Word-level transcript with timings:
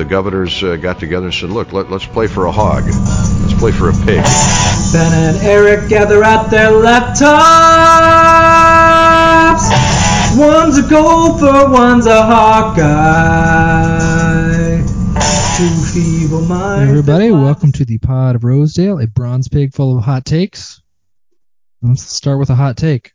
The 0.00 0.06
governors 0.06 0.62
uh, 0.62 0.76
got 0.76 0.98
together 0.98 1.26
and 1.26 1.34
said, 1.34 1.50
look, 1.50 1.74
let, 1.74 1.90
let's 1.90 2.06
play 2.06 2.26
for 2.26 2.46
a 2.46 2.50
hog. 2.50 2.84
Let's 2.86 3.52
play 3.60 3.70
for 3.70 3.90
a 3.90 3.92
pig. 3.92 4.24
Ben 4.94 5.12
and 5.12 5.36
Eric 5.42 5.90
gather 5.90 6.24
at 6.24 6.48
their 6.48 6.70
laptops. 6.70 7.20
One's 10.38 10.78
a 10.78 10.88
gopher, 10.88 11.70
one's 11.70 12.06
a 12.06 12.22
Hawkeye. 12.22 12.78
Two 15.58 15.68
feeble 15.92 16.46
minds. 16.46 16.84
Hey 16.84 16.88
everybody, 16.88 17.30
welcome 17.30 17.70
to 17.72 17.84
the 17.84 17.98
Pod 17.98 18.36
of 18.36 18.44
Rosedale, 18.44 19.00
a 19.00 19.06
bronze 19.06 19.48
pig 19.48 19.74
full 19.74 19.98
of 19.98 20.04
hot 20.04 20.24
takes. 20.24 20.80
Let's 21.82 22.04
start 22.04 22.38
with 22.38 22.48
a 22.48 22.54
hot 22.54 22.78
take. 22.78 23.12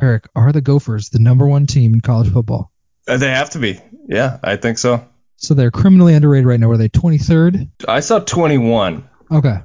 Eric, 0.00 0.30
are 0.34 0.50
the 0.50 0.62
Gophers 0.62 1.10
the 1.10 1.18
number 1.18 1.46
one 1.46 1.66
team 1.66 1.92
in 1.92 2.00
college 2.00 2.32
football? 2.32 2.72
Uh, 3.06 3.18
They 3.18 3.28
have 3.28 3.50
to 3.50 3.58
be. 3.58 3.78
Yeah, 4.08 4.38
I 4.42 4.56
think 4.56 4.78
so. 4.78 5.06
So 5.42 5.54
they're 5.54 5.70
criminally 5.72 6.14
underrated 6.14 6.46
right 6.46 6.58
now. 6.60 6.70
Are 6.70 6.76
they 6.76 6.88
23rd? 6.88 7.68
I 7.88 8.00
saw 8.00 8.20
21. 8.20 9.08
Okay. 9.30 9.56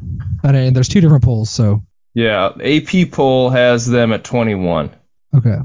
And, 0.43 0.75
there's 0.75 0.87
two 0.87 1.01
different 1.01 1.23
polls, 1.23 1.49
so 1.51 1.83
Yeah, 2.15 2.47
AP 2.59 3.11
poll 3.11 3.49
has 3.51 3.85
them 3.85 4.11
at 4.11 4.23
21. 4.23 4.89
okay. 5.35 5.57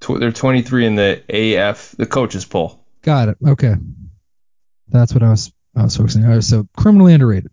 Tw- 0.00 0.18
they're 0.20 0.32
23 0.32 0.86
in 0.86 0.94
the 0.94 1.22
AF, 1.28 1.94
the 1.98 2.06
coaches 2.06 2.44
poll. 2.44 2.84
Got 3.02 3.28
it. 3.28 3.36
Okay. 3.46 3.74
That's 4.88 5.12
what 5.12 5.22
I 5.22 5.30
was 5.30 5.52
I 5.74 5.82
was 5.82 5.96
focusing 5.96 6.24
on. 6.24 6.40
So 6.42 6.66
criminally 6.76 7.12
underrated. 7.12 7.50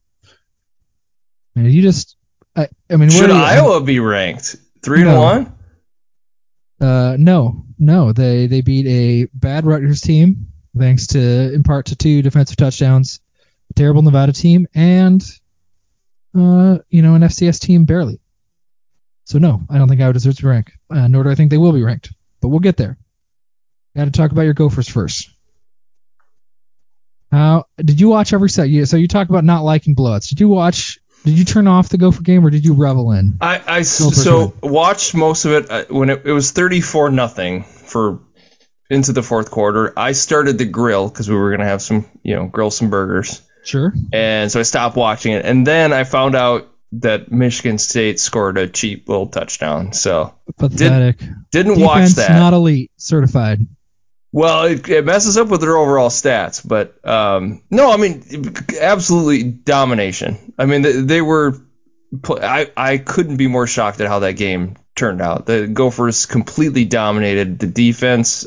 And 1.56 1.72
you 1.72 1.82
just 1.82 2.16
I, 2.56 2.68
I 2.90 2.96
mean 2.98 3.10
Should 3.10 3.30
where 3.30 3.32
are 3.40 3.56
you- 3.56 3.62
Iowa 3.64 3.82
be 3.82 4.00
ranked? 4.00 4.56
Three 4.84 5.04
No. 5.04 5.10
and 5.10 5.20
one? 6.80 6.88
Uh, 6.90 7.16
no, 7.20 7.66
no. 7.80 8.14
They 8.14 8.48
they 8.48 8.62
beat 8.62 8.86
a 8.88 9.30
bad 9.34 9.66
Rutgers 9.66 10.02
team 10.02 10.48
thanks 10.78 11.08
to 11.08 11.54
in 11.54 11.64
part 11.64 11.88
to 11.88 11.96
two 11.96 12.22
defensive 12.22 12.58
touchdowns, 12.58 13.22
terrible 13.76 14.02
Nevada 14.02 14.34
team, 14.34 14.68
and 14.74 15.24
uh, 16.36 16.80
you 16.90 17.02
know, 17.02 17.16
an 17.16 17.22
FCS 17.22 17.60
team 17.60 17.86
barely. 17.86 18.20
So 19.26 19.40
no, 19.40 19.62
I 19.70 19.78
don't 19.78 19.88
think 19.88 20.02
I 20.02 20.08
would 20.08 20.14
deserves 20.14 20.38
to 20.38 20.48
rank. 20.48 20.72
Uh, 20.90 21.08
nor 21.08 21.24
do 21.24 21.30
I 21.30 21.36
think 21.36 21.52
they 21.52 21.58
will 21.58 21.72
be 21.72 21.84
ranked. 21.84 22.12
But 22.42 22.50
we'll 22.50 22.60
get 22.60 22.78
there. 22.78 22.98
Got 23.96 24.06
to 24.06 24.12
talk 24.12 24.32
about 24.32 24.42
your 24.42 24.54
Gophers 24.54 24.90
first. 24.90 25.30
How 27.32 27.66
did 27.78 28.00
you 28.00 28.10
watch 28.10 28.34
every 28.34 28.50
set? 28.50 28.70
You, 28.70 28.86
so 28.86 28.98
you 28.98 29.08
talk 29.08 29.30
about 29.30 29.44
not 29.44 29.64
liking 29.64 29.96
blowouts. 29.96 30.30
Did 30.30 30.40
you 30.40 30.50
watch? 30.50 31.00
Did 31.24 31.38
you 31.38 31.46
turn 31.46 31.68
off 31.68 31.90
the 31.90 31.98
Gopher 31.98 32.22
game 32.22 32.46
or 32.46 32.50
did 32.50 32.66
you 32.66 32.74
revel 32.74 33.12
in? 33.14 33.38
I, 33.40 33.62
I 33.66 33.82
so 33.84 34.54
watched 34.62 35.16
most 35.16 35.46
of 35.46 35.52
it 35.54 35.72
uh, 35.72 35.86
when 35.86 36.10
it, 36.10 36.26
it 36.26 36.32
was 36.34 36.52
34 36.52 37.12
nothing 37.12 37.64
for 37.64 38.20
into 38.90 39.14
the 39.14 39.24
fourth 39.24 39.50
quarter. 39.52 39.94
I 39.98 40.12
started 40.12 40.58
the 40.58 40.66
grill 40.66 41.10
because 41.10 41.30
we 41.30 41.36
were 41.36 41.52
gonna 41.52 41.66
have 41.70 41.82
some, 41.82 42.06
you 42.24 42.36
know, 42.36 42.48
grill 42.48 42.72
some 42.72 42.90
burgers. 42.90 43.42
Sure. 43.66 43.94
and 44.12 44.52
so 44.52 44.60
I 44.60 44.64
stopped 44.64 44.98
watching 44.98 45.32
it. 45.34 45.46
And 45.46 45.66
then 45.66 45.94
I 45.94 46.04
found 46.04 46.36
out 46.36 46.70
that 46.94 47.32
Michigan 47.32 47.78
State 47.78 48.20
scored 48.20 48.58
a 48.58 48.68
cheap 48.68 49.08
little 49.08 49.28
touchdown. 49.28 49.94
So 49.94 50.36
Pathetic. 50.58 51.20
didn't 51.52 51.76
Defense 51.76 51.80
watch 51.80 52.10
that. 52.28 52.32
not 52.36 52.54
elite 52.54 52.92
certified. 52.98 53.66
well, 54.34 54.66
it, 54.66 54.88
it 54.90 55.06
messes 55.06 55.38
up 55.38 55.48
with 55.48 55.62
their 55.62 55.78
overall 55.78 56.10
stats, 56.10 56.62
but 56.68 57.00
um, 57.08 57.64
no, 57.72 57.92
I 57.92 57.98
mean, 57.98 58.54
absolutely 58.80 59.44
domination. 59.44 60.54
I 60.60 60.66
mean, 60.66 60.82
they, 60.82 60.92
they 61.02 61.22
were. 61.22 61.56
I 62.30 62.70
I 62.78 62.98
couldn't 63.00 63.38
be 63.38 63.48
more 63.48 63.66
shocked 63.66 64.02
at 64.02 64.08
how 64.08 64.20
that 64.20 64.34
game 64.34 64.76
turned 64.94 65.22
out. 65.22 65.48
The 65.48 65.68
Gophers 65.68 66.26
completely 66.28 66.86
dominated 66.86 67.58
the 67.60 67.68
defense. 67.68 68.46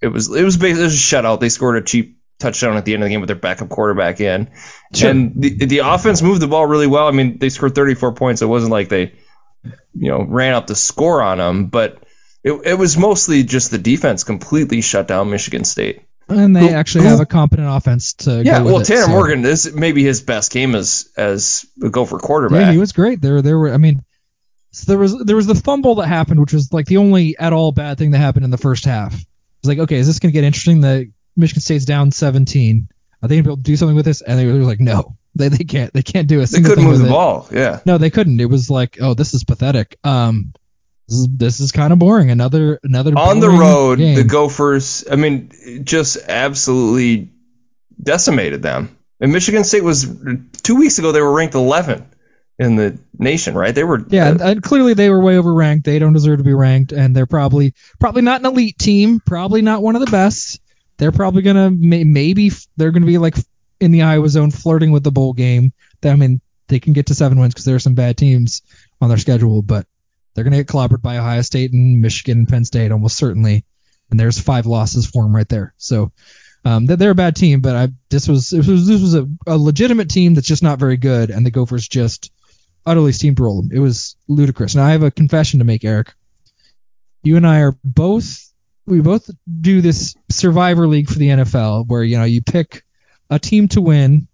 It 0.00 0.08
was 0.08 0.34
it 0.34 0.42
was 0.42 0.56
basically 0.56 0.82
it 0.82 0.84
was 0.84 0.94
a 0.94 0.98
shutout. 1.16 1.40
They 1.40 1.48
scored 1.48 1.76
a 1.76 1.82
cheap 1.82 2.18
touchdown 2.38 2.76
at 2.76 2.84
the 2.84 2.94
end 2.94 3.02
of 3.02 3.08
the 3.08 3.14
game 3.14 3.20
with 3.20 3.28
their 3.28 3.36
backup 3.36 3.68
quarterback 3.68 4.20
in. 4.20 4.50
Sure. 4.94 5.10
And 5.10 5.40
the 5.40 5.66
the 5.66 5.78
offense 5.78 6.22
moved 6.22 6.40
the 6.40 6.48
ball 6.48 6.66
really 6.66 6.86
well. 6.86 7.06
I 7.06 7.10
mean, 7.12 7.38
they 7.38 7.50
scored 7.50 7.74
34 7.74 8.14
points. 8.14 8.42
It 8.42 8.46
wasn't 8.46 8.72
like 8.72 8.88
they, 8.88 9.14
you 9.94 10.10
know, 10.10 10.24
ran 10.26 10.54
up 10.54 10.66
the 10.66 10.74
score 10.74 11.22
on 11.22 11.38
them, 11.38 11.66
but 11.66 12.02
it, 12.42 12.52
it 12.64 12.78
was 12.78 12.96
mostly 12.96 13.42
just 13.42 13.70
the 13.70 13.78
defense 13.78 14.24
completely 14.24 14.80
shut 14.80 15.06
down 15.06 15.30
Michigan 15.30 15.64
State. 15.64 16.02
And 16.28 16.54
they 16.54 16.60
Who- 16.60 16.74
actually 16.74 17.04
who- 17.04 17.10
have 17.10 17.20
a 17.20 17.26
competent 17.26 17.68
offense 17.68 18.14
to 18.14 18.42
Yeah, 18.42 18.62
well, 18.62 18.78
it, 18.80 18.86
Tanner 18.86 19.02
so- 19.02 19.10
Morgan 19.10 19.44
is 19.44 19.72
maybe 19.74 20.02
his 20.02 20.22
best 20.22 20.52
game 20.52 20.74
as 20.74 21.08
as 21.16 21.66
a 21.82 21.90
Gopher 21.90 22.18
quarterback. 22.18 22.60
Yeah, 22.60 22.72
he 22.72 22.78
was 22.78 22.92
great. 22.92 23.20
There, 23.20 23.42
there 23.42 23.58
were. 23.58 23.72
I 23.72 23.76
mean, 23.76 24.04
so 24.70 24.92
there 24.92 24.98
was 24.98 25.24
there 25.24 25.36
was 25.36 25.46
the 25.46 25.56
fumble 25.56 25.96
that 25.96 26.06
happened, 26.06 26.40
which 26.40 26.52
was 26.52 26.72
like 26.72 26.86
the 26.86 26.98
only 26.98 27.36
at 27.36 27.52
all 27.52 27.72
bad 27.72 27.98
thing 27.98 28.12
that 28.12 28.18
happened 28.18 28.44
in 28.44 28.50
the 28.50 28.58
first 28.58 28.84
half. 28.84 29.14
Was 29.62 29.68
like, 29.68 29.78
okay, 29.80 29.96
is 29.96 30.06
this 30.06 30.18
going 30.18 30.30
to 30.30 30.34
get 30.34 30.44
interesting? 30.44 30.80
The 30.80 31.10
Michigan 31.36 31.60
State's 31.60 31.84
down 31.84 32.10
17. 32.12 32.88
Are 33.22 33.28
they 33.28 33.36
going 33.36 33.44
to 33.44 33.48
be 33.48 33.50
able 33.52 33.56
to 33.58 33.62
do 33.62 33.76
something 33.76 33.96
with 33.96 34.04
this? 34.06 34.22
And 34.22 34.38
they 34.38 34.46
were 34.46 34.54
like, 34.54 34.80
no, 34.80 35.16
they 35.34 35.48
they 35.48 35.64
can't. 35.64 35.92
They 35.92 36.02
can't 36.02 36.28
do 36.28 36.38
a 36.38 36.40
they 36.40 36.46
single 36.46 36.70
couldn't 36.70 36.84
thing 36.84 36.90
move 36.90 37.00
with 37.00 37.08
the 37.08 37.08
it. 37.08 37.16
ball. 37.16 37.48
Yeah. 37.52 37.80
No, 37.84 37.98
they 37.98 38.10
couldn't. 38.10 38.40
It 38.40 38.46
was 38.46 38.70
like, 38.70 38.98
oh, 39.00 39.14
this 39.14 39.34
is 39.34 39.44
pathetic. 39.44 39.98
Um, 40.04 40.52
this 41.08 41.18
is 41.18 41.28
this 41.36 41.60
is 41.60 41.72
kind 41.72 41.92
of 41.92 41.98
boring. 41.98 42.30
Another 42.30 42.78
another 42.82 43.12
On 43.18 43.40
the 43.40 43.50
road, 43.50 43.98
game. 43.98 44.14
the 44.14 44.24
Gophers, 44.24 45.04
I 45.10 45.16
mean, 45.16 45.50
just 45.84 46.16
absolutely 46.28 47.32
decimated 48.02 48.62
them. 48.62 48.96
And 49.20 49.32
Michigan 49.32 49.64
State 49.64 49.84
was 49.84 50.06
two 50.62 50.76
weeks 50.76 50.98
ago. 50.98 51.12
They 51.12 51.20
were 51.20 51.32
ranked 51.34 51.54
11 51.54 52.06
in 52.60 52.76
the 52.76 52.98
nation, 53.18 53.54
right? 53.54 53.74
They 53.74 53.84
were 53.84 54.04
Yeah, 54.08 54.26
uh, 54.26 54.30
and, 54.32 54.40
and 54.42 54.62
clearly 54.62 54.92
they 54.92 55.08
were 55.08 55.20
way 55.20 55.36
overranked. 55.36 55.84
They 55.84 55.98
don't 55.98 56.12
deserve 56.12 56.38
to 56.38 56.44
be 56.44 56.52
ranked, 56.52 56.92
and 56.92 57.16
they're 57.16 57.26
probably 57.26 57.74
probably 57.98 58.20
not 58.20 58.40
an 58.40 58.46
elite 58.46 58.78
team. 58.78 59.18
Probably 59.18 59.62
not 59.62 59.82
one 59.82 59.96
of 59.96 60.04
the 60.04 60.10
best. 60.10 60.60
They're 60.98 61.10
probably 61.10 61.40
gonna 61.40 61.70
may, 61.70 62.04
maybe 62.04 62.52
they're 62.76 62.90
gonna 62.90 63.06
be 63.06 63.16
like 63.16 63.34
in 63.80 63.92
the 63.92 64.02
Iowa 64.02 64.28
zone, 64.28 64.50
flirting 64.50 64.92
with 64.92 65.02
the 65.02 65.10
bowl 65.10 65.32
game. 65.32 65.72
I 66.04 66.14
mean, 66.14 66.42
they 66.68 66.78
can 66.78 66.92
get 66.92 67.06
to 67.06 67.14
seven 67.14 67.40
wins 67.40 67.54
because 67.54 67.64
there 67.64 67.76
are 67.76 67.80
some 67.80 67.94
bad 67.94 68.18
teams 68.18 68.60
on 69.00 69.08
their 69.08 69.18
schedule, 69.18 69.62
but 69.62 69.86
they're 70.34 70.44
gonna 70.44 70.58
get 70.58 70.66
clobbered 70.66 71.00
by 71.00 71.16
Ohio 71.16 71.40
State 71.40 71.72
and 71.72 72.02
Michigan 72.02 72.40
and 72.40 72.48
Penn 72.48 72.66
State 72.66 72.92
almost 72.92 73.16
certainly. 73.16 73.64
And 74.10 74.20
there's 74.20 74.38
five 74.38 74.66
losses 74.66 75.06
for 75.06 75.22
them 75.22 75.34
right 75.34 75.48
there. 75.48 75.72
So 75.78 76.12
um, 76.66 76.84
they're, 76.84 76.96
they're 76.98 77.10
a 77.12 77.14
bad 77.14 77.36
team, 77.36 77.60
but 77.60 77.74
I 77.74 77.88
this 78.10 78.28
was 78.28 78.50
this 78.50 78.66
was 78.66 78.86
this 78.86 79.00
was 79.00 79.14
a, 79.14 79.26
a 79.46 79.56
legitimate 79.56 80.10
team 80.10 80.34
that's 80.34 80.46
just 80.46 80.62
not 80.62 80.78
very 80.78 80.98
good, 80.98 81.30
and 81.30 81.46
the 81.46 81.50
Gophers 81.50 81.88
just 81.88 82.30
utterly 82.86 83.12
steamrolled 83.12 83.68
them. 83.68 83.76
It 83.76 83.80
was 83.80 84.16
ludicrous. 84.28 84.74
Now 84.74 84.84
I 84.84 84.92
have 84.92 85.02
a 85.02 85.10
confession 85.10 85.58
to 85.58 85.64
make, 85.64 85.84
Eric. 85.84 86.12
You 87.22 87.36
and 87.36 87.46
I 87.46 87.60
are 87.60 87.76
both 87.84 88.50
we 88.86 89.00
both 89.00 89.30
do 89.60 89.80
this 89.80 90.14
Survivor 90.30 90.86
League 90.86 91.08
for 91.08 91.18
the 91.18 91.28
NFL, 91.28 91.86
where 91.86 92.02
you 92.02 92.18
know 92.18 92.24
you 92.24 92.42
pick 92.42 92.82
a 93.30 93.38
team 93.38 93.68
to 93.68 93.80
win, 93.80 94.28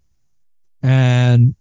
and 0.83 1.55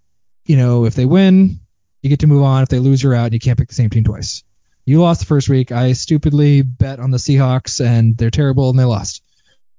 you 0.46 0.57
know 0.57 0.85
if 0.85 0.96
they 0.96 1.06
win, 1.06 1.59
you 2.01 2.09
get 2.09 2.19
to 2.19 2.28
move 2.28 2.44
on. 2.44 2.63
If 2.63 2.69
they 2.69 2.79
lose, 2.79 3.03
you're 3.03 3.13
out, 3.13 3.25
and 3.25 3.34
you 3.34 3.40
can't 3.40 3.57
pick 3.57 3.69
the 3.69 3.75
same 3.75 3.90
team 3.90 4.03
twice. 4.03 4.44
You 4.85 5.02
lost 5.02 5.19
the 5.19 5.25
first 5.25 5.50
week. 5.50 5.72
I 5.72 5.94
stupidly 5.94 6.62
bet 6.62 7.00
on 7.00 7.12
the 7.12 7.17
Seahawks, 7.17 7.84
and 7.84 8.17
they're 8.17 8.29
terrible, 8.29 8.69
and 8.69 8.79
they 8.79 8.84
lost 8.84 9.23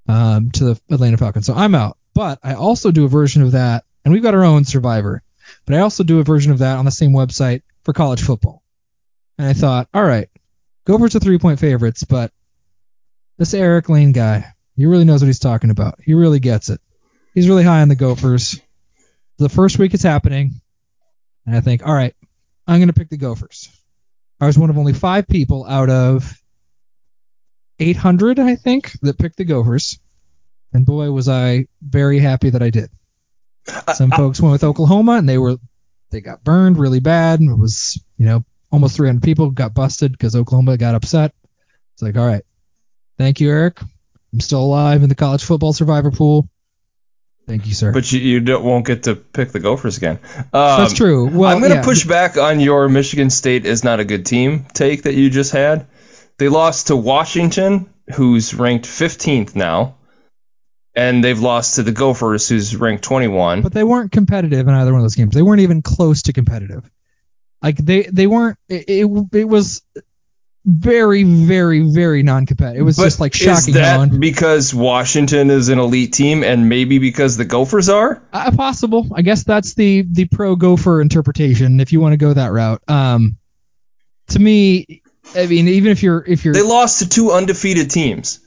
um, 0.09 0.51
to 0.53 0.65
the 0.65 0.81
Atlanta 0.91 1.17
Falcons. 1.17 1.47
So 1.47 1.55
I'm 1.55 1.75
out. 1.75 1.97
But 2.15 2.39
I 2.43 2.55
also 2.55 2.91
do 2.91 3.05
a 3.05 3.09
version 3.09 3.43
of 3.43 3.53
that, 3.53 3.85
and 4.05 4.13
we've 4.13 4.23
got 4.23 4.35
our 4.35 4.45
own 4.45 4.65
Survivor. 4.65 5.23
But 5.67 5.77
I 5.77 5.81
also 5.81 6.05
do 6.05 6.21
a 6.21 6.25
version 6.25 6.53
of 6.53 6.59
that 6.61 6.79
on 6.79 6.85
the 6.85 6.91
same 6.91 7.13
website 7.13 7.63
for 7.83 7.93
college 7.93 8.23
football. 8.23 8.63
And 9.39 9.47
I 9.47 9.53
thought, 9.53 9.89
all 9.93 10.05
right, 10.05 10.29
Gophers 10.85 11.17
are 11.17 11.21
three 11.21 11.39
point 11.39 11.59
favorites, 11.59 12.05
but 12.05 12.33
this 13.37 13.53
Eric 13.53 13.89
Lane 13.89 14.13
guy, 14.13 14.47
he 14.77 14.87
really 14.87 15.05
knows 15.05 15.21
what 15.21 15.27
he's 15.27 15.39
talking 15.39 15.71
about. 15.71 15.99
He 16.03 16.15
really 16.15 16.41
gets 16.41 16.71
it. 16.71 16.81
He's 17.35 17.49
really 17.49 17.65
high 17.65 17.83
on 17.83 17.89
the 17.89 17.97
Gophers. 17.97 18.61
The 19.39 19.49
first 19.49 19.79
week 19.79 19.93
is 19.93 20.03
happening, 20.03 20.61
and 21.45 21.55
I 21.55 21.61
think, 21.61 21.87
all 21.87 21.93
right, 21.93 22.15
I'm 22.67 22.79
going 22.79 22.89
to 22.89 22.95
pick 22.95 23.11
the 23.11 23.19
Gophers. 23.19 23.69
I 24.41 24.47
was 24.47 24.59
one 24.59 24.71
of 24.71 24.79
only 24.79 24.95
five 24.95 25.27
people 25.29 25.67
out 25.67 25.91
of 25.91 26.41
800, 27.79 28.39
I 28.39 28.57
think, 28.57 28.93
that 29.01 29.19
picked 29.19 29.37
the 29.37 29.45
Gophers. 29.45 29.99
And 30.73 30.87
boy, 30.87 31.11
was 31.11 31.29
I 31.29 31.67
very 31.83 32.19
happy 32.19 32.51
that 32.51 32.63
I 32.63 32.71
did. 32.71 32.91
Some 33.95 34.11
folks 34.11 34.41
went 34.41 34.53
with 34.53 34.65
Oklahoma, 34.65 35.13
and 35.13 35.29
they 35.29 35.39
were 35.39 35.57
they 36.11 36.21
got 36.21 36.45
burned 36.45 36.79
really 36.79 37.01
bad, 37.01 37.41
and 37.41 37.51
it 37.51 37.59
was 37.59 38.03
you 38.17 38.27
know 38.27 38.45
almost 38.71 38.97
300 38.97 39.23
people 39.23 39.51
got 39.51 39.75
busted 39.75 40.13
because 40.13 40.37
Oklahoma 40.37 40.77
got 40.77 40.95
upset. 40.95 41.35
It's 41.95 42.03
like, 42.03 42.17
all 42.17 42.27
right, 42.27 42.45
thank 43.19 43.41
you, 43.41 43.51
Eric. 43.51 43.81
I'm 44.33 44.41
still 44.41 44.63
alive 44.63 45.03
in 45.03 45.09
the 45.09 45.15
college 45.15 45.45
football 45.45 45.73
survivor 45.73 46.11
pool. 46.11 46.49
Thank 47.47 47.67
you, 47.67 47.75
sir. 47.75 47.93
but 47.93 48.11
you, 48.11 48.19
you 48.19 48.41
don't, 48.41 48.65
won't 48.65 48.85
get 48.85 49.05
to 49.05 49.15
pick 49.15 49.53
the 49.53 49.61
Gophers 49.61 49.97
again. 49.97 50.19
Um, 50.37 50.81
That's 50.81 50.95
true. 50.95 51.29
Well, 51.29 51.49
I'm 51.49 51.61
going 51.61 51.71
to 51.71 51.79
yeah, 51.79 51.85
push 51.85 52.05
back 52.05 52.37
on 52.37 52.59
your 52.59 52.89
Michigan 52.89 53.31
State 53.31 53.65
is 53.65 53.85
not 53.85 54.01
a 54.01 54.05
good 54.05 54.27
team 54.27 54.67
take 54.75 55.05
that 55.05 55.15
you 55.15 55.31
just 55.31 55.53
had. 55.53 55.87
They 56.39 56.49
lost 56.49 56.89
to 56.89 56.97
Washington, 56.97 57.89
who's 58.15 58.53
ranked 58.53 58.87
15th 58.87 59.55
now, 59.55 59.96
and 60.97 61.23
they've 61.23 61.39
lost 61.39 61.77
to 61.77 61.83
the 61.83 61.93
Gophers, 61.93 62.49
who's 62.49 62.75
ranked 62.75 63.05
21. 63.05 63.63
but 63.63 63.73
they 63.73 63.85
weren't 63.85 64.11
competitive 64.13 64.67
in 64.67 64.75
either 64.75 64.93
one 64.93 65.01
of 65.01 65.05
those 65.05 65.15
games. 65.15 65.35
They 65.35 65.43
weren't 65.43 65.61
even 65.61 65.83
close 65.83 66.23
to 66.23 66.33
competitive. 66.33 66.89
Like 67.63 67.77
they 67.77 68.03
they 68.03 68.27
weren't. 68.27 68.59
It 68.69 68.85
it, 68.89 69.27
it 69.33 69.45
was 69.45 69.83
very, 70.69 71.23
very, 71.23 71.81
very 71.93 72.23
non-competitive. 72.25 72.81
It 72.81 72.85
was 72.85 72.97
But 72.97 73.05
just 73.05 73.21
like 73.21 73.35
shocking. 73.35 73.69
is 73.69 73.75
that 73.75 74.19
because 74.19 74.75
Washington 74.75 75.49
is 75.51 75.69
an 75.69 75.79
elite 75.79 76.13
team, 76.13 76.43
and 76.43 76.69
maybe 76.69 76.99
because 76.99 77.37
the 77.37 77.45
Gophers 77.45 77.89
are? 77.89 78.21
uh, 78.33 78.51
possible. 78.51 79.07
I 79.15 79.23
guess 79.23 79.45
that's 79.45 79.75
the 79.75 80.03
the 80.03 80.25
pro 80.27 80.57
Gopher 80.57 81.01
interpretation 81.01 81.79
if 81.81 81.93
you 81.93 82.01
want 82.01 82.15
to 82.15 82.17
go 82.19 82.33
that 82.33 82.53
route. 82.53 82.83
Um, 82.89 83.39
to 84.31 84.39
me, 84.41 85.03
I 85.37 85.47
mean, 85.47 85.69
even 85.69 85.93
if 85.93 86.03
you're 86.03 86.25
if 86.27 86.45
you're 86.45 86.55
They 86.55 86.63
lost 86.63 86.99
to 87.01 87.09
two 87.09 87.31
undefeated 87.33 87.91
teams. 87.91 88.41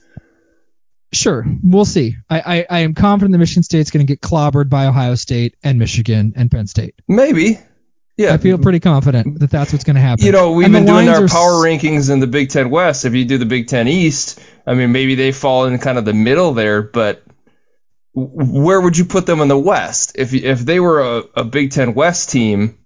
Sure, 1.12 1.44
we'll 1.62 1.84
see. 1.84 2.16
I, 2.28 2.40
I, 2.40 2.66
I 2.70 2.78
am 2.80 2.94
confident 2.94 3.32
that 3.32 3.38
Michigan 3.38 3.64
State's 3.64 3.90
going 3.90 4.06
to 4.06 4.10
get 4.10 4.20
clobbered 4.20 4.68
by 4.68 4.86
Ohio 4.86 5.16
State 5.16 5.56
and 5.64 5.78
Michigan 5.78 6.34
and 6.36 6.50
Penn 6.50 6.66
State. 6.68 6.94
Maybe. 7.08 7.58
Yeah. 8.16 8.34
I 8.34 8.36
feel 8.36 8.58
pretty 8.58 8.80
confident 8.80 9.40
that 9.40 9.50
that's 9.50 9.72
what's 9.72 9.84
going 9.84 9.96
to 9.96 10.02
happen. 10.02 10.24
You 10.26 10.32
know, 10.32 10.52
we've 10.52 10.66
And 10.66 10.74
been 10.74 10.84
doing 10.84 11.08
our 11.08 11.26
power 11.26 11.66
s- 11.66 11.82
rankings 11.82 12.10
in 12.10 12.20
the 12.20 12.26
Big 12.26 12.50
Ten 12.50 12.68
West. 12.70 13.04
If 13.06 13.14
you 13.14 13.24
do 13.24 13.38
the 13.38 13.46
Big 13.46 13.66
Ten 13.66 13.88
East, 13.88 14.38
I 14.66 14.74
mean, 14.74 14.92
maybe 14.92 15.14
they 15.14 15.32
fall 15.32 15.64
in 15.64 15.78
kind 15.78 15.96
of 15.96 16.04
the 16.04 16.12
middle 16.12 16.52
there, 16.52 16.82
but 16.82 17.22
where 18.12 18.80
would 18.80 18.98
you 18.98 19.06
put 19.06 19.24
them 19.24 19.40
in 19.40 19.48
the 19.48 19.58
West? 19.58 20.12
If 20.16 20.34
if 20.34 20.60
they 20.60 20.80
were 20.80 21.00
a, 21.00 21.22
a 21.36 21.44
Big 21.44 21.70
Ten 21.70 21.94
West 21.94 22.30
team, 22.30 22.78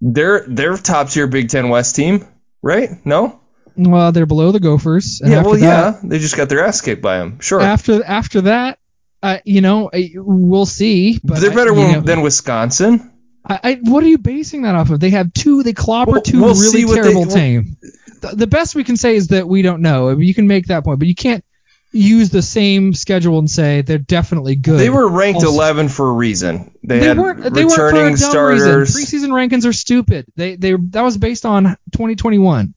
they're 0.00 0.44
they're 0.48 0.76
top 0.76 1.10
tier 1.10 1.26
Big 1.26 1.48
Ten 1.48 1.68
West 1.68 1.96
team, 1.96 2.26
right? 2.62 2.90
No? 3.06 3.37
Well, 3.78 4.12
they're 4.12 4.26
below 4.26 4.50
the 4.52 4.60
Gophers. 4.60 5.20
And 5.22 5.30
yeah, 5.30 5.38
after 5.38 5.50
well, 5.50 5.60
that, 5.60 5.94
yeah, 5.94 6.00
they 6.02 6.18
just 6.18 6.36
got 6.36 6.48
their 6.48 6.64
ass 6.66 6.80
kicked 6.80 7.00
by 7.02 7.18
them. 7.18 7.38
Sure, 7.40 7.60
After 7.60 8.02
after 8.04 8.40
that, 8.42 8.78
uh, 9.22 9.38
you 9.44 9.60
know, 9.60 9.90
we'll 10.14 10.66
see. 10.66 11.18
But 11.22 11.40
they're 11.40 11.50
better 11.54 11.74
than- 11.74 11.92
know, 11.92 12.00
than 12.00 12.22
Wisconsin. 12.22 13.12
I, 13.44 13.60
I, 13.64 13.74
what 13.82 14.02
are 14.04 14.08
you 14.08 14.18
basing 14.18 14.62
that 14.62 14.74
off 14.74 14.90
of? 14.90 15.00
They 15.00 15.10
have 15.10 15.32
two. 15.32 15.62
They 15.62 15.72
clobber 15.72 16.12
Well, 16.12 16.22
2 16.22 16.40
we'll 16.42 16.54
really 16.54 16.84
they- 16.84 16.92
terrible 16.94 17.22
well- 17.26 17.30
team. 17.36 17.76
The, 18.20 18.34
the 18.34 18.46
best 18.48 18.74
we 18.74 18.82
can 18.82 18.96
say 18.96 19.14
is 19.14 19.28
that 19.28 19.48
we 19.48 19.62
don't 19.62 19.80
know. 19.80 20.08
I 20.08 20.14
you 20.14 20.34
can 20.34 20.48
make 20.48 20.66
that 20.66 20.82
point, 20.82 20.98
but 20.98 21.06
you 21.06 21.14
can't 21.14 21.44
use 21.92 22.30
the 22.30 22.42
same 22.42 22.92
schedule 22.92 23.38
and 23.38 23.48
say 23.48 23.80
they're 23.82 23.96
definitely 23.96 24.56
good. 24.56 24.78
They 24.80 24.90
were 24.90 25.08
ranked 25.08 25.36
Also- 25.44 25.52
11 25.54 25.88
for 25.88 26.08
a 26.10 26.12
reason. 26.12 26.76
They, 26.82 26.98
they 26.98 27.06
had 27.06 27.18
weren't 27.18 27.54
they 27.54 27.64
weren't 27.64 27.76
for 27.76 27.82
a 27.88 27.92
returning 27.92 28.16
dumb 28.16 28.30
starters. 28.30 28.96
reason. 28.96 29.30
Preseason 29.30 29.30
rankings 29.30 29.64
are 29.66 29.72
stupid. 29.72 30.26
They 30.36 30.56
they 30.56 30.72
that 30.74 31.02
was 31.02 31.16
based 31.16 31.46
on 31.46 31.76
2021. 31.92 32.74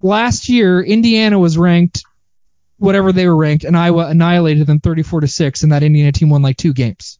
Last 0.00 0.48
year, 0.48 0.80
Indiana 0.80 1.38
was 1.38 1.58
ranked 1.58 2.04
whatever 2.78 3.12
they 3.12 3.26
were 3.26 3.36
ranked, 3.36 3.64
and 3.64 3.76
Iowa 3.76 4.06
annihilated 4.06 4.66
them 4.66 4.80
34 4.80 5.22
to 5.22 5.28
six, 5.28 5.62
and 5.62 5.72
that 5.72 5.82
Indiana 5.82 6.12
team 6.12 6.30
won 6.30 6.42
like 6.42 6.56
two 6.56 6.72
games. 6.72 7.18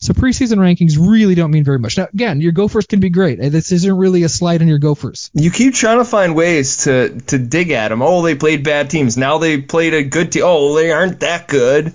So 0.00 0.12
preseason 0.12 0.58
rankings 0.58 0.98
really 0.98 1.34
don't 1.34 1.50
mean 1.50 1.64
very 1.64 1.78
much. 1.78 1.96
Now, 1.96 2.08
again, 2.12 2.40
your 2.40 2.52
Gophers 2.52 2.86
can 2.86 3.00
be 3.00 3.10
great. 3.10 3.40
Uh, 3.40 3.48
this 3.48 3.72
isn't 3.72 3.96
really 3.96 4.24
a 4.24 4.28
slide 4.28 4.60
on 4.60 4.68
your 4.68 4.78
Gophers. 4.78 5.30
You 5.32 5.50
keep 5.50 5.74
trying 5.74 5.98
to 5.98 6.04
find 6.04 6.34
ways 6.34 6.84
to 6.84 7.20
to 7.28 7.38
dig 7.38 7.70
at 7.70 7.88
them. 7.88 8.02
Oh, 8.02 8.22
they 8.22 8.34
played 8.34 8.64
bad 8.64 8.90
teams. 8.90 9.16
Now 9.16 9.38
they 9.38 9.60
played 9.60 9.94
a 9.94 10.02
good 10.02 10.32
team. 10.32 10.42
Oh, 10.44 10.74
they 10.74 10.90
aren't 10.90 11.20
that 11.20 11.48
good. 11.48 11.94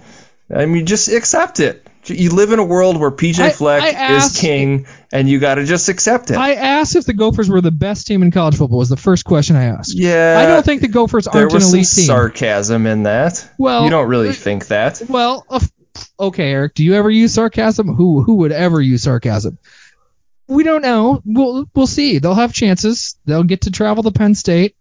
I 0.53 0.65
mean, 0.65 0.87
just 0.87 1.09
accept 1.09 1.59
it. 1.59 1.85
You 2.09 2.31
live 2.31 2.51
in 2.51 2.59
a 2.59 2.63
world 2.63 2.97
where 2.97 3.11
PJ 3.11 3.39
I- 3.39 3.49
Fleck 3.51 3.81
I 3.83 3.89
asked- 3.89 4.35
is 4.35 4.41
king, 4.41 4.85
and 5.11 5.29
you 5.29 5.39
got 5.39 5.55
to 5.55 5.65
just 5.65 5.89
accept 5.89 6.31
it. 6.31 6.37
I 6.37 6.53
asked 6.53 6.95
if 6.95 7.05
the 7.05 7.13
Gophers 7.13 7.49
were 7.49 7.61
the 7.61 7.71
best 7.71 8.07
team 8.07 8.23
in 8.23 8.31
college 8.31 8.55
football. 8.57 8.79
Was 8.79 8.89
the 8.89 8.97
first 8.97 9.25
question 9.25 9.55
I 9.55 9.65
asked. 9.65 9.93
yeah, 9.97 10.37
I 10.41 10.45
don't 10.47 10.65
think 10.65 10.81
the 10.81 10.87
Gophers 10.87 11.27
there 11.31 11.41
aren't 11.43 11.51
an 11.51 11.55
was 11.55 11.63
some 11.65 11.73
elite 11.75 11.87
team. 11.87 12.05
sarcasm 12.05 12.85
in 12.87 13.03
that. 13.03 13.49
Well, 13.57 13.83
you 13.83 13.89
don't 13.89 14.07
really 14.07 14.29
uh, 14.29 14.33
think 14.33 14.67
that. 14.67 15.01
Well, 15.07 15.45
of- 15.49 15.71
okay, 16.19 16.51
Eric. 16.51 16.73
Do 16.75 16.83
you 16.83 16.93
ever 16.95 17.09
use 17.09 17.33
sarcasm? 17.33 17.93
Who 17.95 18.23
who 18.23 18.35
would 18.35 18.51
ever 18.51 18.81
use 18.81 19.03
sarcasm? 19.03 19.57
We 20.47 20.63
don't 20.63 20.81
know. 20.81 21.21
We'll 21.25 21.65
we'll 21.75 21.87
see. 21.87 22.19
They'll 22.19 22.33
have 22.33 22.53
chances. 22.53 23.17
They'll 23.25 23.43
get 23.43 23.61
to 23.61 23.71
travel 23.71 24.03
to 24.03 24.11
Penn 24.11 24.33
State. 24.35 24.75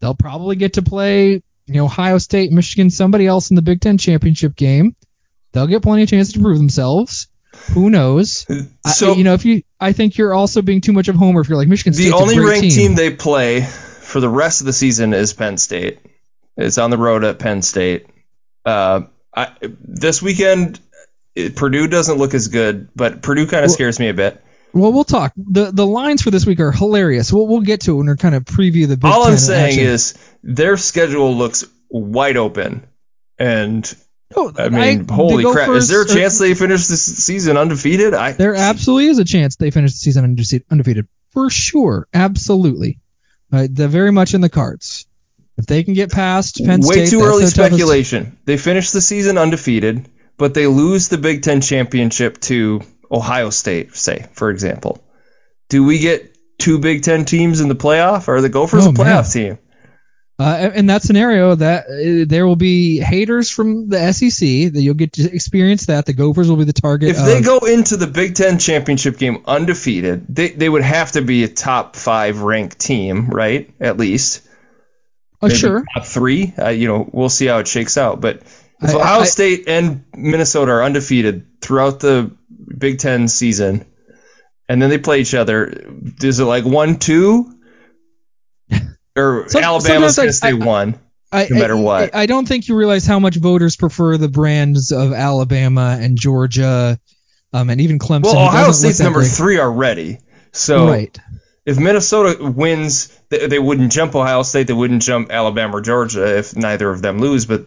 They'll 0.00 0.14
probably 0.14 0.56
get 0.56 0.74
to 0.74 0.82
play, 0.82 1.42
you 1.66 1.74
know, 1.74 1.84
Ohio 1.84 2.16
State, 2.16 2.50
Michigan, 2.52 2.88
somebody 2.88 3.26
else 3.26 3.50
in 3.50 3.56
the 3.56 3.60
Big 3.62 3.82
Ten 3.82 3.98
championship 3.98 4.56
game. 4.56 4.96
They'll 5.52 5.66
get 5.66 5.82
plenty 5.82 6.02
of 6.04 6.08
chances 6.08 6.34
to 6.34 6.40
prove 6.40 6.58
themselves. 6.58 7.26
Who 7.72 7.90
knows? 7.90 8.46
I- 8.84 8.90
So 8.90 9.14
you 9.14 9.24
know, 9.24 9.34
if 9.34 9.44
you, 9.44 9.62
I 9.80 9.92
think 9.92 10.16
you're 10.16 10.34
also 10.34 10.62
being 10.62 10.80
too 10.80 10.92
much 10.92 11.08
of 11.08 11.14
a 11.16 11.18
homer 11.18 11.40
if 11.40 11.48
you're 11.48 11.58
like 11.58 11.68
Michigan 11.68 11.92
State. 11.92 12.10
the 12.10 12.16
only 12.16 12.38
ranked 12.38 12.60
team. 12.62 12.70
team 12.70 12.94
they 12.94 13.10
play 13.14 13.62
for 13.62 14.20
the 14.20 14.28
rest 14.28 14.60
of 14.60 14.66
the 14.66 14.72
season 14.72 15.12
is 15.14 15.32
Penn 15.32 15.56
State. 15.58 15.98
It's 16.56 16.78
on 16.78 16.90
the 16.90 16.98
road 16.98 17.24
at 17.24 17.38
Penn 17.38 17.62
State. 17.62 18.06
Uh, 18.64 19.02
I, 19.34 19.52
this 19.62 20.20
weekend, 20.20 20.80
it, 21.34 21.56
Purdue 21.56 21.86
doesn't 21.86 22.18
look 22.18 22.34
as 22.34 22.48
good, 22.48 22.88
but 22.94 23.22
Purdue 23.22 23.46
kind 23.46 23.64
of 23.64 23.68
Well- 23.70 23.74
scares 23.74 23.98
me 23.98 24.08
a 24.08 24.14
bit. 24.14 24.42
Well, 24.72 24.92
we'll 24.92 25.02
talk. 25.02 25.32
the 25.36 25.72
The 25.72 25.84
lines 25.86 26.22
for 26.22 26.30
this 26.30 26.46
week 26.46 26.60
are 26.60 26.70
hilarious. 26.70 27.32
We'll 27.32 27.48
we'll 27.48 27.62
get 27.62 27.80
to 27.82 27.94
it 27.94 27.96
when 27.96 28.06
we 28.08 28.14
kind 28.16 28.36
of 28.36 28.44
preview 28.44 28.86
the 28.86 28.96
Big 28.96 29.10
All 29.10 29.24
Ten 29.24 29.32
I'm 29.32 29.38
saying 29.38 29.66
action. 29.80 29.84
is 29.84 30.14
their 30.44 30.76
schedule 30.76 31.34
looks 31.36 31.64
wide 31.88 32.36
open, 32.36 32.86
and 33.36 33.92
No, 34.36 34.52
I 34.56 34.68
mean, 34.68 35.06
the 35.06 35.12
holy 35.12 35.42
crap! 35.44 35.66
Gophers 35.66 35.84
Is 35.84 35.88
there 35.88 36.02
a 36.02 36.06
chance 36.06 36.38
they 36.38 36.54
finish 36.54 36.86
this 36.86 37.02
season 37.02 37.56
undefeated? 37.56 38.14
I 38.14 38.32
There 38.32 38.54
absolutely 38.54 39.08
is 39.08 39.18
a 39.18 39.24
chance 39.24 39.56
they 39.56 39.70
finish 39.70 39.92
the 39.92 39.98
season 39.98 40.36
undefeated. 40.70 41.08
For 41.32 41.50
sure. 41.50 42.06
Absolutely. 42.14 43.00
Uh, 43.52 43.66
they're 43.70 43.88
very 43.88 44.12
much 44.12 44.34
in 44.34 44.40
the 44.40 44.48
cards. 44.48 45.06
If 45.56 45.66
they 45.66 45.82
can 45.82 45.94
get 45.94 46.10
past 46.12 46.56
Penn 46.64 46.80
way 46.80 47.06
State, 47.06 47.10
too 47.10 47.22
early 47.22 47.42
their 47.44 47.50
toughest- 47.50 47.54
speculation. 47.74 48.38
They 48.44 48.56
finish 48.56 48.92
the 48.92 49.00
season 49.00 49.36
undefeated, 49.36 50.08
but 50.38 50.54
they 50.54 50.66
lose 50.66 51.08
the 51.08 51.18
Big 51.18 51.42
Ten 51.42 51.60
championship 51.60 52.40
to 52.42 52.80
Ohio 53.10 53.50
State, 53.50 53.94
say 53.96 54.26
for 54.32 54.50
example. 54.50 55.02
Do 55.68 55.84
we 55.84 55.98
get 55.98 56.36
two 56.58 56.78
Big 56.78 57.02
Ten 57.02 57.24
teams 57.24 57.60
in 57.60 57.68
the 57.68 57.74
playoff? 57.74 58.28
Or 58.28 58.36
are 58.36 58.40
the 58.40 58.48
Gophers 58.48 58.86
Oh, 58.86 58.90
a 58.90 58.92
playoff 58.92 59.32
team? 59.32 59.58
Uh, 60.40 60.70
in 60.74 60.86
that 60.86 61.02
scenario, 61.02 61.54
that 61.54 61.84
uh, 61.84 62.24
there 62.26 62.46
will 62.46 62.56
be 62.56 62.98
haters 62.98 63.50
from 63.50 63.90
the 63.90 64.10
SEC 64.14 64.72
that 64.72 64.80
you'll 64.80 64.94
get 64.94 65.12
to 65.12 65.30
experience 65.30 65.84
that. 65.86 66.06
The 66.06 66.14
Gophers 66.14 66.48
will 66.48 66.56
be 66.56 66.64
the 66.64 66.72
target. 66.72 67.10
If 67.10 67.18
they 67.18 67.42
go 67.42 67.58
into 67.58 67.98
the 67.98 68.06
Big 68.06 68.34
Ten 68.36 68.58
championship 68.58 69.18
game 69.18 69.42
undefeated, 69.46 70.24
they, 70.34 70.48
they 70.48 70.66
would 70.66 70.80
have 70.80 71.12
to 71.12 71.20
be 71.20 71.44
a 71.44 71.48
top 71.48 71.94
five 71.94 72.40
ranked 72.40 72.78
team, 72.78 73.28
right? 73.28 73.70
At 73.80 73.98
least. 73.98 74.48
oh, 75.42 75.48
maybe 75.48 75.58
sure. 75.58 75.84
top 75.94 76.06
three. 76.06 76.54
Uh, 76.58 76.70
you 76.70 76.88
know, 76.88 77.06
we'll 77.12 77.28
see 77.28 77.44
how 77.44 77.58
it 77.58 77.68
shakes 77.68 77.98
out. 77.98 78.22
But 78.22 78.36
if 78.80 78.94
I- 78.94 78.94
Ohio 78.94 79.20
I- 79.20 79.24
State 79.24 79.64
and 79.68 80.04
Minnesota 80.16 80.72
are 80.72 80.82
undefeated 80.82 81.60
throughout 81.60 82.00
the 82.00 82.34
Big 82.78 82.98
Ten 82.98 83.28
season, 83.28 83.84
and 84.70 84.80
then 84.80 84.88
they 84.88 84.96
play 84.96 85.20
each 85.20 85.34
other, 85.34 85.84
is 86.22 86.40
it 86.40 86.44
like 86.44 86.64
one 86.64 86.98
two? 86.98 87.59
Or 89.20 89.48
Some- 89.48 89.62
Alabama's 89.62 90.16
gonna 90.16 90.28
I- 90.28 90.32
stay 90.32 90.48
I- 90.50 90.52
one. 90.54 90.98
I, 91.32 91.46
no 91.48 91.60
matter 91.60 91.76
I- 91.76 91.80
what. 91.80 92.14
I 92.14 92.26
don't 92.26 92.46
think 92.48 92.66
you 92.68 92.74
realize 92.76 93.06
how 93.06 93.18
much 93.20 93.36
voters 93.36 93.76
prefer 93.76 94.16
the 94.16 94.28
brands 94.28 94.90
of 94.90 95.12
Alabama 95.12 95.96
and 96.00 96.18
Georgia, 96.18 96.98
um, 97.52 97.70
and 97.70 97.80
even 97.80 97.98
Clemson. 98.00 98.24
Well, 98.24 98.46
Ohio 98.48 98.72
State's 98.72 98.98
number 99.00 99.20
great. 99.20 99.30
three 99.30 99.58
already. 99.60 100.18
So 100.52 100.88
Right. 100.88 101.16
if 101.64 101.78
Minnesota 101.78 102.36
wins, 102.42 103.16
they, 103.28 103.46
they 103.46 103.58
wouldn't 103.60 103.92
jump 103.92 104.16
Ohio 104.16 104.42
State. 104.42 104.66
They 104.66 104.72
wouldn't 104.72 105.02
jump 105.02 105.30
Alabama 105.30 105.76
or 105.76 105.80
Georgia 105.80 106.36
if 106.38 106.56
neither 106.56 106.90
of 106.90 107.00
them 107.00 107.18
lose. 107.20 107.46
But 107.46 107.66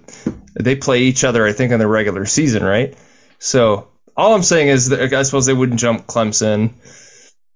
they 0.60 0.76
play 0.76 1.04
each 1.04 1.24
other, 1.24 1.46
I 1.48 1.54
think, 1.54 1.72
in 1.72 1.80
the 1.80 1.88
regular 1.88 2.26
season, 2.26 2.64
right? 2.64 2.94
So 3.40 3.88
all 4.18 4.34
I'm 4.36 4.44
saying 4.44 4.68
is 4.68 4.90
that 4.90 5.14
I 5.14 5.24
suppose 5.24 5.46
they 5.46 5.54
wouldn't 5.54 5.80
jump 5.80 6.06
Clemson. 6.06 6.72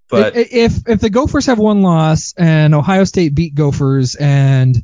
But 0.10 0.36
if 0.38 0.88
if 0.88 1.00
the 1.00 1.10
Gophers 1.10 1.48
have 1.48 1.60
one 1.60 1.82
loss 1.82 2.34
and 2.38 2.74
Ohio 2.74 3.04
State 3.04 3.36
beat 3.36 3.56
Gophers 3.56 4.16
and 4.16 4.84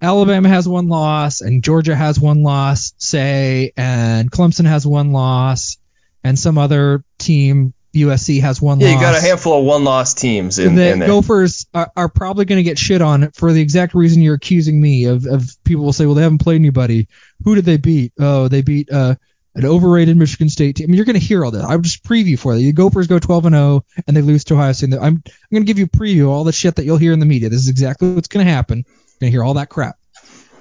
Alabama 0.00 0.48
has 0.48 0.66
one 0.66 0.88
loss 0.88 1.40
and 1.40 1.62
Georgia 1.62 1.94
has 1.94 2.18
one 2.18 2.42
loss, 2.42 2.92
say, 2.98 3.72
and 3.76 4.30
Clemson 4.30 4.66
has 4.66 4.84
one 4.84 5.12
loss, 5.12 5.78
and 6.24 6.36
some 6.36 6.58
other 6.58 7.04
team 7.18 7.72
USC 7.94 8.40
has 8.40 8.60
one 8.60 8.80
yeah, 8.80 8.88
loss. 8.88 8.94
you 8.94 9.00
got 9.00 9.14
a 9.14 9.20
handful 9.20 9.60
of 9.60 9.64
one-loss 9.66 10.14
teams 10.14 10.58
in, 10.58 10.74
the 10.76 10.92
in. 10.92 11.00
Gophers 11.00 11.66
are, 11.74 11.92
are 11.94 12.08
probably 12.08 12.46
going 12.46 12.56
to 12.56 12.62
get 12.62 12.78
shit 12.78 13.02
on 13.02 13.30
for 13.32 13.52
the 13.52 13.60
exact 13.60 13.94
reason 13.94 14.22
you're 14.22 14.34
accusing 14.34 14.80
me 14.80 15.04
of. 15.04 15.26
Of 15.26 15.50
people 15.64 15.84
will 15.84 15.92
say, 15.92 16.06
well, 16.06 16.14
they 16.14 16.22
haven't 16.22 16.38
played 16.38 16.56
anybody. 16.56 17.08
Who 17.44 17.54
did 17.54 17.66
they 17.66 17.76
beat? 17.76 18.12
Oh, 18.18 18.48
they 18.48 18.62
beat 18.62 18.90
uh, 18.90 19.16
an 19.54 19.66
overrated 19.66 20.16
Michigan 20.16 20.48
State 20.48 20.76
team. 20.76 20.84
I 20.84 20.86
mean, 20.88 20.96
you're 20.96 21.04
going 21.04 21.18
to 21.18 21.24
hear 21.24 21.44
all 21.44 21.50
that. 21.50 21.64
I'm 21.64 21.82
just 21.82 22.02
preview 22.04 22.38
for 22.38 22.54
you. 22.54 22.66
The 22.66 22.72
Gophers 22.72 23.06
go 23.06 23.18
12 23.18 23.46
and 23.46 23.54
0 23.54 23.84
and 24.06 24.16
they 24.16 24.22
lose 24.22 24.44
to 24.44 24.54
Ohio 24.54 24.72
State. 24.72 24.94
I'm 24.94 25.02
I'm 25.02 25.22
going 25.50 25.62
to 25.62 25.66
give 25.66 25.78
you 25.78 25.84
a 25.84 25.88
preview 25.88 26.22
of 26.22 26.28
all 26.30 26.44
the 26.44 26.52
shit 26.52 26.76
that 26.76 26.84
you'll 26.84 26.96
hear 26.96 27.12
in 27.12 27.20
the 27.20 27.26
media. 27.26 27.48
This 27.50 27.60
is 27.60 27.68
exactly 27.68 28.12
what's 28.14 28.28
going 28.28 28.46
to 28.46 28.50
happen. 28.52 28.78
You're 28.78 29.18
going 29.20 29.28
to 29.28 29.30
hear 29.30 29.44
all 29.44 29.54
that 29.54 29.68
crap. 29.68 29.96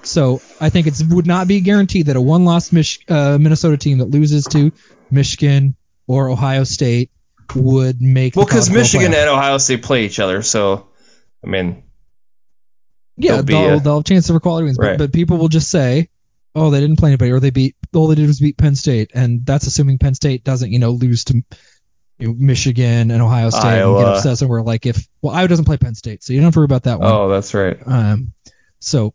So 0.04 0.42
I 0.60 0.70
think 0.70 0.88
it 0.88 1.02
would 1.10 1.28
not 1.28 1.48
be 1.48 1.62
guaranteed 1.62 2.08
that 2.08 2.16
a 2.16 2.22
one-loss 2.22 2.72
Mich- 2.72 3.06
uh, 3.08 3.38
Minnesota 3.40 3.78
team 3.78 4.00
that 4.00 4.06
loses 4.10 4.46
to 4.46 4.72
Michigan 5.12 5.76
or 6.08 6.30
Ohio 6.30 6.64
State 6.64 7.12
would 7.56 8.02
make. 8.02 8.36
well, 8.36 8.46
because 8.46 8.70
Michigan 8.72 9.14
and 9.14 9.30
Ohio 9.30 9.58
State 9.60 9.84
play 9.84 10.06
each 10.06 10.20
other, 10.20 10.42
so 10.42 10.88
I 11.44 11.48
mean, 11.48 11.84
Yeah, 13.18 13.42
be 13.42 13.54
they'll, 13.54 13.80
they'll 13.80 13.96
have 13.98 14.06
chances 14.06 14.32
for 14.32 14.40
quality 14.40 14.66
wins, 14.66 14.78
Right. 14.80 14.98
but, 14.98 15.12
but 15.12 15.14
people 15.14 15.38
will 15.38 15.50
just 15.50 15.70
say, 15.70 16.10
"Oh, 16.56 16.70
they 16.70 16.80
didn't 16.80 16.98
play 16.98 17.10
anybody, 17.10 17.32
or 17.32 17.40
they 17.40 17.50
beat 17.50 17.76
all 17.94 18.08
they 18.08 18.16
did 18.16 18.28
was 18.28 18.40
beat 18.40 18.58
Penn 18.58 18.76
State," 18.76 19.12
and 19.14 19.46
that's 19.46 19.68
assuming 19.68 19.98
Penn 19.98 20.16
State 20.16 20.44
doesn't, 20.44 20.72
you 20.72 20.80
know, 20.80 20.92
lose 20.92 21.26
to 21.26 21.44
you 22.18 22.28
know, 22.28 22.34
Michigan 22.38 23.12
and 23.12 23.22
Ohio 23.22 23.50
State 23.50 23.64
and 23.64 23.98
get 23.98 24.06
Iowa. 24.06 24.16
obsessed. 24.16 24.42
And 24.42 24.50
we're 24.50 24.62
like, 24.62 24.86
if 24.86 25.08
well, 25.22 25.34
Iowa 25.36 25.48
doesn't 25.48 25.66
play 25.66 25.78
Penn 25.78 25.96
State, 25.96 26.24
so 26.24 26.34
you 26.34 26.40
don't 26.40 26.46
have 26.46 26.54
to 26.54 26.60
worry 26.60 26.66
about 26.66 26.84
that 26.84 27.00
one. 27.00 27.12
Oh, 27.12 27.30
that's 27.30 27.54
right. 27.54 27.78
Um, 27.86 28.34
so 28.80 29.14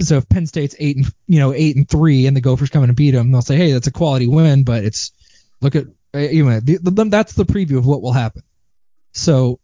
so 0.00 0.18
if 0.18 0.28
Penn 0.28 0.46
State's 0.46 0.76
eight 0.78 0.96
and 0.96 1.06
you 1.26 1.40
know 1.40 1.52
eight 1.52 1.76
and 1.76 1.88
three, 1.88 2.26
and 2.26 2.36
the 2.36 2.40
Gophers 2.40 2.70
come 2.70 2.82
in 2.82 2.90
and 2.90 2.96
beat 2.96 3.12
them, 3.12 3.32
they'll 3.32 3.42
say, 3.42 3.56
hey, 3.56 3.72
that's 3.72 3.86
a 3.86 3.92
quality 3.92 4.26
win, 4.26 4.64
but 4.64 4.84
it's 4.84 5.12
look 5.60 5.74
at 5.74 5.86
uh, 6.14 6.18
you 6.18 6.44
know 6.44 6.60
the, 6.60 6.78
the, 6.78 7.04
that's 7.04 7.34
the 7.34 7.44
preview 7.44 7.78
of 7.78 7.86
what 7.86 8.02
will 8.02 8.12
happen. 8.12 8.42
So 9.12 9.60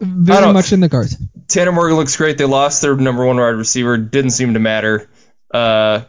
very 0.00 0.52
much 0.52 0.72
in 0.72 0.80
the 0.80 0.88
cards. 0.88 1.16
Tanner 1.48 1.72
Morgan 1.72 1.96
looks 1.96 2.16
great. 2.16 2.38
They 2.38 2.44
lost 2.44 2.82
their 2.82 2.96
number 2.96 3.24
one 3.24 3.36
wide 3.36 3.50
receiver. 3.50 3.98
Didn't 3.98 4.30
seem 4.30 4.54
to 4.54 4.60
matter. 4.60 5.10
Uh, 5.52 6.02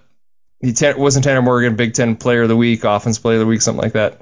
he 0.59 0.73
ta- 0.73 0.93
wasn't 0.97 1.25
Tanner 1.25 1.41
Morgan 1.41 1.75
Big 1.75 1.93
Ten 1.93 2.15
Player 2.15 2.43
of 2.43 2.49
the 2.49 2.55
Week, 2.57 2.83
Offense 2.83 3.17
Player 3.19 3.35
of 3.37 3.41
the 3.41 3.45
Week, 3.47 3.61
something 3.61 3.81
like 3.81 3.93
that. 3.93 4.21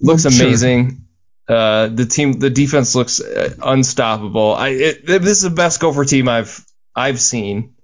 Looks 0.00 0.24
Well, 0.24 0.32
sure. 0.32 0.46
amazing. 0.46 1.02
Uh, 1.48 1.88
the 1.88 2.06
team, 2.06 2.32
the 2.40 2.50
defense 2.50 2.94
looks 2.96 3.20
uh, 3.20 3.54
unstoppable. 3.62 4.52
I 4.54 4.68
it, 4.70 5.06
this 5.06 5.38
is 5.38 5.42
the 5.42 5.50
best 5.50 5.78
Gopher 5.80 6.04
team 6.04 6.28
I've 6.28 6.64
I've 6.94 7.20
seen 7.20 7.74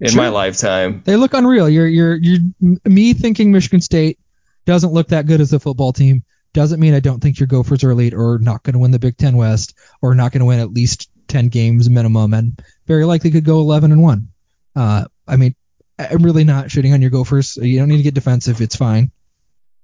in 0.00 0.08
Sure. 0.08 0.22
my 0.22 0.28
lifetime. 0.30 1.02
They 1.04 1.16
look 1.16 1.34
unreal. 1.34 1.68
You're 1.68 1.86
you're 1.86 2.16
you're 2.16 2.38
me 2.60 3.12
thinking 3.12 3.52
Michigan 3.52 3.82
State 3.82 4.18
doesn't 4.64 4.92
look 4.92 5.08
that 5.08 5.26
good 5.26 5.40
as 5.42 5.52
a 5.52 5.60
football 5.60 5.92
team 5.92 6.24
doesn't 6.54 6.80
mean 6.80 6.94
I 6.94 7.00
don't 7.00 7.20
think 7.20 7.38
your 7.40 7.46
Gophers 7.46 7.82
are 7.84 7.90
elite 7.90 8.14
or 8.14 8.38
not 8.38 8.62
going 8.62 8.74
to 8.74 8.78
win 8.78 8.90
the 8.90 8.98
Big 8.98 9.16
Ten 9.18 9.36
West 9.36 9.74
or 10.00 10.14
not 10.14 10.32
going 10.32 10.40
to 10.40 10.44
win 10.46 10.60
at 10.60 10.70
least 10.70 11.10
10 11.28 11.48
games 11.48 11.88
minimum 11.90 12.32
and 12.34 12.62
very 12.86 13.04
likely 13.06 13.30
could 13.30 13.44
go 13.44 13.58
11 13.60 13.90
and 13.90 14.02
1. 14.02 14.28
Uh, 14.76 15.04
I 15.26 15.36
mean, 15.36 15.54
I'm 15.98 16.22
really 16.22 16.44
not 16.44 16.66
shitting 16.66 16.92
on 16.92 17.02
your 17.02 17.10
Gophers. 17.10 17.56
You 17.56 17.78
don't 17.78 17.88
need 17.88 17.98
to 17.98 18.02
get 18.02 18.14
defensive. 18.14 18.60
It's 18.60 18.76
fine. 18.76 19.10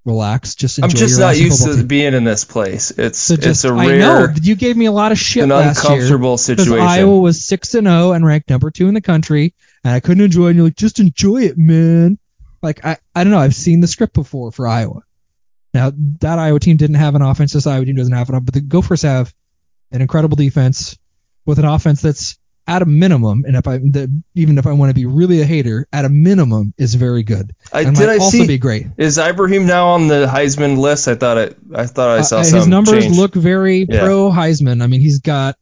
Relax. 0.04 0.54
Just 0.54 0.78
enjoy 0.78 0.86
I'm 0.86 0.96
just 0.96 1.18
your 1.18 1.26
not 1.26 1.36
used 1.36 1.64
to 1.64 1.76
team. 1.76 1.86
being 1.86 2.14
in 2.14 2.24
this 2.24 2.44
place. 2.44 2.90
It's 2.92 3.18
So 3.18 3.36
just, 3.36 3.46
it's 3.46 3.64
a 3.64 3.74
I 3.74 3.98
know 3.98 4.28
you 4.40 4.54
gave 4.56 4.76
me 4.76 4.86
a 4.86 4.92
lot 4.92 5.12
of 5.12 5.18
shit 5.18 5.42
an 5.42 5.50
last 5.50 5.84
year 5.84 5.92
uncomfortable 5.92 6.38
situation. 6.38 6.78
Iowa 6.80 7.18
was 7.18 7.44
six 7.44 7.74
and 7.74 7.86
zero 7.86 8.12
and 8.12 8.24
ranked 8.24 8.48
number 8.48 8.70
two 8.70 8.88
in 8.88 8.94
the 8.94 9.02
country, 9.02 9.54
and 9.84 9.92
I 9.92 10.00
couldn't 10.00 10.24
enjoy 10.24 10.46
it. 10.46 10.50
And 10.50 10.56
you're 10.56 10.66
like, 10.66 10.76
just 10.76 10.98
enjoy 10.98 11.42
it, 11.42 11.58
man. 11.58 12.18
Like 12.62 12.84
I, 12.84 12.96
I 13.14 13.24
don't 13.24 13.32
know. 13.32 13.38
I've 13.38 13.54
seen 13.54 13.80
the 13.80 13.86
script 13.86 14.14
before 14.14 14.50
for 14.50 14.66
Iowa. 14.66 15.02
Now 15.74 15.92
that 16.20 16.38
Iowa 16.38 16.58
team 16.58 16.78
didn't 16.78 16.96
have 16.96 17.14
an 17.14 17.22
offense. 17.22 17.52
This 17.52 17.66
Iowa 17.66 17.84
team 17.84 17.96
doesn't 17.96 18.14
have 18.14 18.30
it, 18.30 18.44
but 18.44 18.54
the 18.54 18.60
Gophers 18.62 19.02
have 19.02 19.32
an 19.92 20.00
incredible 20.00 20.36
defense 20.36 20.96
with 21.44 21.58
an 21.58 21.66
offense 21.66 22.00
that's 22.00 22.37
at 22.68 22.82
a 22.82 22.86
minimum, 22.86 23.44
and 23.46 23.56
if 23.56 23.66
I 23.66 23.78
the, 23.78 24.22
even 24.34 24.58
if 24.58 24.66
I 24.66 24.72
want 24.72 24.90
to 24.90 24.94
be 24.94 25.06
really 25.06 25.40
a 25.40 25.44
hater, 25.44 25.88
at 25.92 26.04
a 26.04 26.08
minimum 26.08 26.74
is 26.78 26.94
very 26.94 27.22
good. 27.24 27.52
I, 27.72 27.80
and 27.80 27.96
did 27.96 28.06
might 28.06 28.12
I 28.12 28.18
also 28.18 28.30
see? 28.38 28.46
be 28.46 28.58
great. 28.58 28.86
Is 28.98 29.16
Ibrahim 29.18 29.66
now 29.66 29.88
on 29.88 30.06
the 30.06 30.26
Heisman 30.26 30.76
list? 30.76 31.08
I 31.08 31.14
thought 31.16 31.38
it. 31.38 31.56
I 31.74 31.86
thought 31.86 32.10
I 32.18 32.20
saw 32.22 32.38
Uh, 32.40 32.44
some 32.44 32.58
his 32.58 32.68
numbers 32.68 33.04
change. 33.04 33.16
look 33.16 33.34
very 33.34 33.86
Yeah. 33.88 34.04
pro 34.04 34.30
Heisman. 34.30 34.82
I 34.82 34.86
mean, 34.86 35.00
he's 35.00 35.20
got 35.20 35.56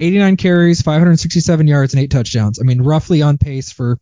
89 0.00 0.36
carries, 0.36 0.82
567 0.82 1.66
yards, 1.68 1.94
and 1.94 2.02
eight 2.02 2.10
touchdowns. 2.10 2.58
I 2.58 2.64
mean, 2.64 2.82
roughly 2.82 3.22
on 3.22 3.38
pace 3.38 3.70
for 3.70 3.98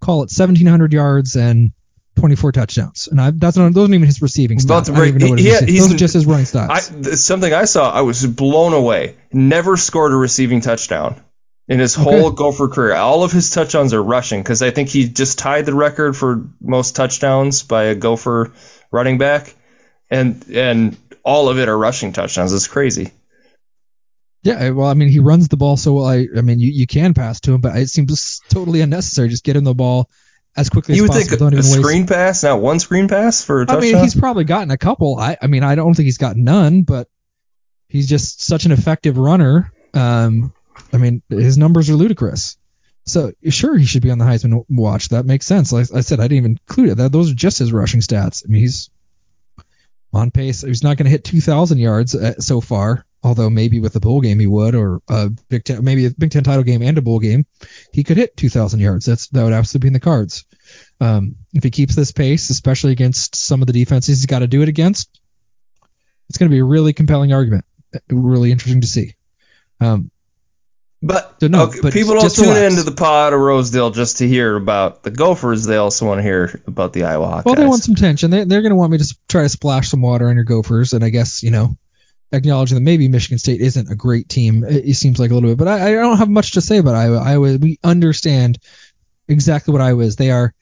call 0.00 0.18
it 0.22 0.30
1,700 0.30 0.92
yards 0.92 1.34
and 1.36 1.72
24 2.16 2.52
touchdowns. 2.52 3.08
And 3.10 3.20
I, 3.20 3.30
that's 3.30 3.56
not 3.56 3.72
those 3.72 3.84
aren't 3.84 3.94
even 3.94 4.06
his 4.06 4.20
receiving 4.20 4.58
stats. 4.58 4.86
to 4.86 4.92
I 4.92 4.96
don't 4.96 5.08
even 5.08 5.18
know 5.22 5.28
what 5.30 5.38
he- 5.38 5.44
he- 5.46 5.50
he's- 5.72 5.82
those 5.84 5.94
are 5.94 5.96
just 5.98 6.14
his 6.14 6.26
running 6.26 6.46
stats. 6.46 7.02
th- 7.04 7.16
something 7.16 7.52
I 7.52 7.64
saw, 7.64 7.90
I 7.90 8.02
was 8.02 8.24
blown 8.26 8.72
away. 8.74 9.14
Never 9.32 9.76
scored 9.76 10.12
a 10.12 10.16
receiving 10.16 10.60
touchdown 10.60 11.16
in 11.68 11.78
his 11.80 11.96
Okay. 11.98 12.04
whole 12.04 12.30
Gopher 12.30 12.68
career. 12.68 12.94
All 12.94 13.24
of 13.24 13.32
his 13.32 13.50
touchdowns 13.50 13.92
are 13.92 14.02
rushing 14.02 14.42
because 14.42 14.62
I 14.62 14.70
think 14.70 14.88
he 14.88 15.08
just 15.08 15.38
tied 15.38 15.66
the 15.66 15.74
record 15.74 16.16
for 16.16 16.44
most 16.60 16.94
touchdowns 16.96 17.62
by 17.62 17.84
a 17.84 17.94
Gopher 17.94 18.52
running 18.90 19.18
back, 19.18 19.54
and 20.10 20.44
and 20.52 20.96
all 21.24 21.48
of 21.48 21.58
it 21.58 21.68
are 21.68 21.76
rushing 21.76 22.12
touchdowns. 22.12 22.52
It's 22.52 22.68
crazy. 22.68 23.10
yeah, 24.42 24.70
well, 24.70 24.86
I 24.86 24.94
mean, 24.94 25.08
he 25.08 25.18
runs 25.18 25.48
the 25.48 25.56
ball 25.56 25.76
so 25.76 25.94
well. 25.94 26.04
I, 26.06 26.28
I 26.36 26.40
mean, 26.40 26.60
you, 26.60 26.70
you 26.70 26.86
can 26.86 27.14
pass 27.14 27.40
to 27.40 27.54
him, 27.54 27.60
but 27.60 27.76
it 27.76 27.88
seems 27.88 28.40
totally 28.48 28.80
unnecessary. 28.80 29.28
Just 29.28 29.42
get 29.42 29.56
him 29.56 29.64
the 29.64 29.74
ball 29.74 30.08
as 30.56 30.70
quickly 30.70 30.94
You 30.94 31.02
as 31.04 31.08
possible. 31.10 31.26
think 31.28 31.40
Don't 31.40 31.52
a 31.54 31.56
even 31.58 31.70
waste 31.70 31.82
screen 31.82 32.06
pass, 32.06 32.42
not 32.44 32.60
one 32.60 32.78
screen 32.78 33.08
pass 33.08 33.42
for 33.42 33.58
a 33.58 33.62
I 33.62 33.66
touchdown. 33.66 33.82
I 33.82 33.92
mean, 33.94 34.02
he's 34.04 34.14
probably 34.14 34.44
gotten 34.44 34.70
a 34.70 34.78
couple. 34.78 35.18
I, 35.18 35.36
I 35.42 35.48
mean, 35.48 35.64
I 35.64 35.74
don't 35.74 35.94
think 35.94 36.04
he's 36.04 36.18
got 36.18 36.36
none, 36.36 36.82
but 36.82 37.08
he's 37.88 38.08
just 38.08 38.40
such 38.40 38.66
an 38.66 38.72
effective 38.72 39.18
runner. 39.18 39.72
Um, 39.94 40.52
I 40.92 40.98
mean, 40.98 41.22
his 41.28 41.58
numbers 41.58 41.90
are 41.90 41.94
ludicrous. 41.94 42.56
So 43.04 43.32
sure, 43.48 43.76
he 43.76 43.86
should 43.86 44.02
be 44.02 44.10
on 44.10 44.18
the 44.18 44.24
Heisman 44.24 44.64
watch. 44.68 45.10
That 45.10 45.26
makes 45.26 45.46
sense. 45.46 45.72
Like 45.72 45.92
I 45.94 46.00
said, 46.00 46.18
I 46.18 46.24
didn't 46.24 46.38
even 46.38 46.50
include 46.52 46.88
it. 46.90 46.96
That 46.96 47.12
those 47.12 47.30
are 47.30 47.34
just 47.34 47.58
his 47.58 47.72
rushing 47.72 48.00
stats. 48.00 48.44
I 48.44 48.48
mean, 48.50 48.62
he's 48.62 48.90
on 50.12 50.30
pace. 50.32 50.62
He's 50.62 50.82
not 50.82 50.96
going 50.96 51.04
to 51.04 51.10
hit 51.10 51.24
2,000 51.24 51.78
yards 51.78 52.14
uh, 52.14 52.34
so 52.40 52.60
far. 52.60 53.04
Although 53.22 53.50
maybe 53.50 53.80
with 53.80 53.96
a 53.96 54.00
bowl 54.00 54.20
game 54.20 54.38
he 54.38 54.46
would, 54.46 54.76
or 54.76 55.00
a 55.08 55.30
Big 55.48 55.64
Ten, 55.64 55.82
maybe 55.82 56.06
a 56.06 56.10
Big 56.10 56.30
Ten 56.30 56.44
title 56.44 56.62
game 56.62 56.82
and 56.82 56.96
a 56.96 57.02
bowl 57.02 57.18
game, 57.18 57.44
he 57.92 58.04
could 58.04 58.16
hit 58.16 58.36
2,000 58.36 58.78
yards. 58.78 59.06
That's 59.06 59.26
that 59.28 59.42
would 59.42 59.52
absolutely 59.52 59.86
be 59.86 59.88
in 59.88 59.92
the 59.94 60.00
cards. 60.00 60.44
Um, 61.00 61.36
if 61.52 61.64
he 61.64 61.70
keeps 61.70 61.96
this 61.96 62.12
pace, 62.12 62.50
especially 62.50 62.92
against 62.92 63.34
some 63.34 63.62
of 63.62 63.66
the 63.66 63.72
defenses 63.72 64.18
he's 64.18 64.26
got 64.26 64.40
to 64.40 64.46
do 64.46 64.62
it 64.62 64.68
against, 64.68 65.20
it's 66.28 66.38
going 66.38 66.50
to 66.50 66.54
be 66.54 66.60
a 66.60 66.64
really 66.64 66.92
compelling 66.92 67.32
argument. 67.32 67.64
Uh, 67.94 67.98
Really 68.10 68.52
interesting 68.52 68.82
to 68.82 68.86
see. 68.86 69.14
Um, 69.80 70.10
But, 71.06 71.36
So 71.40 71.46
no, 71.48 71.64
okay, 71.64 71.78
but 71.82 71.92
people 71.92 72.14
don't 72.14 72.34
tune 72.34 72.48
relax. 72.48 72.74
into 72.74 72.82
the 72.82 72.96
pod 72.96 73.32
of 73.32 73.40
Rosedale 73.40 73.90
just 73.90 74.18
to 74.18 74.28
hear 74.28 74.56
about 74.56 75.02
the 75.02 75.10
Gophers. 75.10 75.64
They 75.64 75.76
also 75.76 76.06
want 76.06 76.18
to 76.18 76.22
hear 76.22 76.60
about 76.66 76.92
the 76.92 77.04
Iowa 77.04 77.26
Hawkeyes. 77.26 77.44
well, 77.44 77.54
they 77.54 77.66
want 77.66 77.84
some 77.84 77.94
tension. 77.94 78.30
They, 78.30 78.44
they're 78.44 78.62
going 78.62 78.70
to 78.70 78.76
want 78.76 78.90
me 78.92 78.98
to 78.98 79.16
try 79.28 79.42
to 79.42 79.48
splash 79.48 79.88
some 79.88 80.02
water 80.02 80.28
on 80.28 80.34
your 80.34 80.44
Gophers, 80.44 80.92
and 80.92 81.04
I 81.04 81.10
guess 81.10 81.42
you 81.42 81.50
know, 81.50 81.76
acknowledging 82.32 82.74
that 82.74 82.82
maybe 82.82 83.06
Michigan 83.08 83.38
State 83.38 83.60
isn't 83.60 83.90
a 83.90 83.94
great 83.94 84.28
team. 84.28 84.64
It, 84.64 84.88
it 84.88 84.94
seems 84.94 85.18
like 85.20 85.30
a 85.30 85.34
little 85.34 85.50
bit, 85.50 85.58
but 85.58 85.68
I, 85.68 85.88
I 85.88 85.92
don't 85.92 86.18
have 86.18 86.28
much 86.28 86.52
to 86.52 86.60
say 86.60 86.78
about 86.78 86.96
Iowa. 86.96 87.18
Iowa, 87.18 87.56
we 87.58 87.78
understand 87.84 88.58
exactly 89.28 89.72
what 89.72 89.82
Iowa 89.82 90.02
is. 90.02 90.16
They 90.16 90.30
are 90.30 90.54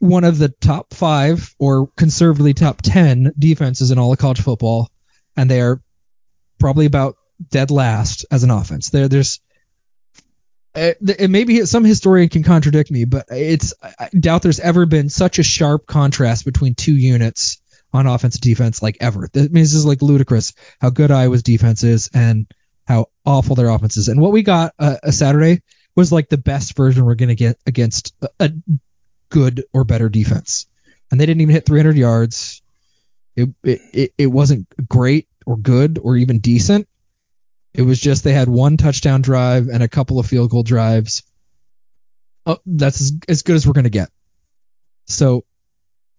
one 0.00 0.24
of 0.24 0.36
the 0.36 0.48
top 0.48 0.92
five 0.92 1.54
or 1.58 1.86
conservatively 1.96 2.54
top 2.54 2.82
ten 2.82 3.32
defenses 3.38 3.90
in 3.90 3.98
all 3.98 4.12
of 4.12 4.18
college 4.18 4.40
football, 4.40 4.90
and 5.36 5.50
they 5.50 5.60
are 5.60 5.80
probably 6.58 6.86
about 6.86 7.16
dead 7.50 7.70
last 7.70 8.26
as 8.30 8.42
an 8.42 8.50
offense. 8.50 8.90
There, 8.90 9.08
there's 9.08 9.40
uh, 10.74 10.92
th- 11.04 11.18
and 11.18 11.32
maybe 11.32 11.64
some 11.66 11.84
historian 11.84 12.28
can 12.28 12.42
contradict 12.42 12.90
me, 12.90 13.04
but 13.04 13.26
it's 13.30 13.74
I 13.82 13.92
I 13.98 14.08
doubt 14.18 14.42
there's 14.42 14.60
ever 14.60 14.86
been 14.86 15.08
such 15.08 15.38
a 15.38 15.42
sharp 15.42 15.86
contrast 15.86 16.44
between 16.44 16.74
two 16.74 16.96
units 16.96 17.60
on 17.92 18.06
offense 18.06 18.36
and 18.36 18.42
defense 18.42 18.82
like 18.82 18.96
ever. 19.00 19.28
That 19.32 19.52
means 19.52 19.70
this 19.70 19.78
is 19.78 19.86
like 19.86 20.00
ludicrous 20.00 20.54
how 20.80 20.90
good 20.90 21.10
Iowa's 21.10 21.42
defense 21.42 21.82
is 21.82 22.08
and 22.14 22.46
how 22.86 23.06
awful 23.26 23.54
their 23.54 23.68
offense 23.68 23.96
is. 23.96 24.08
And 24.08 24.20
what 24.20 24.32
we 24.32 24.42
got 24.42 24.72
uh, 24.78 24.96
a 25.02 25.12
Saturday 25.12 25.60
was 25.94 26.10
like 26.10 26.30
the 26.30 26.38
best 26.38 26.74
version 26.74 27.04
we're 27.04 27.16
gonna 27.16 27.34
get 27.34 27.58
against 27.66 28.14
a, 28.22 28.30
a 28.40 28.52
good 29.28 29.64
or 29.74 29.84
better 29.84 30.08
defense. 30.08 30.66
And 31.10 31.20
they 31.20 31.26
didn't 31.26 31.42
even 31.42 31.54
hit 31.54 31.66
300 31.66 31.96
yards. 31.96 32.62
It, 33.36 33.50
it 33.62 33.80
it 33.92 34.14
it 34.16 34.26
wasn't 34.26 34.66
great 34.88 35.28
or 35.44 35.58
good 35.58 35.98
or 36.02 36.16
even 36.16 36.38
decent. 36.38 36.88
It 37.74 37.82
was 37.82 38.00
just 38.00 38.24
they 38.24 38.32
had 38.32 38.48
one 38.48 38.76
touchdown 38.76 39.22
drive 39.22 39.68
and 39.68 39.82
a 39.82 39.88
couple 39.88 40.18
of 40.18 40.26
field 40.26 40.50
goal 40.50 40.62
drives. 40.62 41.22
Oh, 42.44 42.58
that's 42.66 43.00
as, 43.00 43.12
as 43.28 43.42
good 43.42 43.56
as 43.56 43.66
we're 43.66 43.72
gonna 43.72 43.88
get. 43.88 44.10
So 45.06 45.44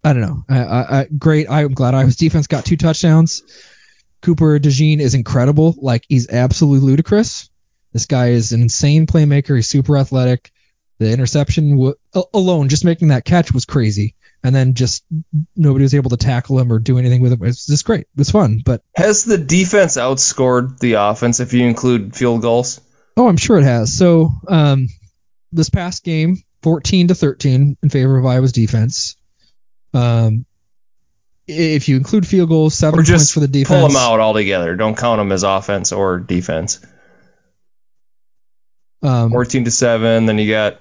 I 0.04 0.14
don't 0.14 0.22
know. 0.22 0.44
I, 0.50 0.64
I, 0.64 1.00
I, 1.00 1.08
great. 1.18 1.50
I'm 1.50 1.74
glad 1.74 1.94
Iowa's 1.94 2.16
defense 2.16 2.48
got 2.48 2.66
two 2.66 2.78
touchdowns. 2.78 3.44
Cooper 4.22 4.60
DeJean 4.60 5.00
is 5.00 5.16
incredible. 5.16 5.76
Like 5.78 6.06
he's 6.08 6.30
absolutely 6.30 6.88
ludicrous. 6.88 7.50
This 7.92 8.06
guy 8.06 8.30
is 8.30 8.52
an 8.52 8.62
insane 8.62 9.06
playmaker. 9.06 9.56
He's 9.56 9.70
super 9.70 9.98
athletic. 9.98 10.52
The 10.98 11.12
interception 11.12 11.72
w- 11.72 11.96
alone, 12.34 12.70
just 12.70 12.86
making 12.86 13.10
that 13.10 13.26
catch 13.26 13.54
was 13.54 13.66
crazy. 13.66 14.16
And 14.46 14.54
then 14.54 14.74
just 14.74 15.06
nobody 15.56 15.84
was 15.84 15.96
able 15.96 16.10
to 16.10 16.18
tackle 16.18 16.60
him 16.60 16.72
or 16.72 16.80
do 16.80 16.98
anything 16.98 17.22
with 17.22 17.32
him. 17.32 17.44
It's 17.46 17.66
just 17.66 17.86
great. 17.86 18.02
It 18.02 18.08
was 18.18 18.30
fun. 18.32 18.62
But 18.66 18.82
Has 18.96 19.24
the 19.24 19.38
defense 19.38 19.96
outscored 19.96 20.80
the 20.80 20.94
offense 20.94 21.40
if 21.40 21.54
you 21.54 21.66
include 21.66 22.14
field 22.16 22.42
goals? 22.42 22.82
Oh, 23.16 23.28
I'm 23.30 23.38
sure 23.38 23.58
it 23.58 23.64
has. 23.64 23.98
So, 23.98 24.32
um, 24.50 24.88
this 25.54 25.70
past 25.70 26.04
game, 26.04 26.38
14 26.64 27.10
to 27.10 27.16
13 27.16 27.78
in 27.82 27.90
favor 27.90 28.18
of 28.18 28.26
Iowa's 28.26 28.52
defense. 28.52 29.16
Um, 29.94 30.46
if 31.48 31.88
you 31.88 31.96
include 31.98 32.26
field 32.28 32.50
goals, 32.50 32.74
seven 32.76 33.00
Or 33.00 33.04
points 33.04 33.32
for 33.32 33.40
the 33.40 33.48
defense. 33.48 33.80
pull 33.80 33.88
them 33.88 33.98
out 33.98 34.20
altogether. 34.20 34.76
Don't 34.76 34.98
count 34.98 35.20
them 35.20 35.32
as 35.32 35.44
offense 35.44 35.92
or 35.92 36.20
defense. 36.20 36.80
Um, 39.02 39.32
14 39.32 39.66
to 39.66 39.72
7, 39.72 40.26
then 40.26 40.38
you 40.38 40.50
got 40.50 40.80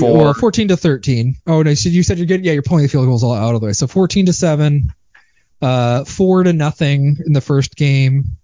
Well, 0.00 0.34
14 0.34 0.68
to 0.68 0.76
13. 0.76 1.36
Oh 1.46 1.62
no, 1.62 1.74
so 1.74 1.88
you 1.88 2.02
said 2.02 2.18
you're 2.18 2.26
good. 2.26 2.44
Yeah, 2.44 2.52
you're 2.52 2.62
pulling 2.62 2.82
the 2.84 2.88
field 2.88 3.06
goals 3.06 3.22
all 3.24 3.34
out 3.34 3.54
of 3.54 3.60
the 3.60 3.66
way. 3.66 3.72
So 3.72 3.86
14 3.86 4.26
to 4.26 4.32
seven, 4.32 4.92
uh, 5.60 6.04
four 6.04 6.42
to 6.44 6.52
nothing 6.52 7.18
in 7.26 7.32
the 7.32 7.40
first 7.40 7.76
game. 7.76 8.36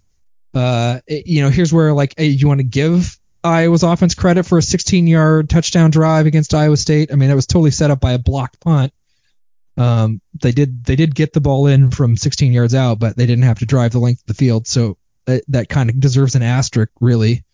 Uh, 0.55 1.01
it- 1.07 1.27
you 1.27 1.43
know, 1.43 1.51
here's 1.51 1.73
where 1.73 1.93
like 1.93 2.15
hey, 2.17 2.27
you 2.27 2.49
want 2.49 2.59
to 2.61 2.65
give 2.65 3.19
Iowa's 3.45 3.83
offense 3.83 4.15
credit 4.15 4.45
for 4.45 4.59
a 4.59 4.63
16 4.63 5.07
yard 5.07 5.49
touchdown 5.49 5.91
drive 5.91 6.27
against 6.27 6.55
Iowa 6.55 6.77
State. 6.77 7.11
I 7.13 7.17
mean, 7.17 7.29
that 7.29 7.37
was 7.37 7.47
totally 7.47 7.71
set 7.71 7.91
up 7.91 8.01
by 8.01 8.13
a 8.13 8.19
blocked 8.19 8.61
punt. 8.61 8.93
Um, 9.77 10.21
they 10.43 10.51
did 10.53 10.85
they 10.85 10.97
did 10.97 11.15
get 11.15 11.33
the 11.33 11.41
ball 11.41 11.67
in 11.69 11.91
from 11.93 12.17
16 12.17 12.53
yards 12.53 12.75
out, 12.75 12.99
but 12.99 13.17
they 13.17 13.27
didn't 13.27 13.45
have 13.45 13.61
to 13.61 13.67
drive 13.67 13.93
the 13.93 14.01
length 14.01 14.23
of 14.23 14.27
the 14.27 14.35
field, 14.35 14.67
so 14.67 14.97
that, 15.27 15.45
that 15.49 15.69
kind 15.69 15.89
of 15.89 16.01
deserves 16.01 16.35
an 16.35 16.43
asterisk, 16.43 16.91
really. 17.01 17.45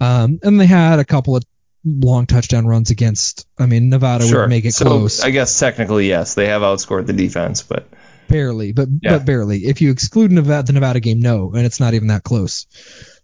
Um, 0.00 0.38
and 0.42 0.58
they 0.58 0.66
had 0.66 0.98
a 0.98 1.04
couple 1.04 1.36
of 1.36 1.42
long 1.84 2.26
touchdown 2.26 2.66
runs 2.66 2.90
against. 2.90 3.46
I 3.58 3.66
mean, 3.66 3.88
Nevada 3.88 4.26
Sure. 4.26 4.42
would 4.42 4.50
make 4.50 4.64
it 4.64 4.74
so 4.74 4.84
close, 4.84 5.20
I 5.22 5.30
guess 5.30 5.58
technically 5.58 6.08
yes, 6.08 6.34
they 6.34 6.46
have 6.46 6.62
outscored 6.62 7.06
the 7.06 7.12
defense, 7.12 7.62
but 7.62 7.86
barely, 8.28 8.72
but 8.72 8.88
Yeah. 9.02 9.18
but 9.18 9.24
barely. 9.24 9.64
If 9.66 9.80
you 9.80 9.90
exclude 9.90 10.32
Nevada, 10.32 10.66
the 10.66 10.72
Nevada 10.74 11.00
game, 11.00 11.20
no, 11.20 11.52
and 11.54 11.64
it's 11.64 11.80
not 11.80 11.94
even 11.94 12.08
that 12.08 12.24
close. 12.24 12.66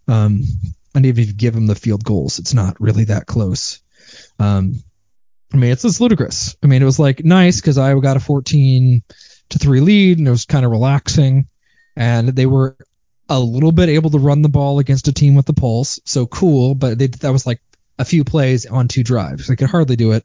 Um, 0.08 0.44
and 0.94 1.06
even 1.06 1.22
if 1.22 1.28
you 1.28 1.34
give 1.34 1.54
them 1.54 1.66
the 1.66 1.74
field 1.74 2.04
goals, 2.04 2.38
it's 2.38 2.54
not 2.54 2.80
really 2.80 3.04
that 3.04 3.26
close. 3.26 3.80
Um, 4.38 4.82
I 5.52 5.56
mean, 5.56 5.70
it's 5.70 5.82
just 5.82 6.00
ludicrous. 6.00 6.56
I 6.62 6.66
mean, 6.66 6.82
it 6.82 6.86
was 6.86 6.98
like 6.98 7.24
nice 7.24 7.60
because 7.60 7.78
Iowa 7.78 8.00
got 8.00 8.16
a 8.16 8.20
14 8.20 9.02
to 9.50 9.58
three 9.58 9.80
lead, 9.80 10.18
and 10.18 10.26
it 10.26 10.30
was 10.30 10.46
kind 10.46 10.64
of 10.64 10.70
relaxing, 10.70 11.48
and 11.96 12.28
they 12.28 12.46
were 12.46 12.76
a 13.28 13.40
little 13.40 13.72
bit 13.72 13.88
able 13.88 14.10
to 14.10 14.18
run 14.18 14.42
the 14.42 14.48
ball 14.48 14.78
against 14.78 15.08
a 15.08 15.12
team 15.12 15.34
with 15.34 15.46
the 15.46 15.52
pulse, 15.52 16.00
so 16.04 16.26
cool. 16.26 16.74
But 16.74 16.98
they, 16.98 17.06
that 17.08 17.32
was 17.32 17.46
like 17.46 17.60
a 17.98 18.04
few 18.04 18.24
plays 18.24 18.66
on 18.66 18.88
two 18.88 19.02
drives. 19.04 19.46
They 19.46 19.56
could 19.56 19.70
hardly 19.70 19.96
do 19.96 20.12
it. 20.12 20.24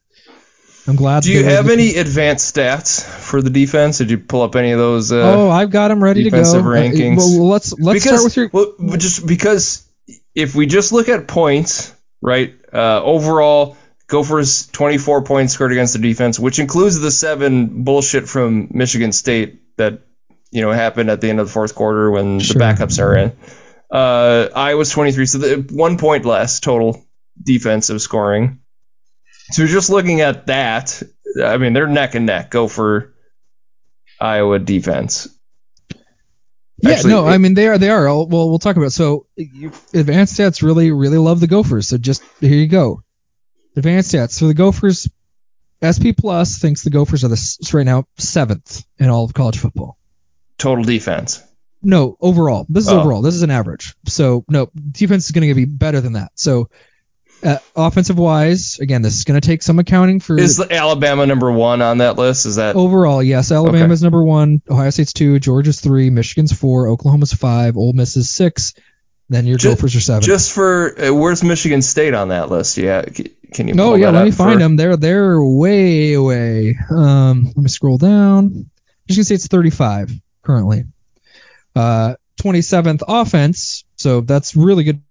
I'm 0.88 0.96
glad. 0.96 1.24
do 1.24 1.32
you 1.32 1.44
have 1.44 1.70
any 1.70 1.98
advanced 1.98 2.56
stats 2.56 3.04
for 3.04 3.42
the 3.42 3.50
defense? 3.52 4.00
Did 4.00 4.10
you 4.10 4.18
pull 4.18 4.42
up 4.42 4.56
any 4.56 4.72
of 4.72 4.80
those? 4.80 5.12
Uh, 5.12 5.18
oh, 5.22 5.50
I've 5.50 5.70
got 5.70 5.90
them 5.90 6.04
ready 6.04 6.24
to 6.24 6.30
go. 6.32 6.38
defensive 6.38 6.66
Uh, 6.66 6.70
rankings. 6.70 7.18
Well, 7.18 7.48
let's 7.48 7.78
let's 7.78 8.04
start 8.04 8.24
with 8.24 8.36
your. 8.38 8.50
well, 8.52 8.74
just 8.98 9.28
because 9.28 9.88
if 10.34 10.56
we 10.56 10.66
just 10.66 10.92
look 10.92 11.08
at 11.10 11.28
points, 11.28 11.94
right? 12.22 12.56
Uh, 12.74 13.04
overall, 13.04 13.78
Gophers 14.08 14.68
24 14.68 15.24
points 15.26 15.54
scored 15.54 15.72
against 15.72 15.94
the 15.94 16.00
defense, 16.00 16.40
which 16.40 16.58
includes 16.58 17.00
the 17.00 17.12
seven 17.12 17.84
bullshit 17.84 18.28
from 18.28 18.70
Michigan 18.72 19.12
State 19.12 19.62
that 19.78 20.00
you 20.50 20.62
know 20.64 20.72
happened 20.72 21.12
at 21.12 21.22
the 21.22 21.30
end 21.30 21.40
of 21.40 21.48
the 21.48 21.54
fourth 21.54 21.76
quarter 21.76 22.10
when 22.10 22.40
Sure. 22.40 22.56
the 22.56 22.60
backups 22.60 23.00
are 23.00 23.16
in. 23.16 23.32
Uh, 23.92 24.50
Iowa's 24.56 24.90
23, 24.92 25.26
so 25.26 25.38
the, 25.40 25.56
one 25.72 25.98
point 26.00 26.26
less 26.26 26.60
total 26.60 27.06
defensive 27.42 28.02
scoring. 28.02 28.60
So 29.52 29.66
just 29.66 29.90
looking 29.90 30.22
at 30.22 30.48
that, 30.48 31.02
I 31.44 31.58
mean 31.58 31.74
they're 31.74 31.88
neck 31.88 32.16
and 32.16 32.26
neck. 32.26 32.52
Go 32.52 32.68
for 32.68 33.14
Iowa 34.20 34.60
defense. 34.60 35.28
Yeah, 36.82 36.92
Actually, 36.92 37.14
no, 37.14 37.28
it- 37.28 37.32
I 37.32 37.38
mean 37.38 37.54
they 37.56 37.68
are 37.68 37.78
they 37.78 37.90
are. 37.90 38.06
Well, 38.06 38.28
we'll 38.28 38.60
talk 38.60 38.76
about 38.78 38.88
it. 38.88 38.92
so. 38.92 39.26
You, 39.36 39.72
advanced 39.94 40.38
stats 40.38 40.62
really 40.62 40.92
really 40.92 41.18
love 41.18 41.40
the 41.40 41.48
Gophers. 41.48 41.88
So 41.88 41.98
just 41.98 42.24
here 42.40 42.54
you 42.56 42.68
go. 42.68 43.04
Advanced 43.76 44.14
stats 44.14 44.40
for 44.40 44.46
the 44.46 44.54
Gophers. 44.54 45.10
SP 45.82 46.12
Plus 46.18 46.58
thinks 46.60 46.84
the 46.84 46.90
Gophers 46.90 47.24
are 47.24 47.30
the 47.30 47.70
right 47.74 47.86
now 47.86 48.04
seventh 48.18 48.84
in 48.98 49.10
all 49.10 49.24
of 49.26 49.34
college 49.34 49.58
football. 49.58 49.98
Total 50.58 50.84
defense. 50.84 51.42
No, 51.82 52.18
overall. 52.20 52.66
This 52.68 52.84
is 52.86 52.90
Oh. 52.92 53.00
overall. 53.00 53.22
This 53.22 53.36
is 53.36 53.44
an 53.44 53.52
average. 53.52 53.96
So 54.06 54.44
no, 54.50 54.70
defense 54.92 55.26
is 55.26 55.32
going 55.32 55.48
to 55.48 55.56
be 55.56 55.64
better 55.66 56.02
than 56.02 56.14
that. 56.14 56.32
So 56.36 56.70
uh, 57.44 57.58
offensive 57.76 58.18
wise, 58.18 58.80
again, 58.80 59.02
this 59.02 59.16
is 59.16 59.24
going 59.24 59.40
to 59.40 59.46
take 59.46 59.62
some 59.64 59.80
accounting 59.80 60.20
for 60.20 60.38
Is 60.38 60.60
Alabama 60.60 61.26
number 61.26 61.52
one 61.52 61.82
on 61.82 62.00
that 62.00 62.18
list? 62.18 62.46
Is 62.46 62.58
that 62.58 62.76
overall. 62.76 63.22
Yes, 63.24 63.52
Alabama's 63.52 64.04
number 64.04 64.24
one, 64.24 64.62
Ohio 64.70 64.90
State's 64.90 65.14
two, 65.14 65.40
Georgia's 65.40 65.80
three, 65.80 66.10
Michigan's 66.10 66.52
four, 66.52 66.88
Oklahoma's 66.90 67.34
five, 67.34 67.78
Ole 67.78 67.94
Miss 67.94 68.18
is 68.18 68.30
six. 68.30 68.74
Then 69.32 69.46
your 69.46 69.58
Ju- 69.58 69.70
Gophers 69.76 69.96
are 69.96 70.02
seven. 70.02 70.24
just 70.24 70.52
for 70.52 71.00
uh, 71.00 71.14
where's 71.14 71.44
Michigan 71.44 71.82
State 71.84 72.16
on 72.16 72.30
that 72.30 72.50
list? 72.50 72.78
Yeah, 72.78 73.04
can 73.04 73.68
you? 73.68 73.76
No, 73.76 73.90
pull 73.92 74.00
yeah, 74.00 74.10
let 74.10 74.26
me 74.26 74.32
find 74.32 74.54
for- 74.54 74.60
them. 74.60 74.76
They're 74.76 74.98
they're 74.98 75.44
way 75.44 76.14
away. 76.14 76.76
Um, 76.90 77.44
let 77.46 77.58
me 77.58 77.70
scroll 77.70 77.98
down. 78.00 78.70
Michigan 79.08 79.26
State's 79.26 79.48
35 79.48 80.12
currently. 80.42 80.86
Uh, 81.76 82.16
27th 82.42 83.02
offense, 83.08 83.84
so 83.98 84.22
that's 84.22 84.56
really 84.56 84.84
good 84.84 85.02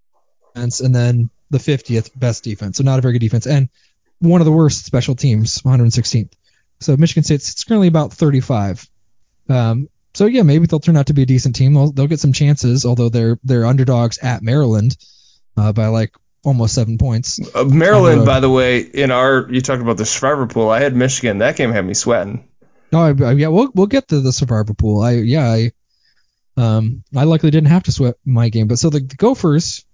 and 0.56 0.94
then 0.94 1.30
the 1.50 1.58
50th 1.58 2.10
best 2.18 2.44
defense, 2.44 2.76
so 2.78 2.84
not 2.84 2.98
a 2.98 3.02
very 3.02 3.12
good 3.14 3.20
defense, 3.20 3.46
and 3.46 3.68
one 4.20 4.40
of 4.40 4.44
the 4.44 4.52
worst 4.52 4.84
special 4.84 5.14
teams, 5.14 5.62
116th. 5.62 6.32
So 6.80 6.96
Michigan 6.96 7.22
State's 7.24 7.52
it's 7.52 7.64
currently 7.64 7.88
about 7.88 8.12
35. 8.12 8.86
Um, 9.48 9.88
so 10.14 10.26
yeah, 10.26 10.42
maybe 10.42 10.66
they'll 10.66 10.80
turn 10.80 10.96
out 10.96 11.06
to 11.06 11.14
be 11.14 11.22
a 11.22 11.26
decent 11.26 11.54
team. 11.56 11.74
They'll, 11.74 11.92
they'll 11.92 12.06
get 12.06 12.20
some 12.20 12.32
chances, 12.32 12.84
although 12.84 13.08
they're 13.08 13.38
they're 13.44 13.66
underdogs 13.66 14.18
at 14.18 14.42
Maryland 14.42 14.96
uh, 15.56 15.72
by 15.72 15.86
like 15.86 16.14
almost 16.44 16.74
seven 16.74 16.98
points. 16.98 17.40
Uh, 17.54 17.64
Maryland, 17.64 18.22
the 18.22 18.26
by 18.26 18.40
the 18.40 18.50
way, 18.50 18.78
in 18.80 19.10
our 19.10 19.46
you 19.50 19.60
talked 19.60 19.82
about 19.82 19.96
the 19.96 20.06
survivor 20.06 20.46
pool. 20.46 20.68
I 20.70 20.80
had 20.80 20.94
Michigan. 20.96 21.38
That 21.38 21.56
game 21.56 21.72
had 21.72 21.84
me 21.86 21.94
sweating. 21.94 22.48
No, 22.90 23.00
I, 23.00 23.08
I- 23.10 23.32
yeah, 23.32 23.48
we'll 23.48 23.70
we'll 23.74 23.86
get 23.86 24.08
to 24.08 24.20
the 24.20 24.32
survivor 24.32 24.74
pool. 24.74 25.00
I 25.02 25.12
yeah, 25.12 25.46
I 25.46 25.72
um 26.56 27.04
I 27.16 27.24
luckily 27.24 27.50
didn't 27.50 27.68
have 27.70 27.84
to 27.84 27.92
sweat 27.92 28.16
my 28.24 28.48
game, 28.48 28.66
but 28.66 28.78
so 28.78 28.90
the, 28.90 29.00
the 29.00 29.14
Gophers, 29.16 29.84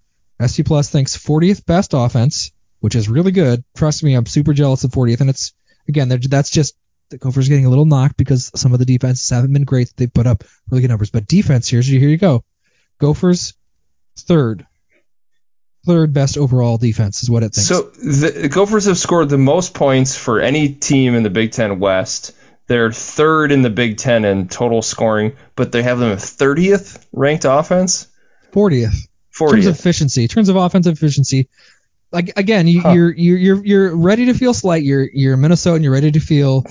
SP 0.40 0.66
Plus 0.66 0.90
thinks 0.90 1.16
40th 1.16 1.64
best 1.66 1.92
offense, 1.94 2.52
which 2.80 2.94
is 2.94 3.08
really 3.08 3.32
good. 3.32 3.64
Trust 3.76 4.02
me, 4.02 4.14
I'm 4.14 4.26
super 4.26 4.52
jealous 4.52 4.84
of 4.84 4.90
40th, 4.90 5.20
and 5.20 5.30
it's 5.30 5.54
again 5.88 6.08
that's 6.08 6.50
just 6.50 6.74
the 7.10 7.18
Gophers 7.18 7.48
getting 7.48 7.66
a 7.66 7.70
little 7.70 7.84
knocked 7.84 8.16
because 8.16 8.50
some 8.54 8.72
of 8.72 8.78
the 8.78 8.84
defenses 8.84 9.28
haven't 9.30 9.52
been 9.52 9.64
great. 9.64 9.92
They 9.96 10.06
put 10.06 10.26
up 10.26 10.44
really 10.70 10.82
good 10.82 10.88
numbers, 10.88 11.10
but 11.10 11.26
defense 11.26 11.68
here's 11.68 11.86
here 11.86 12.08
you 12.08 12.16
go. 12.16 12.44
Gophers 12.98 13.54
third, 14.16 14.66
third 15.86 16.12
best 16.12 16.38
overall 16.38 16.78
defense 16.78 17.22
is 17.22 17.30
what 17.30 17.42
it 17.42 17.54
thinks. 17.54 17.68
So 17.68 17.82
the 17.82 18.48
Gophers 18.48 18.86
have 18.86 18.98
scored 18.98 19.28
the 19.28 19.38
most 19.38 19.74
points 19.74 20.16
for 20.16 20.40
any 20.40 20.74
team 20.74 21.14
in 21.14 21.22
the 21.22 21.30
Big 21.30 21.52
Ten 21.52 21.78
West. 21.78 22.32
They're 22.66 22.92
third 22.92 23.52
in 23.52 23.62
the 23.62 23.70
Big 23.70 23.98
Ten 23.98 24.24
in 24.24 24.48
total 24.48 24.80
scoring, 24.80 25.36
but 25.54 25.70
they 25.70 25.82
have 25.82 25.98
them 25.98 26.12
at 26.12 26.18
30th 26.18 27.04
ranked 27.12 27.44
offense. 27.44 28.08
40th. 28.52 29.06
Terms 29.38 29.66
of 29.66 29.74
efficiency, 29.74 30.22
in 30.22 30.28
terms 30.28 30.48
of 30.48 30.56
offensive 30.56 30.92
efficiency, 30.94 31.48
like 32.12 32.32
again, 32.36 32.68
you, 32.68 32.80
Huh. 32.80 32.92
you're 32.92 33.12
you're 33.12 33.38
you're 33.38 33.64
you're 33.66 33.96
ready 33.96 34.26
to 34.26 34.34
feel 34.34 34.54
slight. 34.54 34.82
You're 34.84 35.08
you're 35.12 35.36
Minnesota, 35.36 35.74
and 35.76 35.84
you're 35.84 35.92
ready 35.92 36.12
to 36.12 36.20
feel 36.20 36.64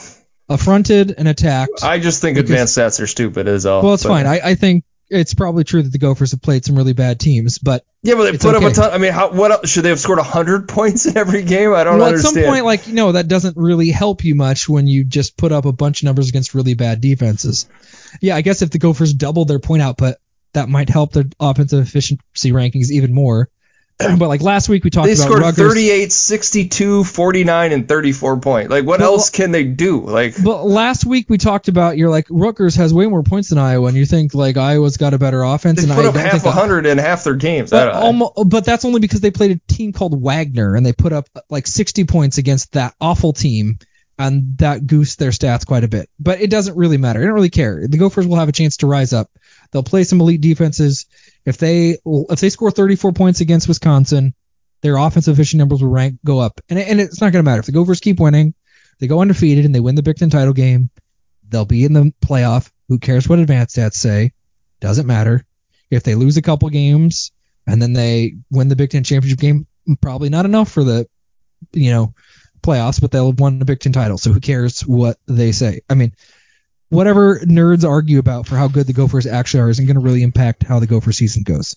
affronted 0.50 1.14
and 1.18 1.28
attacked. 1.28 1.84
I 1.84 2.00
just 2.00 2.22
think 2.22 2.36
Because- 2.36 2.50
advanced 2.52 2.78
stats 2.78 3.02
are 3.02 3.08
stupid 3.08 3.48
as 3.48 3.66
all. 3.66 3.84
well, 3.84 3.94
it's 3.94 4.04
but- 4.04 4.10
fine. 4.10 4.26
I, 4.28 4.40
I 4.44 4.56
think 4.56 4.84
it's 5.10 5.34
probably 5.34 5.64
true 5.64 5.84
that 5.84 5.92
the 5.92 5.98
Gophers 6.00 6.32
have 6.32 6.42
played 6.42 6.66
some 6.66 6.76
really 6.76 6.94
bad 6.94 7.20
teams, 7.20 7.60
but 7.60 7.86
yeah, 8.02 8.16
but 8.16 8.32
they 8.32 8.38
put 8.38 8.56
up 8.56 8.64
a 8.64 8.72
ton. 8.72 8.92
I 8.92 8.98
mean, 8.98 9.12
how 9.12 9.32
what 9.32 9.52
else, 9.52 9.70
should 9.70 9.84
they 9.84 9.90
have 9.90 10.00
scored 10.00 10.18
100 10.18 10.68
points 10.70 11.06
in 11.06 11.18
every 11.18 11.44
game? 11.44 11.74
I 11.74 11.84
don't 11.84 12.00
well, 12.00 12.14
at 12.14 12.20
some 12.20 12.36
point, 12.36 12.66
like 12.66 12.88
you 12.88 12.94
know, 12.94 13.12
that 13.12 13.28
doesn't 13.28 13.56
really 13.58 13.90
help 13.90 14.24
you 14.24 14.36
much 14.36 14.68
when 14.68 14.88
you 14.88 15.04
just 15.04 15.38
put 15.38 15.52
up 15.52 15.66
a 15.66 15.72
bunch 15.72 16.02
of 16.02 16.06
numbers 16.06 16.30
against 16.30 16.54
really 16.56 16.74
bad 16.74 17.00
defenses. 17.02 17.68
Yeah, 18.22 18.36
I 18.36 18.42
guess 18.42 18.62
if 18.62 18.72
the 18.72 18.80
Gophers 18.80 19.14
doubled 19.14 19.48
their 19.50 19.60
point 19.60 19.82
output, 19.84 20.16
that 20.54 20.70
might 20.70 20.90
help 20.90 21.14
their 21.14 21.26
offensive 21.40 21.86
efficiency 21.86 22.52
rankings 22.52 22.90
even 22.92 23.14
more. 23.14 23.50
but 24.00 24.28
like 24.28 24.42
last 24.42 24.70
week, 24.70 24.84
we 24.84 24.90
talked 24.90 25.06
they 25.06 25.14
about 25.14 25.24
scored 25.26 25.42
Rutgers. 25.42 25.72
38, 25.72 26.12
62, 26.12 27.04
49, 27.04 27.72
and 27.72 27.88
34 27.88 28.40
points. 28.40 28.72
Like, 28.72 28.86
what 28.86 29.00
Well, 29.00 29.14
else 29.14 29.30
can 29.30 29.52
they 29.52 29.64
do? 29.66 30.02
Like, 30.02 30.34
But 30.44 30.66
last 30.66 31.06
week 31.06 31.28
we 31.30 31.38
talked 31.38 31.68
about 31.68 31.96
you're 31.96 32.10
like 32.10 32.26
Rutgers 32.30 32.76
has 32.76 32.92
way 32.92 33.06
more 33.06 33.22
points 33.22 33.50
than 33.50 33.60
Iowa, 33.60 33.88
and 33.88 33.96
you 33.96 34.06
think 34.08 34.34
like 34.34 34.58
Iowa's 34.58 34.98
got 34.98 35.14
a 35.14 35.20
better 35.20 35.44
offense, 35.44 35.80
they 35.80 35.88
and 35.88 35.96
put 35.96 36.06
I 36.06 36.10
up 36.10 36.16
half 36.16 36.44
a 36.44 36.52
hundred 36.52 36.88
in 36.88 36.98
half 36.98 37.24
their 37.24 37.36
games. 37.36 37.70
But, 37.70 37.86
don't- 37.86 37.96
almo- 38.04 38.34
but 38.46 38.66
that's 38.66 38.84
only 38.84 39.00
because 39.00 39.22
they 39.22 39.32
played 39.32 39.52
a 39.52 39.74
team 39.74 39.94
called 39.94 40.20
Wagner, 40.22 40.76
and 40.76 40.84
they 40.84 40.94
put 40.94 41.14
up 41.14 41.30
like 41.50 41.68
60 41.68 42.04
points 42.06 42.40
against 42.40 42.72
that 42.74 42.96
awful 43.00 43.32
team, 43.32 43.78
and 44.18 44.58
that 44.58 44.88
goosed 44.88 45.20
their 45.20 45.32
stats 45.32 45.68
quite 45.68 45.84
a 45.84 45.88
bit. 45.88 46.10
But 46.20 46.42
it 46.42 46.50
doesn't 46.50 46.76
really 46.76 46.98
matter. 46.98 47.22
I 47.22 47.26
don't 47.26 47.34
really 47.34 47.50
care. 47.52 47.88
The 47.88 47.98
Gophers 48.00 48.26
will 48.26 48.38
have 48.38 48.50
a 48.50 48.54
chance 48.54 48.78
to 48.78 48.88
rise 48.88 49.14
up. 49.14 49.30
They'll 49.74 49.84
play 49.84 50.04
some 50.04 50.22
elite 50.22 50.40
defenses. 50.40 51.08
If 51.46 51.58
they 51.58 51.98
if 52.06 52.40
they 52.40 52.50
score 52.50 52.72
34 52.72 53.12
points 53.12 53.42
against 53.42 53.68
Wisconsin, 53.68 54.36
their 54.82 54.98
offensive 54.98 55.34
efficiency 55.34 55.58
numbers 55.58 55.82
will 55.82 55.90
rank 55.90 56.20
go 56.24 56.40
up, 56.40 56.62
and 56.70 56.78
and 56.78 57.02
it's 57.02 57.20
not 57.20 57.34
going 57.34 57.44
to 57.44 57.50
matter 57.50 57.60
if 57.60 57.66
the 57.66 57.72
Gophers 57.72 58.00
keep 58.00 58.20
winning. 58.20 58.54
They 59.00 59.08
go 59.08 59.20
undefeated 59.20 59.66
and 59.66 59.74
they 59.74 59.80
win 59.80 59.96
the 59.96 60.04
Big 60.04 60.18
Ten 60.18 60.30
title 60.30 60.54
game. 60.54 60.92
They'll 61.50 61.66
be 61.66 61.84
in 61.84 61.94
the 61.94 62.14
playoff. 62.24 62.70
Who 62.88 63.00
cares 63.00 63.28
what 63.28 63.40
advanced 63.40 63.76
stats 63.76 63.96
say? 63.96 64.32
Doesn't 64.80 65.08
matter. 65.08 65.44
If 65.90 66.04
they 66.04 66.16
lose 66.16 66.38
a 66.38 66.42
couple 66.42 66.70
games 66.70 67.32
and 67.66 67.82
then 67.82 67.94
they 67.94 68.36
win 68.52 68.68
the 68.68 68.76
Big 68.76 68.92
Ten 68.92 69.04
championship 69.04 69.40
game, 69.40 69.68
probably 70.02 70.30
not 70.30 70.46
enough 70.46 70.72
for 70.72 70.84
the, 70.84 71.08
you 71.72 71.92
know, 71.92 72.14
playoffs, 72.62 73.02
but 73.02 73.12
they'll 73.12 73.32
have 73.32 73.40
won 73.40 73.60
the 73.60 73.66
Big 73.66 73.80
Ten 73.80 73.92
title. 73.92 74.18
So 74.18 74.32
who 74.32 74.40
cares 74.40 74.82
what 74.82 75.18
they 75.26 75.52
say? 75.52 75.82
I 75.90 75.96
mean, 75.96 76.14
whatever 76.94 77.40
nerds 77.40 77.88
argue 77.88 78.20
about 78.20 78.48
for 78.48 78.56
how 78.56 78.68
good 78.68 78.88
the 78.88 78.94
Gophers 78.94 79.26
actually 79.26 79.62
are 79.62 79.70
isn't 79.70 79.86
going 79.86 79.96
to 79.96 80.02
really 80.02 80.24
impact 80.24 80.64
how 80.64 80.80
the 80.80 80.88
Gopher 80.88 81.12
season 81.12 81.44
goes. 81.44 81.76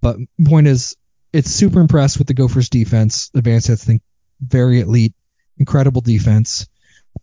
But 0.00 0.16
point 0.44 0.68
is, 0.68 0.96
it's 1.32 1.50
super 1.50 1.80
impressed 1.80 2.18
with 2.18 2.28
the 2.28 2.34
Gophers 2.34 2.68
defense. 2.68 3.30
Advanced 3.34 3.68
stats 3.68 3.84
think 3.84 4.02
very 4.40 4.80
elite, 4.80 5.14
incredible 5.58 6.00
defense, 6.00 6.68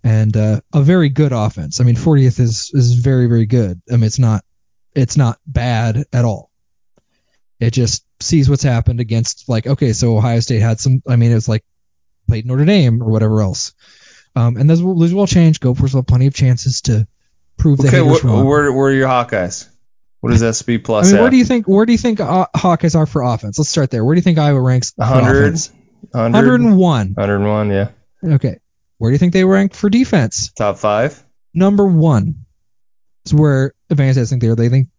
and 0.03 0.35
uh, 0.35 0.61
a 0.73 0.81
very 0.81 1.09
good 1.09 1.31
offense. 1.31 1.79
I 1.79 1.83
mean, 1.83 1.95
40th 1.95 2.39
is 2.39 2.71
is 2.73 2.93
very 2.95 3.27
very 3.27 3.45
good. 3.45 3.81
I 3.89 3.93
mean, 3.93 4.03
it's 4.03 4.19
not 4.19 4.43
it's 4.93 5.17
not 5.17 5.39
bad 5.45 6.05
at 6.11 6.25
all. 6.25 6.51
It 7.59 7.71
just 7.71 8.03
sees 8.19 8.49
what's 8.49 8.63
happened 8.63 8.99
against 8.99 9.47
like 9.47 9.67
okay, 9.67 9.93
so 9.93 10.17
Ohio 10.17 10.39
State 10.39 10.61
had 10.61 10.79
some. 10.79 11.01
I 11.07 11.15
mean, 11.15 11.31
it 11.31 11.35
was 11.35 11.49
like 11.49 11.63
played 12.27 12.45
Notre 12.45 12.65
Dame 12.65 13.01
or 13.01 13.09
whatever 13.09 13.41
else. 13.41 13.73
Um, 14.39 14.57
and 14.57 14.69
those 14.69 14.81
will, 14.81 14.97
those 14.97 15.13
will 15.13 15.27
change. 15.27 15.59
Gophers 15.59 15.93
will 15.93 16.01
have 16.01 16.07
plenty 16.07 16.27
of 16.27 16.33
chances 16.33 16.81
to 16.81 17.07
prove 17.57 17.77
the 17.77 17.87
Okay, 17.89 17.97
haters 18.03 18.21
wh- 18.21 18.25
wrong. 18.25 18.45
where 18.45 18.71
where 18.71 18.87
are 18.89 18.93
your 18.93 19.07
Hawkeyes? 19.07 19.67
What 20.21 20.33
is 20.33 20.41
I 20.41 20.45
plus? 20.79 21.07
mean, 21.07 21.17
at? 21.17 21.21
where 21.21 21.31
do 21.31 21.37
you 21.37 21.45
think 21.45 21.67
where 21.67 21.85
do 21.85 21.91
you 21.91 21.97
think 21.97 22.19
uh, 22.19 22.47
Hawkeyes 22.55 22.95
are 22.95 23.05
for 23.05 23.21
offense? 23.21 23.57
Let's 23.59 23.69
start 23.69 23.89
there. 23.91 24.03
Where 24.05 24.15
do 24.15 24.19
you 24.19 24.23
think 24.23 24.37
Iowa 24.37 24.61
ranks? 24.61 24.91
for 24.91 25.05
100, 25.05 25.53
100, 26.11 26.33
101. 26.61 27.07
101, 27.13 27.69
yeah. 27.71 27.89
Okay. 28.35 28.59
Where 28.97 29.11
do 29.11 29.13
you 29.13 29.17
think 29.17 29.33
they 29.33 29.45
rank 29.45 29.73
for 29.73 29.89
defense? 29.89 30.51
Top 30.51 30.77
five. 30.77 31.21
Number 31.53 31.85
one 31.85 32.45
is 33.25 33.33
where 33.33 33.73
advanced 33.89 34.19
stats 34.19 34.29
think 34.29 34.41
they 34.41 34.49
are. 34.49 34.55
They 34.55 34.69
think 34.69 34.89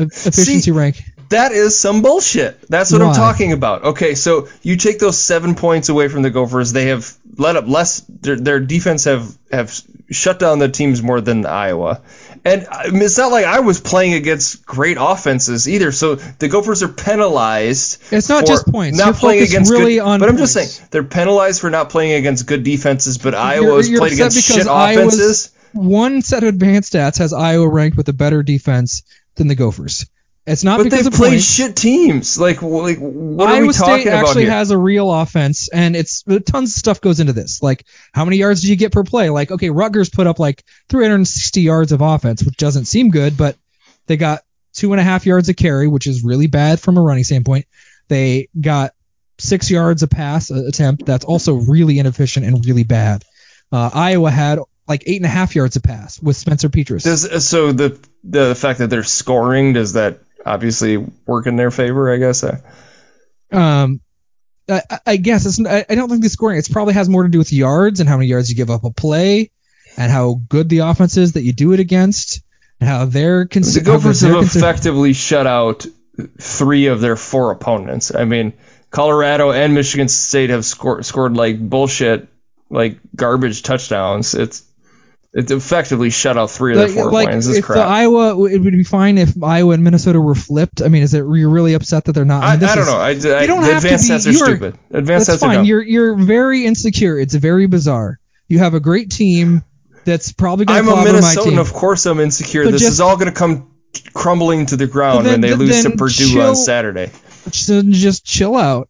efficiency 0.00 0.60
See, 0.60 0.70
rank. 0.70 1.02
That 1.30 1.52
is 1.52 1.78
some 1.78 2.02
bullshit. 2.02 2.60
That's 2.68 2.90
what 2.90 3.02
I'm 3.02 3.14
talking 3.14 3.52
about. 3.52 3.84
Okay, 3.84 4.16
so 4.16 4.48
you 4.62 4.76
take 4.76 4.98
those 4.98 5.16
seven 5.16 5.54
points 5.54 5.88
away 5.88 6.08
from 6.08 6.22
the 6.22 6.30
Gophers. 6.30 6.72
They 6.72 6.86
have 6.86 7.16
let 7.36 7.54
up 7.54 7.68
less. 7.68 8.00
Their, 8.00 8.34
their 8.34 8.58
defense 8.58 9.04
have 9.04 9.38
have 9.52 9.72
shut 10.10 10.40
down 10.40 10.58
the 10.58 10.68
teams 10.68 11.04
more 11.04 11.20
than 11.20 11.46
Iowa, 11.46 12.02
and 12.44 12.66
I 12.68 12.88
mean, 12.90 13.02
it's 13.02 13.16
not 13.16 13.30
like 13.30 13.44
I 13.44 13.60
was 13.60 13.80
playing 13.80 14.14
against 14.14 14.66
great 14.66 14.96
offenses 14.98 15.68
either. 15.68 15.92
So 15.92 16.16
the 16.16 16.48
Gophers 16.48 16.82
are 16.82 16.88
penalized. 16.88 18.02
It's 18.12 18.28
not 18.28 18.40
for 18.40 18.46
just 18.48 18.66
points. 18.66 18.98
Not 18.98 19.06
You're 19.06 19.14
playing 19.14 19.44
against 19.44 19.70
really 19.70 19.94
good. 19.94 20.02
on 20.02 20.18
but 20.20 20.28
I'm 20.28 20.36
just 20.36 20.52
saying 20.52 20.68
they're 20.90 21.04
penalized 21.04 21.60
for 21.60 21.70
not 21.70 21.90
playing 21.90 22.14
against 22.14 22.44
good 22.46 22.64
defenses. 22.64 23.18
But 23.18 23.36
Iowa 23.36 23.84
you're 23.84 24.00
played 24.00 24.14
against 24.14 24.42
shit 24.42 24.66
Iowa's- 24.66 25.14
offenses. 25.14 25.52
One 25.72 26.20
set 26.22 26.42
of 26.42 26.48
advanced 26.48 26.92
stats 26.94 27.18
has 27.18 27.32
Iowa 27.32 27.68
ranked 27.68 27.96
with 27.96 28.08
a 28.08 28.12
better 28.12 28.42
defense 28.42 29.04
than 29.36 29.48
the 29.48 29.54
Gophers. 29.54 30.06
It's 30.46 30.64
not 30.64 30.78
But 30.78 30.84
because 30.84 31.04
they've 31.04 31.12
of 31.12 31.18
played 31.18 31.42
shit 31.42 31.76
teams. 31.76 32.38
Like, 32.38 32.62
like 32.62 32.98
what 32.98 33.48
are 33.48 33.56
Iowa 33.56 33.66
we 33.66 33.72
State 33.72 33.86
talking 33.86 34.08
about 34.08 34.26
actually 34.26 34.42
here? 34.44 34.52
has 34.52 34.70
a 34.70 34.78
real 34.78 35.12
offense, 35.12 35.68
and 35.68 35.94
it's 35.94 36.22
tons 36.22 36.70
of 36.70 36.78
stuff 36.78 37.00
goes 37.00 37.20
into 37.20 37.32
this. 37.32 37.62
Like, 37.62 37.84
how 38.12 38.24
many 38.24 38.38
yards 38.38 38.62
do 38.62 38.68
you 38.68 38.76
get 38.76 38.90
per 38.90 39.04
play? 39.04 39.30
Like, 39.30 39.50
okay, 39.50 39.70
Rutgers 39.70 40.08
put 40.08 40.26
up 40.26 40.38
like 40.38 40.64
360 40.88 41.60
yards 41.60 41.92
of 41.92 42.00
offense, 42.00 42.42
which 42.42 42.56
doesn't 42.56 42.86
seem 42.86 43.10
good, 43.10 43.36
but 43.36 43.56
they 44.06 44.16
got 44.16 44.42
two 44.72 44.92
and 44.92 45.00
a 45.00 45.04
half 45.04 45.26
yards 45.26 45.48
a 45.50 45.54
carry, 45.54 45.86
which 45.86 46.06
is 46.06 46.24
really 46.24 46.46
bad 46.46 46.80
from 46.80 46.96
a 46.96 47.02
running 47.02 47.24
standpoint. 47.24 47.66
They 48.08 48.48
got 48.58 48.92
six 49.38 49.70
yards 49.70 50.02
a 50.02 50.08
pass 50.08 50.50
uh, 50.50 50.64
attempt. 50.66 51.06
That's 51.06 51.24
also 51.24 51.54
really 51.54 51.98
inefficient 51.98 52.46
and 52.46 52.64
really 52.64 52.84
bad. 52.84 53.24
Uh, 53.70 53.90
Iowa 53.92 54.30
had 54.30 54.58
like 54.90 55.04
eight 55.06 55.16
and 55.16 55.24
a 55.24 55.30
half 55.30 55.54
yards 55.54 55.76
a 55.76 55.80
pass 55.80 56.20
with 56.20 56.36
Spencer 56.36 56.68
Petras. 56.68 57.04
Does 57.04 57.46
so 57.46 57.72
the 57.72 57.98
the 58.24 58.54
fact 58.54 58.80
that 58.80 58.90
they're 58.90 59.04
scoring 59.04 59.72
does 59.72 59.94
that 59.94 60.18
obviously 60.44 60.96
work 60.98 61.46
in 61.46 61.56
their 61.56 61.70
favor? 61.70 62.12
I 62.12 62.16
guess. 62.18 62.44
Um, 63.52 64.00
I, 64.68 64.82
I 65.06 65.16
guess 65.16 65.46
it's. 65.46 65.64
I 65.64 65.86
I 65.88 65.94
don't 65.94 66.08
think 66.08 66.22
the 66.22 66.28
scoring. 66.28 66.58
It 66.58 66.68
probably 66.70 66.94
has 66.94 67.08
more 67.08 67.22
to 67.22 67.28
do 67.28 67.38
with 67.38 67.52
yards 67.52 68.00
and 68.00 68.08
how 68.08 68.16
many 68.16 68.28
yards 68.28 68.50
you 68.50 68.56
give 68.56 68.70
up 68.70 68.84
a 68.84 68.90
play, 68.90 69.50
and 69.96 70.10
how 70.10 70.40
good 70.48 70.68
the 70.68 70.80
offense 70.80 71.16
is 71.16 71.32
that 71.32 71.42
you 71.42 71.52
do 71.52 71.72
it 71.72 71.80
against, 71.80 72.42
and 72.80 72.88
how 72.88 73.04
they're 73.04 73.46
the. 73.46 73.82
Gophers 73.84 74.20
have 74.22 74.42
effectively 74.42 75.12
shut 75.12 75.46
out 75.46 75.86
three 76.38 76.86
of 76.86 77.00
their 77.00 77.16
four 77.16 77.52
opponents. 77.52 78.14
I 78.14 78.24
mean, 78.24 78.54
Colorado 78.90 79.52
and 79.52 79.72
Michigan 79.72 80.08
State 80.08 80.50
have 80.50 80.64
scored 80.64 81.06
scored 81.06 81.36
like 81.36 81.60
bullshit, 81.60 82.28
like 82.68 82.98
garbage 83.14 83.62
touchdowns. 83.62 84.34
It's 84.34 84.64
it's 85.32 85.52
effectively 85.52 86.10
shut 86.10 86.36
out 86.36 86.50
three 86.50 86.72
of 86.72 86.78
their 86.78 86.88
four 86.88 87.12
like 87.12 87.28
points. 87.30 87.46
This 87.46 87.58
is 87.58 87.62
if 87.62 87.68
the. 87.68 87.74
Iowa, 87.80 88.30
it 88.48 88.58
would 88.58 88.72
be 88.72 88.82
fine 88.84 89.16
if 89.16 89.40
Iowa 89.42 89.74
and 89.74 89.84
Minnesota 89.84 90.20
were 90.20 90.34
flipped. 90.34 90.82
I 90.82 90.88
mean, 90.88 91.02
is 91.02 91.14
it 91.14 91.18
you're 91.18 91.48
really 91.50 91.74
upset 91.74 92.04
that 92.06 92.12
they're 92.12 92.24
not? 92.24 92.42
I, 92.42 92.50
mean, 92.52 92.60
this 92.60 92.70
I 92.70 92.74
don't 92.74 92.82
is- 93.12 93.24
know. 93.24 93.30
I, 93.30 93.38
I, 93.38 93.40
you 93.42 93.46
don't 93.46 93.62
the 93.62 93.72
have 93.74 93.82
to 93.82 93.88
be- 93.88 93.94
stats 93.94 94.26
are 94.26 94.30
you 94.30 94.40
are- 94.42 94.46
stupid. 94.46 94.78
Advanced 94.90 95.26
That's 95.28 95.42
stats 95.42 95.46
are 95.46 95.48
fine. 95.50 95.56
dumb. 95.58 95.64
You're 95.66 95.82
you're 95.82 96.16
very 96.16 96.64
insecure. 96.66 97.18
It's 97.18 97.34
very 97.34 97.66
bizarre. 97.66 98.18
You 98.48 98.58
have 98.58 98.74
a 98.74 98.80
great 98.80 99.10
team 99.10 99.62
that's 100.04 100.32
probably 100.32 100.64
going 100.64 100.78
I'm 100.80 100.84
to 100.86 100.90
a 100.90 100.94
clobber 100.94 101.10
Minnesotan. 101.10 101.58
Of 101.60 101.72
course, 101.72 102.06
I'm 102.06 102.18
insecure. 102.20 102.64
But 102.64 102.72
this 102.72 102.82
just- 102.82 102.92
is 102.94 103.00
all 103.00 103.16
going 103.16 103.28
to 103.28 103.34
come 103.38 103.70
crumbling 104.14 104.66
to 104.66 104.76
the 104.76 104.86
ground 104.86 105.26
then- 105.26 105.34
when 105.34 105.40
they 105.42 105.54
lose 105.54 105.82
to 105.84 105.90
Purdue 105.90 106.28
chill- 106.32 106.48
on 106.48 106.56
Saturday. 106.56 107.10
So 107.52 107.82
just 107.82 108.24
chill 108.24 108.56
out. 108.56 108.88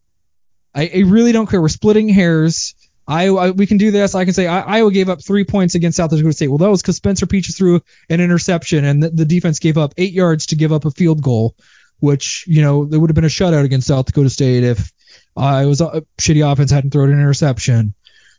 I, 0.73 0.89
I 0.95 0.99
really 1.05 1.31
don't 1.33 1.47
care. 1.49 1.61
We're 1.61 1.67
splitting 1.69 2.09
hairs. 2.09 2.75
Iowa, 3.07 3.51
we 3.51 3.65
can 3.65 3.77
do 3.77 3.91
this. 3.91 4.15
I 4.15 4.25
can 4.25 4.33
say 4.33 4.47
Iowa 4.47 4.91
gave 4.91 5.09
up 5.09 5.23
three 5.23 5.43
points 5.43 5.75
against 5.75 5.97
South 5.97 6.11
Dakota 6.11 6.33
State. 6.33 6.47
Well, 6.47 6.59
that 6.59 6.69
was 6.69 6.81
because 6.81 6.97
Spencer 6.97 7.25
Peaches 7.25 7.57
threw 7.57 7.81
an 8.09 8.21
interception, 8.21 8.85
and 8.85 9.01
the, 9.01 9.09
the 9.09 9.25
defense 9.25 9.59
gave 9.59 9.77
up 9.77 9.93
eight 9.97 10.13
yards 10.13 10.47
to 10.47 10.55
give 10.55 10.71
up 10.71 10.85
a 10.85 10.91
field 10.91 11.21
goal, 11.21 11.55
which 11.99 12.45
you 12.47 12.61
know 12.61 12.85
there 12.85 12.99
would 12.99 13.09
have 13.09 13.15
been 13.15 13.25
a 13.25 13.27
shutout 13.27 13.65
against 13.65 13.87
South 13.87 14.05
Dakota 14.05 14.29
State 14.29 14.63
if 14.63 14.91
I 15.35 15.65
was 15.65 15.81
a 15.81 16.03
shitty 16.19 16.49
offense 16.49 16.71
hadn't 16.71 16.91
thrown 16.91 17.11
an 17.11 17.19
interception. 17.19 17.93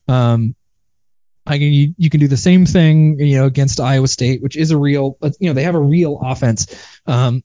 Um, 0.09 0.55
I 1.44 1.59
can 1.59 1.72
you, 1.72 1.94
you 1.98 2.09
can 2.09 2.20
do 2.20 2.29
the 2.29 2.37
same 2.37 2.66
thing 2.66 3.18
you 3.18 3.38
know 3.38 3.46
against 3.46 3.81
Iowa 3.81 4.09
State, 4.09 4.42
which 4.42 4.57
is 4.57 4.70
a 4.70 4.79
real 4.79 5.18
uh, 5.20 5.31
you 5.40 5.48
know 5.48 5.55
they 5.55 5.64
have 5.64 5.75
a 5.75 5.81
real 5.81 6.20
offense. 6.22 6.66
Um, 7.07 7.42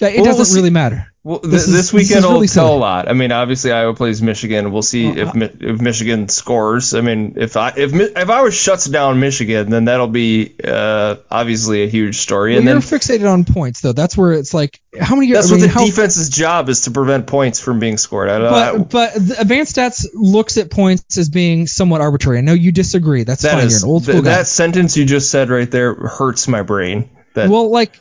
it 0.00 0.16
Well, 0.16 0.24
doesn't 0.24 0.54
we'll 0.54 0.62
really 0.62 0.70
matter. 0.72 1.06
Well, 1.22 1.38
th- 1.38 1.50
This 1.50 1.62
this, 1.62 1.68
is- 1.68 1.74
this 1.74 1.92
weekend 1.94 2.18
is 2.18 2.24
will 2.26 2.32
really 2.34 2.48
tell 2.48 2.66
silly. 2.66 2.76
a 2.76 2.80
lot. 2.80 3.08
I 3.08 3.14
mean, 3.14 3.32
obviously 3.32 3.72
Iowa 3.72 3.94
plays 3.94 4.20
Michigan. 4.20 4.72
We'll 4.72 4.82
see 4.82 5.06
Well, 5.06 5.28
if 5.28 5.34
Mi- 5.34 5.50
if 5.60 5.80
Michigan 5.80 6.28
scores. 6.28 6.92
I 6.92 7.00
mean, 7.00 7.34
if 7.38 7.56
I 7.56 7.72
if 7.76 7.92
Mi- 7.94 8.10
if 8.14 8.28
Iowa 8.28 8.50
shuts 8.50 8.84
down 8.84 9.20
Michigan, 9.20 9.70
then 9.70 9.86
that'll 9.86 10.08
be 10.08 10.54
uh, 10.62 11.16
obviously 11.30 11.82
a 11.84 11.86
huge 11.88 12.18
story. 12.18 12.50
Well, 12.52 12.58
and 12.58 12.66
you're 12.68 12.78
then 12.80 12.82
fixated 13.00 13.30
on 13.32 13.44
points, 13.44 13.80
though. 13.80 13.92
That's 13.92 14.18
where 14.18 14.32
it's 14.32 14.52
like, 14.52 14.78
how 15.00 15.14
many? 15.14 15.32
that's 15.32 15.48
I 15.50 15.52
mean, 15.54 15.60
what 15.62 15.66
the 15.68 15.72
how, 15.72 15.86
defense's 15.86 16.28
job 16.28 16.68
is 16.68 16.82
to 16.82 16.90
prevent 16.90 17.26
points 17.26 17.58
from 17.58 17.78
being 17.78 17.96
scored. 17.96 18.28
I, 18.28 18.36
I, 18.72 18.76
But 18.78 18.90
but 18.90 19.14
the 19.14 19.40
advanced 19.40 19.76
stats 19.76 20.06
looks 20.12 20.58
at 20.58 20.70
points 20.70 21.16
as 21.16 21.30
being 21.30 21.66
somewhat 21.66 22.02
arbitrary. 22.02 22.36
I 22.38 22.42
know 22.42 22.52
you 22.52 22.70
disagree. 22.70 23.22
That's 23.22 23.42
that 23.42 23.52
fine. 23.54 23.64
is 23.66 23.80
You're 23.80 23.86
an 23.88 23.92
old 23.92 24.02
school 24.02 24.12
th- 24.16 24.24
guy. 24.24 24.30
that 24.36 24.46
sentence 24.46 24.94
you 24.98 25.06
just 25.06 25.30
said 25.30 25.48
right 25.48 25.70
there 25.70 25.94
hurts 25.94 26.48
my 26.48 26.60
brain. 26.60 27.08
That 27.32 27.48
well, 27.48 27.70
like 27.70 27.98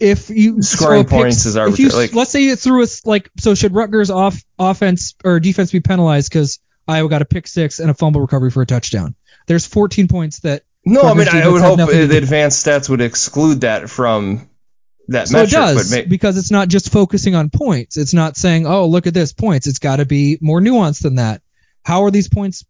if 0.00 0.30
you 0.30 0.62
Scoring 0.62 0.90
throw 0.92 1.00
a 1.00 1.04
pick- 1.04 1.10
points 1.24 1.46
is 1.46 1.56
if 1.56 1.78
you, 1.78 1.88
like- 1.90 2.14
let's 2.14 2.30
say 2.30 2.42
you 2.42 2.56
threw 2.56 2.82
us 2.82 3.04
like 3.06 3.30
so 3.38 3.54
should 3.54 3.74
Rutgers 3.74 4.10
off 4.10 4.42
offense 4.58 5.14
or 5.24 5.38
defense 5.40 5.70
be 5.70 5.80
penalized 5.80 6.30
because 6.30 6.58
Iowa 6.88 7.08
got 7.08 7.22
a 7.22 7.26
pick 7.26 7.46
six 7.46 7.78
and 7.78 7.90
a 7.90 7.94
fumble 7.94 8.20
recovery 8.20 8.50
for 8.50 8.62
a 8.62 8.66
touchdown? 8.66 9.14
There's 9.46 9.66
14 9.66 10.08
points 10.08 10.40
that 10.40 10.62
no, 10.84 11.02
I 11.02 11.14
mean 11.14 11.28
I 11.28 11.46
would 11.46 11.60
hope 11.62 11.76
the 11.78 12.16
advanced 12.16 12.64
stats 12.66 12.88
would 12.88 13.00
exclude 13.02 13.60
that 13.62 13.90
from 13.90 14.48
that 15.08 15.28
So 15.28 15.34
metric. 15.38 15.52
it 15.52 15.56
does 15.56 15.90
but 15.90 16.04
ma- 16.04 16.08
because 16.08 16.38
it's 16.38 16.50
not 16.50 16.68
just 16.68 16.90
focusing 16.90 17.34
on 17.34 17.50
points. 17.50 17.96
It's 17.96 18.14
not 18.14 18.36
saying, 18.36 18.66
"Oh, 18.66 18.86
look 18.86 19.06
at 19.06 19.12
this 19.14 19.32
points." 19.32 19.66
It's 19.66 19.78
got 19.80 19.96
to 19.96 20.06
be 20.06 20.38
more 20.40 20.60
nuanced 20.60 21.02
than 21.02 21.16
that. 21.16 21.42
How 21.84 22.04
are 22.04 22.10
these 22.10 22.28
points? 22.28 22.64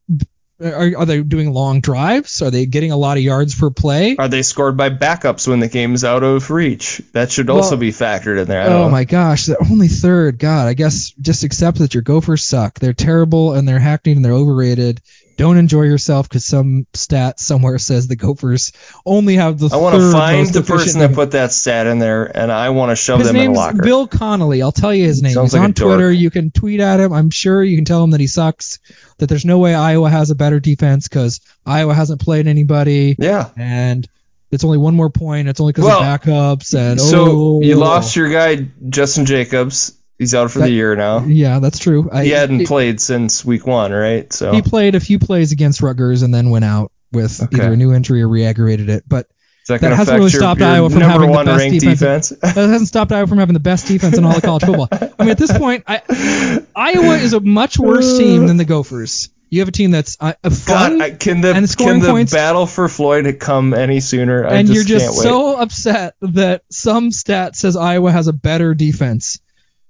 Are, 0.63 0.93
are 0.99 1.07
they 1.07 1.23
doing 1.23 1.53
long 1.53 1.81
drives? 1.81 2.43
Are 2.43 2.51
they 2.51 2.67
getting 2.67 2.93
a 2.93 2.97
lot 2.97 3.17
of 3.17 3.23
yards 3.23 3.55
per 3.55 3.71
play? 3.71 4.17
Are 4.17 4.29
they 4.29 4.43
scored 4.43 4.77
by 4.77 4.91
backups 4.91 5.49
when 5.49 5.61
the 5.61 5.69
game's 5.69 6.05
out 6.05 6.23
of 6.23 6.51
reach? 6.51 7.01
That 7.13 7.31
should 7.31 7.49
also 7.49 7.71
Well- 7.71 7.81
be 7.81 7.93
factored 7.93 8.41
in 8.41 8.49
there. 8.49 8.65
Oh 8.67 8.85
know. 8.85 8.91
my 8.91 9.05
gosh, 9.05 9.47
the 9.47 9.57
only 9.71 9.89
third. 9.89 10.39
God, 10.39 10.69
I 10.69 10.75
guess 10.75 11.13
just 11.21 11.45
accept 11.45 11.79
that 11.79 11.95
your 11.95 12.03
Gophers 12.03 12.45
suck. 12.45 12.79
They're 12.79 12.93
terrible 12.93 13.55
and 13.55 13.67
they're 13.67 13.79
hackneyed 13.79 14.17
and 14.17 14.25
they're 14.25 14.33
overrated. 14.33 15.01
Don't 15.37 15.57
enjoy 15.57 15.83
yourself 15.83 16.29
because 16.29 16.45
some 16.45 16.87
stat 16.95 17.41
somewhere 17.41 17.79
says 17.79 18.09
the 18.09 18.17
Gophers 18.17 18.73
only 19.07 19.37
have 19.37 19.59
the 19.59 19.71
I 19.73 19.77
want 19.77 19.97
to 19.97 20.13
find 20.13 20.47
the 20.49 20.63
person 20.63 21.01
that 21.01 21.15
put 21.15 21.31
that 21.33 21.53
stat 21.53 21.87
in 21.87 21.99
there, 21.99 22.25
and 22.25 22.53
I 22.53 22.71
want 22.71 22.91
to 22.91 22.97
shove 22.97 23.21
His 23.21 23.29
them 23.29 23.37
in 23.37 23.43
a 23.43 23.45
name's 23.47 23.57
locker. 23.57 23.83
Bill 23.83 24.07
Connolly. 24.07 24.63
I'll 24.63 24.73
tell 24.73 24.95
you 24.95 25.05
his 25.05 25.23
name. 25.23 25.33
Sounds 25.33 25.53
He's 25.53 25.59
like 25.59 25.63
a 25.63 25.65
on. 25.65 25.75
Twitter. 25.75 26.13
You 26.13 26.31
can 26.31 26.51
tweet 26.51 26.81
at 26.81 27.01
him. 27.01 27.13
I'm 27.13 27.31
sure 27.31 27.63
you 27.63 27.77
can 27.77 27.85
tell 27.85 28.05
him 28.05 28.11
that 28.11 28.21
he 28.21 28.27
sucks. 28.27 28.79
That 29.19 29.29
there's 29.29 29.45
no 29.45 29.59
way 29.59 29.75
Iowa 29.75 30.09
has 30.11 30.31
a 30.31 30.35
better 30.35 30.61
defense 30.61 31.09
because 31.09 31.41
Iowa 31.67 31.95
hasn't 31.95 32.21
played 32.21 32.47
anybody, 32.47 33.17
yeah. 33.19 33.51
and 33.57 34.09
it's 34.51 34.65
only 34.65 34.79
one 34.79 34.95
more 34.95 35.11
point. 35.11 35.49
It's 35.49 35.61
only 35.61 35.73
because 35.73 35.85
Well, 35.85 36.03
of 36.03 36.21
backups 36.21 36.75
and 36.75 37.01
So 37.01 37.27
oh, 37.29 37.61
you 37.63 37.77
lost 37.77 38.17
your 38.17 38.31
guy 38.31 38.69
Justin 38.89 39.27
Jacobs. 39.27 39.93
He's 40.21 40.35
out 40.35 40.51
for 40.51 40.59
That- 40.59 40.67
the 40.67 40.73
year 40.73 40.95
now. 40.97 41.25
Yeah, 41.25 41.61
that's 41.61 41.79
true. 41.79 42.11
I, 42.13 42.25
He 42.25 42.31
hadn't 42.31 42.61
it- 42.61 42.67
played 42.69 43.01
since 43.01 43.43
week 43.43 43.67
one, 43.67 43.91
right? 43.91 44.31
So 44.31 44.53
He 44.53 44.61
played 44.61 44.95
a 44.95 45.01
few 45.01 45.19
plays 45.19 45.51
against 45.53 45.81
Rutgers 45.81 46.21
and 46.21 46.33
then 46.35 46.51
went 46.51 46.67
out 46.67 46.93
with 47.11 47.43
Okay. 47.43 47.57
either 47.57 47.73
a 47.73 47.77
new 47.77 47.95
injury 47.95 48.21
or 48.21 48.29
re-aggravated 48.29 48.91
it. 48.91 49.05
But 49.09 49.29
that 49.69 49.81
that 49.81 49.93
hasn't 49.97 50.19
really 50.19 50.31
stopped 50.31 50.61
Iowa 50.61 50.91
from 50.91 51.01
having 51.01 51.33
the 51.33 51.43
best 51.45 51.71
defense. 51.71 52.29
defense? 52.29 52.29
that 52.55 52.55
hasn't 52.69 52.89
stopped 52.89 53.13
Iowa 53.13 53.27
from 53.29 53.39
having 53.39 53.55
the 53.55 53.61
best 53.61 53.87
defense 53.87 54.19
in 54.19 54.25
all 54.27 54.37
of 54.37 54.43
college 54.43 54.63
football. 54.65 54.89
I 54.93 55.11
mean, 55.23 55.31
at 55.31 55.39
this 55.39 55.57
point, 55.57 55.85
I, 55.87 56.61
Iowa 56.77 57.17
is 57.17 57.33
a 57.33 57.41
much 57.41 57.79
worse 57.79 58.19
team 58.19 58.47
than 58.47 58.59
the 58.59 58.65
Gophers. 58.67 59.31
You 59.49 59.61
have 59.61 59.69
a 59.69 59.73
team 59.73 59.91
that's 59.91 60.17
uh, 60.21 60.35
fun, 60.51 60.99
God, 60.99 61.01
I, 61.01 61.11
can 61.13 61.41
the 61.41 61.53
and 61.55 61.69
scoring 61.69 61.95
can 61.95 62.03
the 62.03 62.11
points- 62.11 62.33
battle 62.33 62.67
for 62.67 62.89
Floyd 62.89 63.39
come 63.41 63.73
any 63.75 64.01
sooner? 64.01 64.47
I 64.47 64.57
and 64.57 64.69
just 64.69 64.89
you're 64.89 64.99
just 64.99 65.23
so 65.23 65.57
upset 65.57 66.15
that 66.21 66.63
some 66.71 67.11
stat 67.11 67.57
says 67.57 67.75
Iowa 67.75 68.13
has 68.13 68.29
a 68.29 68.33
better 68.33 68.75
defense. 68.75 69.41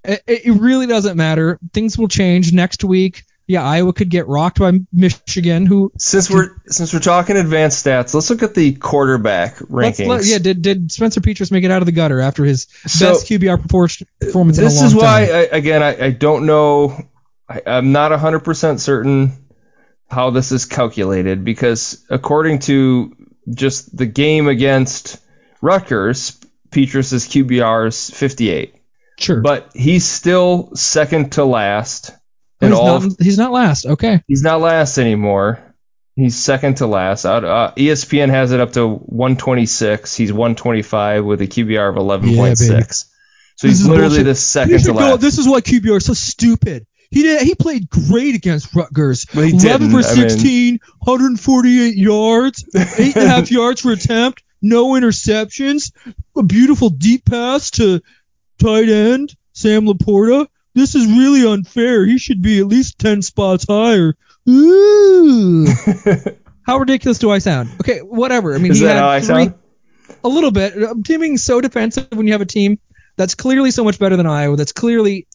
It, 0.05 0.23
it 0.27 0.61
really 0.61 0.87
doesn't 0.87 1.17
matter. 1.17 1.59
Things 1.73 1.99
will 1.99 2.09
change 2.09 2.53
next 2.53 2.85
week. 2.85 3.25
Yeah, 3.47 3.65
Iowa 3.65 3.93
could 3.93 4.11
get 4.11 4.29
rocked 4.29 4.61
by 4.61 4.79
Michigan, 4.93 5.67
who 5.67 5.91
Since 5.99 6.31
we're 6.31 6.55
since 6.67 6.95
we're 6.95 7.01
talking 7.01 7.37
advanced 7.37 7.85
stats, 7.85 8.15
let's 8.15 8.31
look 8.31 8.45
at 8.45 8.55
the 8.55 8.75
quarterback 8.75 9.57
rankings. 9.57 10.07
let- 10.07 10.25
yeah, 10.25 10.39
did 10.39 10.63
did 10.63 10.93
Spencer 10.93 11.21
Petras 11.21 11.51
make 11.51 11.65
it 11.65 11.71
out 11.73 11.83
of 11.83 11.87
the 11.87 11.93
gutter 11.93 12.21
after 12.21 12.45
his 12.45 12.69
So- 12.87 13.13
best 13.13 13.27
QBR 13.27 13.57
perfor- 13.57 14.07
performance 14.21 14.59
in 14.59 14.65
a 14.65 14.67
uh, 14.69 14.71
this 14.71 14.83
is 14.83 14.95
why? 14.95 15.23
I, 15.23 15.39
again 15.57 15.83
I, 15.83 16.07
I 16.07 16.11
don't 16.11 16.47
know 16.47 16.97
I, 17.49 17.63
i'm 17.67 17.91
not 17.91 18.13
100% 18.13 18.79
certain 18.79 19.33
how 20.09 20.31
this 20.31 20.53
is 20.53 20.65
calculated 20.67 21.45
because 21.45 22.05
according 22.09 22.61
to 22.61 23.17
just 23.53 23.97
the 23.97 24.07
game 24.07 24.47
against 24.47 25.19
Rutgers, 25.61 26.39
Petras's 26.71 27.27
QBR 27.27 27.89
is 27.89 28.11
58, 28.11 28.75
Sure. 29.21 29.41
but 29.41 29.71
he's 29.75 30.05
still 30.05 30.71
second 30.75 31.33
to 31.33 31.45
last 31.45 32.11
Oh, 32.63 32.67
in 32.67 32.73
he's, 32.73 32.79
all. 32.79 33.01
not, 33.01 33.13
he's 33.21 33.39
not 33.39 33.53
last. 33.53 33.87
Okay. 33.87 34.23
he's 34.27 34.43
not 34.43 34.61
last 34.61 34.99
anymore. 34.99 35.61
He's 36.17 36.37
second 36.37 36.77
to 36.79 36.87
last. 36.87 37.25
Out, 37.25 37.45
uh, 37.45 37.73
ESPN 37.77 38.29
has 38.29 38.53
it 38.53 38.61
up 38.61 38.73
to 38.73 38.87
126. 38.87 40.15
He's 40.17 40.33
125 40.33 41.25
with 41.25 41.41
a 41.41 41.47
QBR 41.47 41.89
of 41.89 41.95
11.6. 41.97 42.69
baby. 42.69 42.83
so 43.57 43.69
he's 43.69 43.87
literally 43.87 44.09
bullshit. 44.09 44.25
the 44.27 44.35
second 44.35 44.81
to 44.81 44.93
last. 44.93 45.21
This 45.21 45.39
is 45.39 45.49
why 45.49 45.61
QBR 45.63 45.97
is 45.99 46.05
so 46.05 46.13
stupid. 46.15 46.87
He 47.11 47.23
did. 47.23 47.43
He 47.43 47.55
played 47.55 47.89
great 47.89 48.35
against 48.35 48.75
Rutgers. 48.75 49.27
Well, 49.35 49.45
he 49.47 49.53
11 49.53 49.91
for 49.91 50.03
didn't. 50.03 50.41
I 50.41 50.45
mean- 50.45 50.81
148 50.99 51.97
yards, 51.97 52.65
eight 52.99 53.17
and 53.17 53.25
a 53.25 53.29
half 53.29 53.51
yards 53.51 53.81
for 53.81 53.93
attempt, 53.93 54.43
no 54.63 54.89
interceptions, 54.91 55.93
a 56.37 56.43
beautiful 56.43 56.91
deep 56.91 57.25
pass 57.25 57.71
to 57.73 58.01
tight 58.61 58.89
end 58.89 59.35
Sam 59.53 59.87
LaPorta. 59.87 60.47
This 60.75 60.95
is 60.95 61.07
really 61.07 61.45
unfair. 61.51 62.07
He 62.07 62.19
should 62.19 62.43
be 62.43 62.61
at 62.61 62.67
least 62.67 62.99
10 62.99 63.23
spots 63.23 63.67
higher. 63.69 64.15
Ooh. 64.49 65.67
how 66.67 66.79
ridiculous 66.79 67.19
do 67.19 67.31
I 67.31 67.39
sound? 67.39 67.71
Okay, 67.81 67.99
whatever. 67.99 68.55
I 68.55 68.59
mean, 68.59 68.73
Is 68.73 68.79
he 68.79 68.87
that 68.87 68.95
had 68.95 69.01
how 69.01 69.09
I 69.09 69.21
three, 69.21 69.45
sound? 69.45 69.55
a 70.23 70.29
little 70.29 70.51
bit. 70.53 70.75
I'm 70.77 71.03
being 71.03 71.39
so 71.39 71.61
defensive 71.61 72.09
when 72.13 72.27
you 72.27 72.33
have 72.33 72.41
a 72.41 72.47
team 72.47 72.79
that's 73.17 73.35
clearly 73.35 73.71
so 73.71 73.85
much 73.85 73.99
better 73.99 74.17
than 74.17 74.27
Iowa. 74.27 74.57
That's 74.57 74.73
clearly 74.73 75.27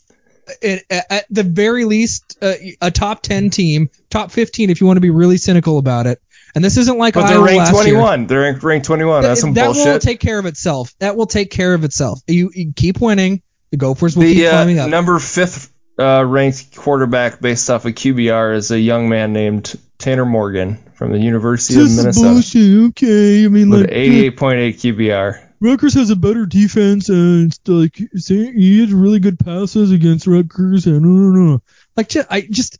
at, 0.63 0.83
at 0.89 1.25
the 1.29 1.43
very 1.43 1.85
least 1.85 2.37
uh, 2.41 2.53
a 2.81 2.91
top 2.91 3.21
10 3.21 3.49
team, 3.49 3.89
top 4.09 4.31
15 4.31 4.69
if 4.69 4.79
you 4.81 4.87
want 4.87 4.97
to 4.97 5.01
be 5.01 5.09
really 5.09 5.37
cynical 5.37 5.77
about 5.77 6.07
it. 6.07 6.21
And 6.55 6.63
this 6.63 6.77
isn't 6.77 6.97
like 6.97 7.13
But 7.13 7.27
they're 7.27 7.41
ranked 7.41 7.73
last 7.73 7.85
year. 7.85 7.95
21. 7.95 8.27
They're 8.27 8.41
ranked, 8.41 8.63
ranked 8.63 8.85
21. 8.87 9.21
That's 9.21 9.41
some 9.41 9.53
that 9.53 9.75
will 9.75 9.99
take 9.99 10.21
care 10.21 10.39
of 10.39 10.45
itself. 10.45 10.93
That 10.99 11.17
will 11.17 11.25
take 11.27 11.51
care 11.51 11.73
of 11.73 11.83
itself. 11.83 12.21
You, 12.27 12.49
you 12.55 12.73
keep 12.73 13.01
winning. 13.01 13.41
The 13.71 13.77
Gophers 13.77 14.15
will 14.15 14.23
keep 14.23 14.37
the 14.37 14.49
climbing 14.49 14.79
uh, 14.79 14.87
number 14.87 15.19
fifth 15.19 15.73
uh, 15.99 16.23
ranked 16.25 16.75
quarterback 16.75 17.41
based 17.41 17.69
off 17.69 17.85
of 17.85 17.93
QBR 17.93 18.55
is 18.55 18.71
a 18.71 18.79
young 18.79 19.09
man 19.09 19.33
named 19.33 19.77
Tanner 19.97 20.25
Morgan 20.25 20.77
from 20.93 21.11
the 21.11 21.19
University 21.19 21.75
of 21.75 21.81
This 21.81 21.91
is 21.91 21.97
Minnesota 21.97 22.29
bullshit. 22.29 22.89
Okay, 22.89 23.45
I 23.45 23.47
mean, 23.49 23.69
with 23.69 23.81
like, 23.81 23.91
an 23.91 23.95
88.8 23.95 24.73
QBR. 24.75 25.41
Rutgers 25.61 25.93
has 25.95 26.09
a 26.09 26.15
better 26.15 26.45
defense, 26.45 27.09
and 27.09 27.51
it's 27.51 27.59
like 27.67 27.95
he 27.95 28.79
had 28.81 28.91
really 28.91 29.19
good 29.19 29.39
passes 29.39 29.91
against 29.91 30.27
Rutgers, 30.27 30.85
and 30.85 31.01
no, 31.01 31.09
no, 31.09 31.51
no. 31.53 31.61
Like, 31.95 32.09
ju- 32.09 32.23
I 32.29 32.41
just 32.41 32.77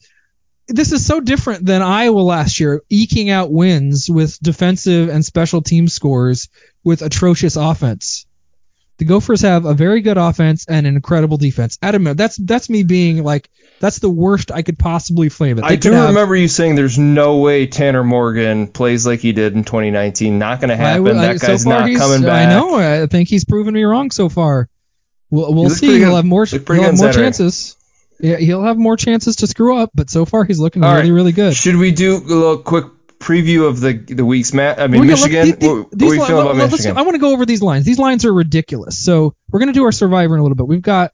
this 0.67 0.91
is 0.91 1.05
so 1.05 1.19
different 1.19 1.65
than 1.65 1.81
Iowa 1.81 2.19
last 2.19 2.59
year, 2.59 2.81
eking 2.89 3.29
out 3.29 3.51
wins 3.51 4.09
with 4.09 4.39
defensive 4.39 5.09
and 5.09 5.23
special 5.23 5.61
team 5.61 5.87
scores 5.87 6.49
with 6.83 7.01
atrocious 7.01 7.55
offense. 7.55 8.25
The 8.97 9.05
Gophers 9.05 9.41
have 9.41 9.65
a 9.65 9.73
very 9.73 9.99
good 10.01 10.17
offense 10.17 10.65
and 10.67 10.87
an 10.87 10.95
incredible 10.95 11.37
defense. 11.37 11.77
Adam, 11.81 12.03
that's 12.15 12.37
that's 12.37 12.69
me 12.69 12.83
being 12.83 13.23
like 13.23 13.49
that's 13.81 13.99
the 13.99 14.09
worst 14.09 14.51
I 14.53 14.61
could 14.61 14.79
possibly 14.79 15.27
flame 15.27 15.57
it. 15.57 15.61
They 15.61 15.67
I 15.67 15.75
do 15.75 15.91
have- 15.91 16.09
remember 16.09 16.35
you 16.35 16.47
saying 16.47 16.75
there's 16.75 16.97
no 16.97 17.39
way 17.39 17.67
Tanner 17.67 18.05
Morgan 18.05 18.67
plays 18.67 19.05
like 19.05 19.19
he 19.19 19.33
did 19.33 19.53
in 19.53 19.65
2019. 19.65 20.39
Not 20.39 20.61
going 20.61 20.69
to 20.69 20.77
happen. 20.77 21.07
I- 21.07 21.33
that 21.33 21.41
so 21.41 21.47
guy's 21.47 21.63
far 21.65 21.87
not 21.87 21.97
coming 21.97 22.21
back. 22.21 22.47
I 22.47 22.49
know. 22.49 22.75
I 22.75 23.05
think 23.07 23.27
he's 23.27 23.43
proven 23.43 23.73
me 23.73 23.83
wrong 23.83 24.11
so 24.11 24.29
far. 24.29 24.69
We'll, 25.29 25.53
we'll 25.53 25.69
see. 25.69 25.99
He'll 25.99 26.15
have 26.15 26.23
more. 26.23 26.45
He'll 26.45 26.59
have 26.61 26.97
more 26.97 27.11
chances. 27.11 27.74
Yeah, 28.19 28.37
he'll 28.37 28.63
have 28.63 28.77
more 28.77 28.95
chances 28.97 29.37
to 29.37 29.47
screw 29.47 29.77
up. 29.77 29.91
But 29.93 30.09
so 30.09 30.25
far, 30.25 30.43
he's 30.45 30.59
looking 30.59 30.83
All 30.83 30.93
really, 30.95 31.09
right. 31.11 31.15
really 31.15 31.31
good. 31.33 31.53
Should 31.55 31.75
we 31.75 31.91
do 31.91 32.15
a 32.15 32.19
little 32.19 32.57
quick 32.59 32.85
preview 33.19 33.67
of 33.67 33.79
the 33.79 33.93
the 33.93 34.25
week's 34.25 34.53
match? 34.53 34.77
I 34.79 34.87
mean, 34.87 35.05
Michigan. 35.07 35.51
the- 35.51 35.55
the- 35.57 35.67
what, 35.67 35.77
what 35.77 35.91
these 35.99 36.11
are 36.11 36.15
you 36.15 36.21
li- 36.35 36.41
about 36.41 36.55
let- 36.55 36.71
Michigan? 36.71 36.97
I 36.97 37.01
want 37.01 37.15
to 37.15 37.19
go 37.19 37.31
over 37.33 37.45
these 37.45 37.61
lines. 37.61 37.85
These 37.85 37.99
lines 37.99 38.23
are 38.25 38.33
ridiculous. 38.33 38.97
So 38.97 39.35
we're 39.51 39.59
gonna 39.59 39.73
do 39.73 39.83
our 39.85 39.91
Survivor 39.91 40.35
in 40.35 40.39
a 40.39 40.43
little 40.43 40.55
bit. 40.55 40.67
We've 40.67 40.81
got, 40.81 41.11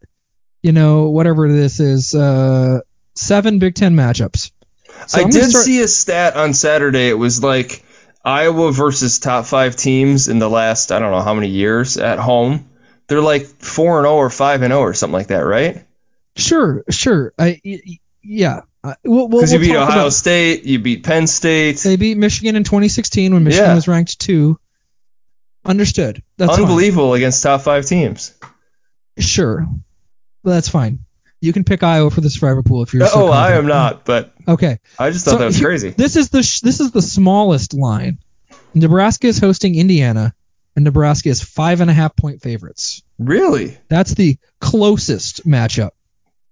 you 0.61 0.71
know, 0.71 1.09
whatever 1.09 1.51
this 1.51 1.79
is, 1.79 2.13
uh, 2.13 2.79
seven 3.15 3.59
Big 3.59 3.75
Ten 3.75 3.95
matchups. 3.95 4.51
So 5.07 5.21
I 5.21 5.23
did 5.29 5.49
start- 5.49 5.65
see 5.65 5.81
a 5.81 5.87
stat 5.87 6.35
on 6.35 6.53
Saturday. 6.53 7.09
It 7.09 7.17
was 7.17 7.41
like 7.41 7.83
Iowa 8.23 8.71
versus 8.71 9.17
top 9.17 9.45
five 9.45 9.75
teams 9.75 10.27
in 10.27 10.37
the 10.37 10.49
last 10.49 10.91
I 10.91 10.99
don't 10.99 11.11
know 11.11 11.21
how 11.21 11.33
many 11.33 11.47
years 11.47 11.97
at 11.97 12.19
home. 12.19 12.65
They're 13.07 13.21
like 13.21 13.45
four 13.45 13.97
and 13.99 14.05
zero 14.05 14.15
or 14.17 14.29
five 14.29 14.61
and 14.61 14.71
zero 14.71 14.81
or 14.81 14.93
something 14.93 15.13
like 15.17 15.27
that, 15.27 15.39
right? 15.45 15.83
Sure, 16.35 16.83
sure. 16.89 17.33
I, 17.37 17.59
y- 17.65 17.81
yeah. 18.23 18.61
Uh, 18.83 18.95
we'll, 19.03 19.27
we'll, 19.27 19.41
Because 19.41 19.53
you 19.53 19.59
beat 19.59 19.75
Ohio 19.75 20.09
State, 20.09 20.63
you 20.63 20.79
beat 20.79 21.03
Penn 21.03 21.27
State. 21.27 21.77
They 21.77 21.97
beat 21.97 22.17
Michigan 22.17 22.55
in 22.55 22.63
2016 22.63 23.33
when 23.33 23.43
Michigan 23.43 23.69
Yeah. 23.69 23.75
was 23.75 23.87
ranked 23.87 24.19
two. 24.19 24.59
Understood. 25.63 26.23
That's 26.37 26.53
fine. 26.55 26.61
Unbelievable 26.65 27.13
against 27.13 27.43
top 27.43 27.61
five 27.61 27.85
teams. 27.85 28.33
Sure, 29.19 29.67
Well, 30.43 30.55
that's 30.55 30.69
fine. 30.69 30.99
You 31.41 31.53
can 31.53 31.63
pick 31.63 31.83
Iowa 31.83 32.09
for 32.09 32.21
the 32.21 32.29
survivor 32.29 32.63
pool 32.63 32.81
if 32.83 32.93
you're. 32.93 33.05
so 33.07 33.27
oh, 33.27 33.31
I 33.31 33.53
am 33.53 33.67
not, 33.67 34.05
but 34.05 34.33
Okay. 34.47 34.79
I 34.97 35.11
just 35.11 35.25
thought 35.25 35.31
So 35.33 35.37
that 35.39 35.45
was 35.45 35.57
here- 35.57 35.67
crazy. 35.67 35.89
This 35.89 36.15
is 36.15 36.29
the 36.29 36.41
sh- 36.43 36.61
this 36.61 36.79
is 36.79 36.91
the 36.91 37.01
smallest 37.01 37.73
line. 37.73 38.19
Nebraska 38.73 39.27
is 39.27 39.37
hosting 39.37 39.75
Indiana, 39.75 40.33
and 40.75 40.85
Nebraska 40.85 41.29
is 41.29 41.41
five 41.43 41.81
and 41.81 41.89
a 41.89 41.93
half 41.93 42.15
point 42.15 42.41
favorites. 42.41 43.03
Really? 43.19 43.77
That's 43.89 44.13
the 44.13 44.37
closest 44.59 45.45
matchup. 45.45 45.91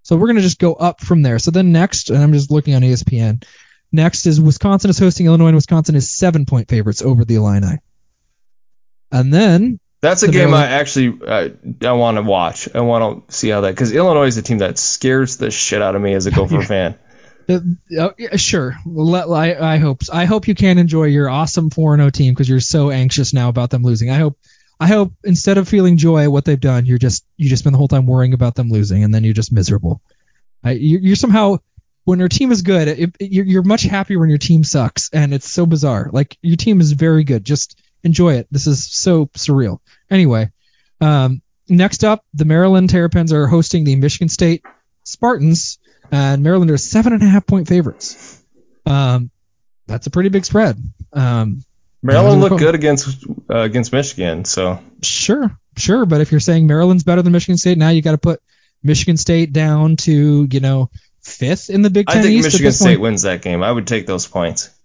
So 0.10 0.18
we're 0.18 0.26
gonna 0.26 0.42
just 0.42 0.58
go 0.58 0.74
up 0.74 1.02
from 1.02 1.22
there. 1.22 1.38
So 1.38 1.52
then 1.52 1.72
next, 1.72 2.10
and 2.10 2.18
I'm 2.18 2.34
just 2.34 2.50
looking 2.50 2.74
on 2.74 2.82
ESPN. 2.82 3.44
Next 3.92 4.26
is 4.26 4.42
Wisconsin 4.42 4.90
is 4.90 4.98
hosting 4.98 5.28
Illinois, 5.28 5.50
and 5.50 5.56
Wisconsin 5.56 5.94
is 5.94 6.10
seven 6.10 6.48
point 6.48 6.68
favorites 6.68 7.04
over 7.04 7.24
the 7.24 7.36
Illini. 7.36 7.78
And 9.12 9.32
then 9.32 9.80
That's 10.02 10.24
a 10.24 10.26
The 10.26 10.32
game 10.32 10.52
I 10.56 10.66
actually 10.66 11.20
uh, 11.24 11.50
I 11.84 11.92
want 11.92 12.18
to 12.18 12.24
watch. 12.24 12.68
I 12.74 12.80
want 12.80 13.28
to 13.28 13.36
see 13.36 13.50
how 13.50 13.62
that 13.62 13.70
because 13.70 13.92
Illinois 13.92 14.26
is 14.26 14.38
a 14.38 14.42
team 14.42 14.58
that 14.58 14.80
scares 14.80 15.38
the 15.38 15.52
shit 15.52 15.84
out 15.84 15.96
of 15.96 16.02
me 16.02 16.16
as 16.16 16.26
a 16.26 16.32
Gopher 16.32 16.64
fan. 16.64 16.98
Uh, 17.48 17.60
uh, 18.00 18.10
yeah, 18.18 18.36
sure. 18.36 18.80
Let, 18.88 19.30
I, 19.30 19.76
I 19.76 19.78
hope 19.78 20.02
I 20.12 20.26
hope 20.26 20.48
you 20.48 20.56
can 20.56 20.80
enjoy 20.80 21.04
your 21.04 21.30
awesome 21.30 21.70
4-0 21.70 22.12
team 22.14 22.34
because 22.34 22.50
you're 22.50 22.62
so 22.62 22.90
anxious 22.90 23.32
now 23.32 23.50
about 23.50 23.70
them 23.70 23.84
losing. 23.84 24.10
I 24.10 24.16
hope 24.16 24.40
I 24.80 24.88
hope 24.88 25.14
instead 25.24 25.58
of 25.58 25.68
feeling 25.68 25.98
joy 25.98 26.24
at 26.24 26.32
what 26.32 26.46
they've 26.46 26.60
done, 26.60 26.86
you're 26.86 26.98
just 26.98 27.26
you 27.38 27.50
just 27.50 27.64
spend 27.64 27.74
the 27.74 27.78
whole 27.78 27.88
time 27.90 28.06
worrying 28.06 28.34
about 28.34 28.56
them 28.56 28.70
losing 28.70 29.04
and 29.04 29.14
then 29.14 29.24
you're 29.24 29.34
just 29.34 29.52
miserable. 29.52 30.02
I, 30.64 30.72
you're, 30.72 31.02
you're 31.02 31.16
somehow 31.16 31.58
when 32.06 32.20
your 32.20 32.30
team 32.30 32.52
is 32.52 32.62
good, 32.62 32.88
it, 32.88 33.00
it- 33.20 33.32
you're, 33.32 33.46
you're 33.46 33.64
much 33.64 33.84
happier 33.84 34.20
when 34.20 34.30
your 34.30 34.38
team 34.38 34.64
sucks, 34.64 35.10
and 35.14 35.34
it's 35.34 35.50
so 35.50 35.66
bizarre. 35.66 36.10
Like 36.12 36.38
your 36.42 36.56
team 36.58 36.80
is 36.82 36.94
very 36.94 37.24
good. 37.24 37.44
Just 37.46 37.80
enjoy 38.04 38.36
it. 38.36 38.48
This 38.52 38.68
is 38.68 38.86
so 38.90 39.28
surreal. 39.28 39.80
Anyway, 40.10 40.50
um, 41.02 41.42
next 41.68 42.04
up, 42.04 42.24
the 42.34 42.46
Maryland 42.46 42.90
Terrapins 42.90 43.32
are 43.34 43.48
hosting 43.48 43.84
the 43.84 43.96
Michigan 43.98 44.30
State 44.30 44.64
Spartans, 45.04 45.78
and 46.12 46.42
Maryland 46.42 46.72
are 46.72 46.78
seven 46.78 47.14
and 47.14 47.22
a 47.22 47.28
half 47.28 47.46
point 47.46 47.68
favorites. 47.68 48.42
Um, 48.86 49.30
that's 49.88 50.08
a 50.08 50.12
pretty 50.12 50.30
big 50.30 50.46
spread. 50.46 50.78
Um, 51.14 51.64
Maryland 52.02 52.42
looked 52.42 52.60
good 52.60 52.76
against 52.76 53.26
uh, 53.50 53.58
against 53.58 53.92
Michigan, 53.92 54.46
so 54.46 54.82
sure, 55.02 55.58
sure, 55.78 56.06
but 56.06 56.22
if 56.22 56.32
you're 56.32 56.40
saying 56.40 56.68
Maryland's 56.68 57.04
better 57.04 57.22
than 57.22 57.34
Michigan 57.34 57.58
State, 57.58 57.78
now 57.78 57.90
you 57.90 58.02
got 58.02 58.12
to 58.12 58.18
put 58.18 58.42
Michigan 58.84 59.18
State 59.18 59.52
down 59.52 59.98
to 59.98 60.48
you 60.50 60.60
know 60.60 60.90
fifth 61.22 61.70
in 61.70 61.82
the 61.82 61.90
Big 61.90 62.08
Ten 62.08 62.20
I 62.20 62.22
think 62.22 62.34
East 62.36 62.46
Michigan 62.46 62.72
State 62.72 62.86
point. 62.86 63.02
wins 63.02 63.22
that 63.24 63.42
game. 63.42 63.64
I 63.64 63.72
would 63.72 63.88
take 63.88 64.06
those 64.06 64.28
points. 64.28 64.70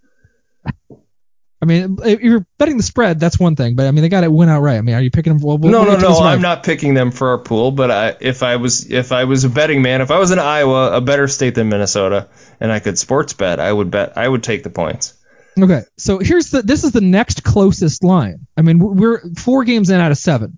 I 1.61 1.67
mean, 1.67 1.97
if 2.03 2.21
you're 2.21 2.45
betting 2.59 2.77
the 2.77 2.83
spread, 2.83 3.19
that's 3.19 3.39
one 3.39 3.55
thing, 3.55 3.75
but 3.75 3.87
I 3.87 3.91
mean 3.91 4.03
they 4.03 4.09
got 4.09 4.21
to 4.21 4.29
win 4.29 4.49
outright. 4.49 4.77
I 4.77 4.81
mean, 4.81 4.93
are 4.93 5.01
you 5.01 5.09
picking 5.09 5.33
them? 5.33 5.41
We'll 5.41 5.57
no, 5.57 5.83
no, 5.83 5.97
no. 5.97 6.19
I'm 6.19 6.41
not 6.41 6.63
picking 6.63 6.93
them 6.93 7.09
for 7.09 7.29
our 7.29 7.37
pool, 7.39 7.71
but 7.71 7.89
I, 7.89 8.15
if 8.19 8.43
I 8.43 8.57
was 8.57 8.91
if 8.91 9.11
I 9.11 9.23
was 9.23 9.45
a 9.45 9.49
betting 9.49 9.81
man, 9.81 10.01
if 10.01 10.11
I 10.11 10.19
was 10.19 10.29
in 10.29 10.37
Iowa, 10.37 10.91
a 10.91 11.01
better 11.01 11.27
state 11.27 11.55
than 11.55 11.69
Minnesota, 11.69 12.27
and 12.59 12.71
I 12.71 12.79
could 12.79 12.99
sports 12.99 13.33
bet, 13.33 13.59
I 13.59 13.71
would 13.71 13.89
bet 13.89 14.15
I 14.15 14.27
would 14.27 14.43
take 14.43 14.61
the 14.61 14.69
points. 14.69 15.14
Okay, 15.57 15.83
so 15.97 16.19
here's 16.19 16.51
the 16.51 16.61
this 16.61 16.83
is 16.83 16.91
the 16.91 17.01
next 17.01 17.43
closest 17.43 18.03
line. 18.03 18.47
I 18.57 18.61
mean, 18.61 18.79
we're 18.79 19.21
four 19.35 19.63
games 19.63 19.89
in 19.89 19.99
out 19.99 20.11
of 20.11 20.17
seven. 20.17 20.57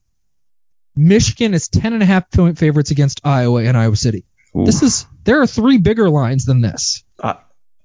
Michigan 0.95 1.53
is 1.53 1.67
ten 1.67 1.93
and 1.93 2.01
a 2.01 2.05
half 2.05 2.31
point 2.31 2.57
favorites 2.57 2.91
against 2.91 3.21
Iowa 3.23 3.63
and 3.63 3.77
Iowa 3.77 3.95
City. 3.95 4.25
This 4.55 4.81
is 4.81 5.05
there 5.23 5.41
are 5.41 5.47
three 5.47 5.77
bigger 5.77 6.09
lines 6.09 6.45
than 6.45 6.61
this. 6.61 7.03
I, 7.21 7.37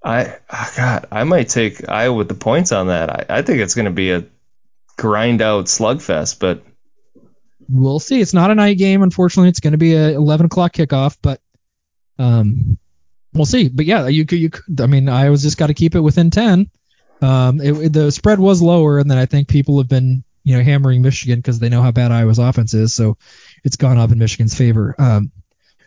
I 0.03 0.39
ah, 0.49 0.73
God, 0.75 1.07
I 1.11 1.25
might 1.25 1.51
take 1.51 1.87
Iowa 1.87 2.17
with 2.17 2.29
the 2.29 2.35
points 2.35 2.73
on 2.73 2.87
that. 2.87 3.11
I, 3.11 3.39
I 3.39 3.43
think 3.43 3.61
it's 3.61 3.75
going 3.75 3.85
to 3.85 3.91
be 3.91 4.13
a 4.13 4.25
grind 4.97 5.43
out 5.43 5.67
slugfest, 5.67 6.39
but 6.39 6.63
We'll 7.69 8.01
see. 8.01 8.21
It's 8.21 8.35
not 8.35 8.51
a 8.51 8.55
night 8.55 8.79
game, 8.79 9.03
unfortunately. 9.03 9.49
It's 9.49 9.61
going 9.61 9.73
to 9.73 9.79
be 9.79 9.95
a 9.95 10.11
11 10.11 10.47
o'clock 10.47 10.73
kickoff, 10.73 11.17
but 11.23 11.41
um, 12.19 12.79
we'll 13.33 13.47
see. 13.47 13.69
But 13.69 13.87
yeah, 13.87 14.09
you 14.09 14.27
could 14.27 14.39
you 14.39 14.51
could. 14.51 14.81
I 14.81 14.87
mean, 14.87 15.09
Iowa's 15.09 15.43
just 15.43 15.57
got 15.57 15.69
to 15.69 15.75
keep 15.75 15.95
it 15.95 16.01
within 16.01 16.31
10. 16.31 16.71
Um, 17.23 17.61
it, 17.61 17.93
the 17.93 18.11
spread 18.11 18.39
was 18.39 18.61
lower, 18.61 18.99
and 18.99 19.11
then 19.11 19.19
I 19.19 19.27
think 19.27 19.49
people 19.49 19.79
have 19.79 19.89
been 19.89 20.25
you 20.45 20.57
know 20.57 20.63
hammering 20.65 21.03
Michigan 21.03 21.39
because 21.39 21.59
they 21.61 21.69
know 21.69 21.83
how 21.83 21.93
bad 21.93 22.11
Iowa's 22.13 22.39
offense 22.41 22.75
is, 22.75 22.95
so 22.95 23.17
it's 23.65 23.77
gone 23.77 23.99
up 23.99 24.11
in 24.11 24.19
Michigan's 24.19 24.55
favor. 24.55 24.95
Um, 24.99 25.31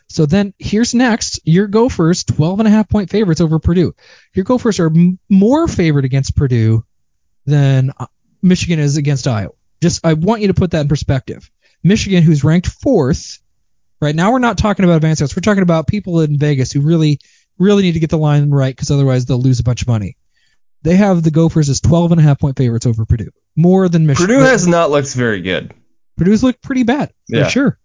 So 0.07 0.25
then 0.25 0.53
here's 0.59 0.93
next. 0.93 1.39
Your 1.43 1.67
Gophers, 1.67 2.23
12 2.23 2.59
and 2.59 2.67
a 2.67 2.71
half 2.71 2.87
point 2.87 3.09
favorites 3.09 3.41
over 3.41 3.59
Purdue. 3.59 3.93
Your 4.33 4.45
Gophers 4.45 4.79
are 4.79 4.87
m- 4.87 5.19
more 5.29 5.67
favored 5.67 6.05
against 6.05 6.35
Purdue 6.37 6.85
than 7.45 7.91
uh, 7.99 8.05
Michigan 8.41 8.79
is 8.79 8.97
against 8.97 9.27
Iowa. 9.27 9.51
Just 9.81 10.05
I 10.05 10.13
want 10.13 10.41
you 10.41 10.47
to 10.47 10.53
put 10.53 10.71
that 10.71 10.81
in 10.81 10.87
perspective. 10.87 11.49
Michigan, 11.83 12.23
who's 12.23 12.43
ranked 12.43 12.67
fourth, 12.67 13.39
right 13.99 14.15
now 14.15 14.31
we're 14.31 14.39
not 14.39 14.57
talking 14.57 14.85
about 14.85 14.95
advanced 14.95 15.21
odds. 15.21 15.35
We're 15.35 15.41
talking 15.41 15.63
about 15.63 15.87
people 15.87 16.21
in 16.21 16.37
Vegas 16.39 16.71
who 16.71 16.81
really, 16.81 17.19
really 17.59 17.83
need 17.83 17.93
to 17.93 17.99
get 17.99 18.09
the 18.09 18.17
line 18.17 18.49
right 18.51 18.75
because 18.75 18.89
otherwise 18.91 19.25
they'll 19.25 19.41
lose 19.41 19.59
a 19.59 19.63
bunch 19.63 19.81
of 19.81 19.87
money. 19.87 20.15
They 20.85 20.95
have 20.95 21.23
the 21.23 21.31
Gophers 21.31 21.67
as 21.69 21.81
12 21.81 22.11
and 22.13 22.21
a 22.21 22.23
half 22.23 22.39
point 22.39 22.57
favorites 22.57 22.85
over 22.85 23.05
Purdue, 23.05 23.31
more 23.55 23.89
than 23.89 24.05
Michigan. 24.05 24.27
Purdue 24.35 24.43
has 24.45 24.67
not 24.67 24.91
looked 24.91 25.13
very 25.13 25.41
good. 25.41 25.73
Purdue's 26.17 26.43
looked 26.43 26.61
pretty 26.61 26.83
bad 26.83 27.09
for 27.29 27.35
Yeah. 27.37 27.47
sure. 27.47 27.79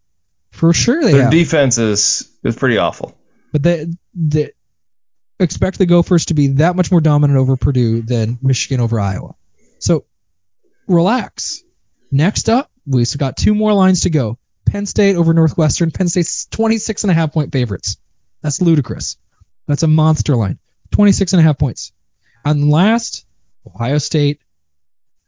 For 0.53 0.73
sure 0.73 1.01
they 1.03 1.09
have. 1.11 1.15
Their 1.17 1.23
have. 1.25 1.33
defense 1.33 1.79
is 1.79 2.31
is 2.45 2.57
pretty 2.57 2.77
awful. 2.79 3.17
but 3.53 3.63
they, 3.63 3.87
they 4.15 4.51
expect 5.39 5.79
the 5.79 5.87
Gophers 5.87 6.27
to 6.27 6.35
be 6.35 6.49
that 6.55 6.77
much 6.77 6.91
more 6.91 7.01
dominant 7.01 7.39
over 7.39 7.57
Purdue 7.57 8.03
than 8.03 8.39
Michigan 8.43 8.81
over 8.81 9.01
Iowa. 9.01 9.35
So 9.79 10.05
relax. 10.87 11.63
Next 12.13 12.49
up, 12.49 12.71
we've 12.87 13.17
got 13.19 13.37
two 13.37 13.55
more 13.55 13.73
lines 13.73 14.01
to 14.01 14.11
go. 14.11 14.39
Penn 14.67 14.87
State 14.87 15.17
over 15.17 15.33
Northwestern. 15.35 15.91
Penn 15.91 16.09
State's 16.09 16.47
26 16.47 17.05
and 17.05 17.11
a 17.11 17.15
half 17.15 17.33
point 17.33 17.53
favorites. 17.53 17.97
That's 18.43 18.61
ludicrous. 18.61 19.17
That's 19.67 19.83
a 19.83 19.89
monster 19.89 20.37
line. 20.37 20.59
26 20.93 21.33
and 21.33 21.41
a 21.41 21.43
half 21.43 21.59
points. 21.59 21.93
And 22.45 22.71
last, 22.71 23.27
Ohio 23.67 23.99
State, 23.99 24.41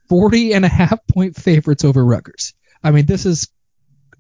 40 0.09 0.55
and 0.55 0.65
a 0.65 0.69
half 0.69 1.07
point 1.07 1.37
favorites 1.37 1.85
over 1.85 2.05
Rutgers. 2.05 2.55
I 2.83 2.91
mean, 2.91 3.07
this 3.07 3.27
is 3.27 3.49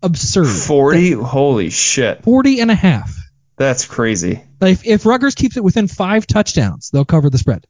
absurd. 0.02 0.46
Forty, 0.46 1.12
holy 1.12 1.70
shit, 1.70 2.22
40 2.22 2.60
and 2.60 2.70
a 2.70 2.74
half. 2.74 3.14
that's 3.56 3.84
crazy. 3.84 4.42
Like 4.60 4.72
if, 4.72 4.86
if 4.86 5.06
Rutgers 5.06 5.34
keeps 5.34 5.56
it 5.56 5.64
within 5.64 5.88
five 5.88 6.26
touchdowns, 6.26 6.90
they'll 6.90 7.04
cover 7.04 7.30
the 7.30 7.38
spread. 7.38 7.66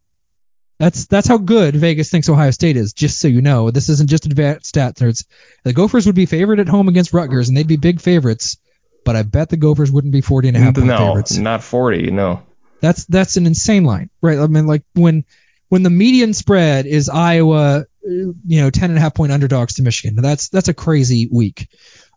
That's 0.79 1.07
that's 1.07 1.29
how 1.29 1.39
good 1.39 1.77
Vegas 1.77 2.11
thinks 2.11 2.29
Ohio 2.29 2.51
State 2.51 2.77
is. 2.77 2.93
Just 2.93 3.21
so 3.21 3.29
you 3.29 3.41
know, 3.41 3.71
this 3.71 3.89
isn't 3.89 4.11
just 4.11 4.27
advanced 4.27 4.75
stats 4.75 4.95
nerds. 4.95 5.25
The 5.63 5.73
Gophers 5.73 6.07
would 6.07 6.15
be 6.15 6.27
favored 6.27 6.61
at 6.61 6.69
home 6.69 6.89
against 6.89 7.13
Rutgers, 7.13 7.49
and 7.49 7.57
they'd 7.57 7.67
be 7.67 7.77
big 7.77 8.01
favorites. 8.01 8.57
But 9.05 9.17
I 9.17 9.23
bet 9.23 9.49
the 9.49 9.57
Gophers 9.57 9.91
wouldn't 9.91 10.13
be 10.13 10.21
40 10.21 10.49
and 10.49 10.57
a 10.57 10.61
half 10.61 10.75
point 10.75 10.87
no, 10.87 10.99
favorites. 10.99 11.37
not 11.37 11.63
forty. 11.63 12.11
No, 12.11 12.43
That's 12.83 13.07
that's 13.07 13.37
an 13.37 13.47
insane 13.47 13.85
line, 13.85 14.11
right? 14.21 14.39
I 14.39 14.47
mean, 14.49 14.67
like 14.67 14.83
when 14.95 15.25
when 15.69 15.85
the 15.85 15.91
median 15.91 16.35
spread 16.35 16.85
is 16.85 17.09
Iowa, 17.09 17.87
you 18.05 18.35
know, 18.45 18.69
10 18.69 18.91
and 18.91 18.99
a 18.99 19.01
half 19.01 19.15
point 19.15 19.33
underdogs 19.33 19.75
to 19.75 19.83
Michigan. 19.83 20.17
That's 20.17 20.49
that's 20.49 20.69
a 20.69 20.75
crazy 20.75 21.29
week. 21.33 21.69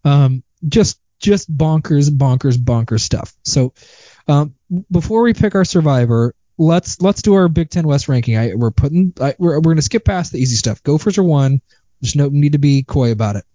Um, 0.03 0.43
just 0.67 0.99
just 1.19 1.55
bonkers, 1.55 2.09
bonkers, 2.09 2.57
bonkers 2.57 3.01
stuff. 3.01 3.33
So 3.43 3.73
um, 4.27 4.55
before 4.91 5.21
we 5.21 5.33
pick 5.33 5.53
our 5.53 5.65
survivor, 5.65 6.33
let's 6.57 6.99
let's 6.99 7.21
do 7.21 7.35
our 7.35 7.47
Big 7.47 7.69
Ten 7.69 7.87
West 7.87 8.09
ranking. 8.09 8.35
I, 8.35 8.55
we're 8.55 8.71
putting 8.71 9.13
I, 9.21 9.35
we're 9.37 9.57
we're 9.57 9.73
gonna 9.73 9.83
skip 9.83 10.03
past 10.03 10.31
the 10.31 10.39
easy 10.39 10.55
stuff. 10.55 10.81
Gophers 10.81 11.19
are 11.19 11.23
one. 11.23 11.61
There's 12.01 12.15
no 12.15 12.29
need 12.29 12.53
to 12.53 12.57
be 12.57 12.83
coy 12.83 13.11
about 13.11 13.35
it. 13.35 13.45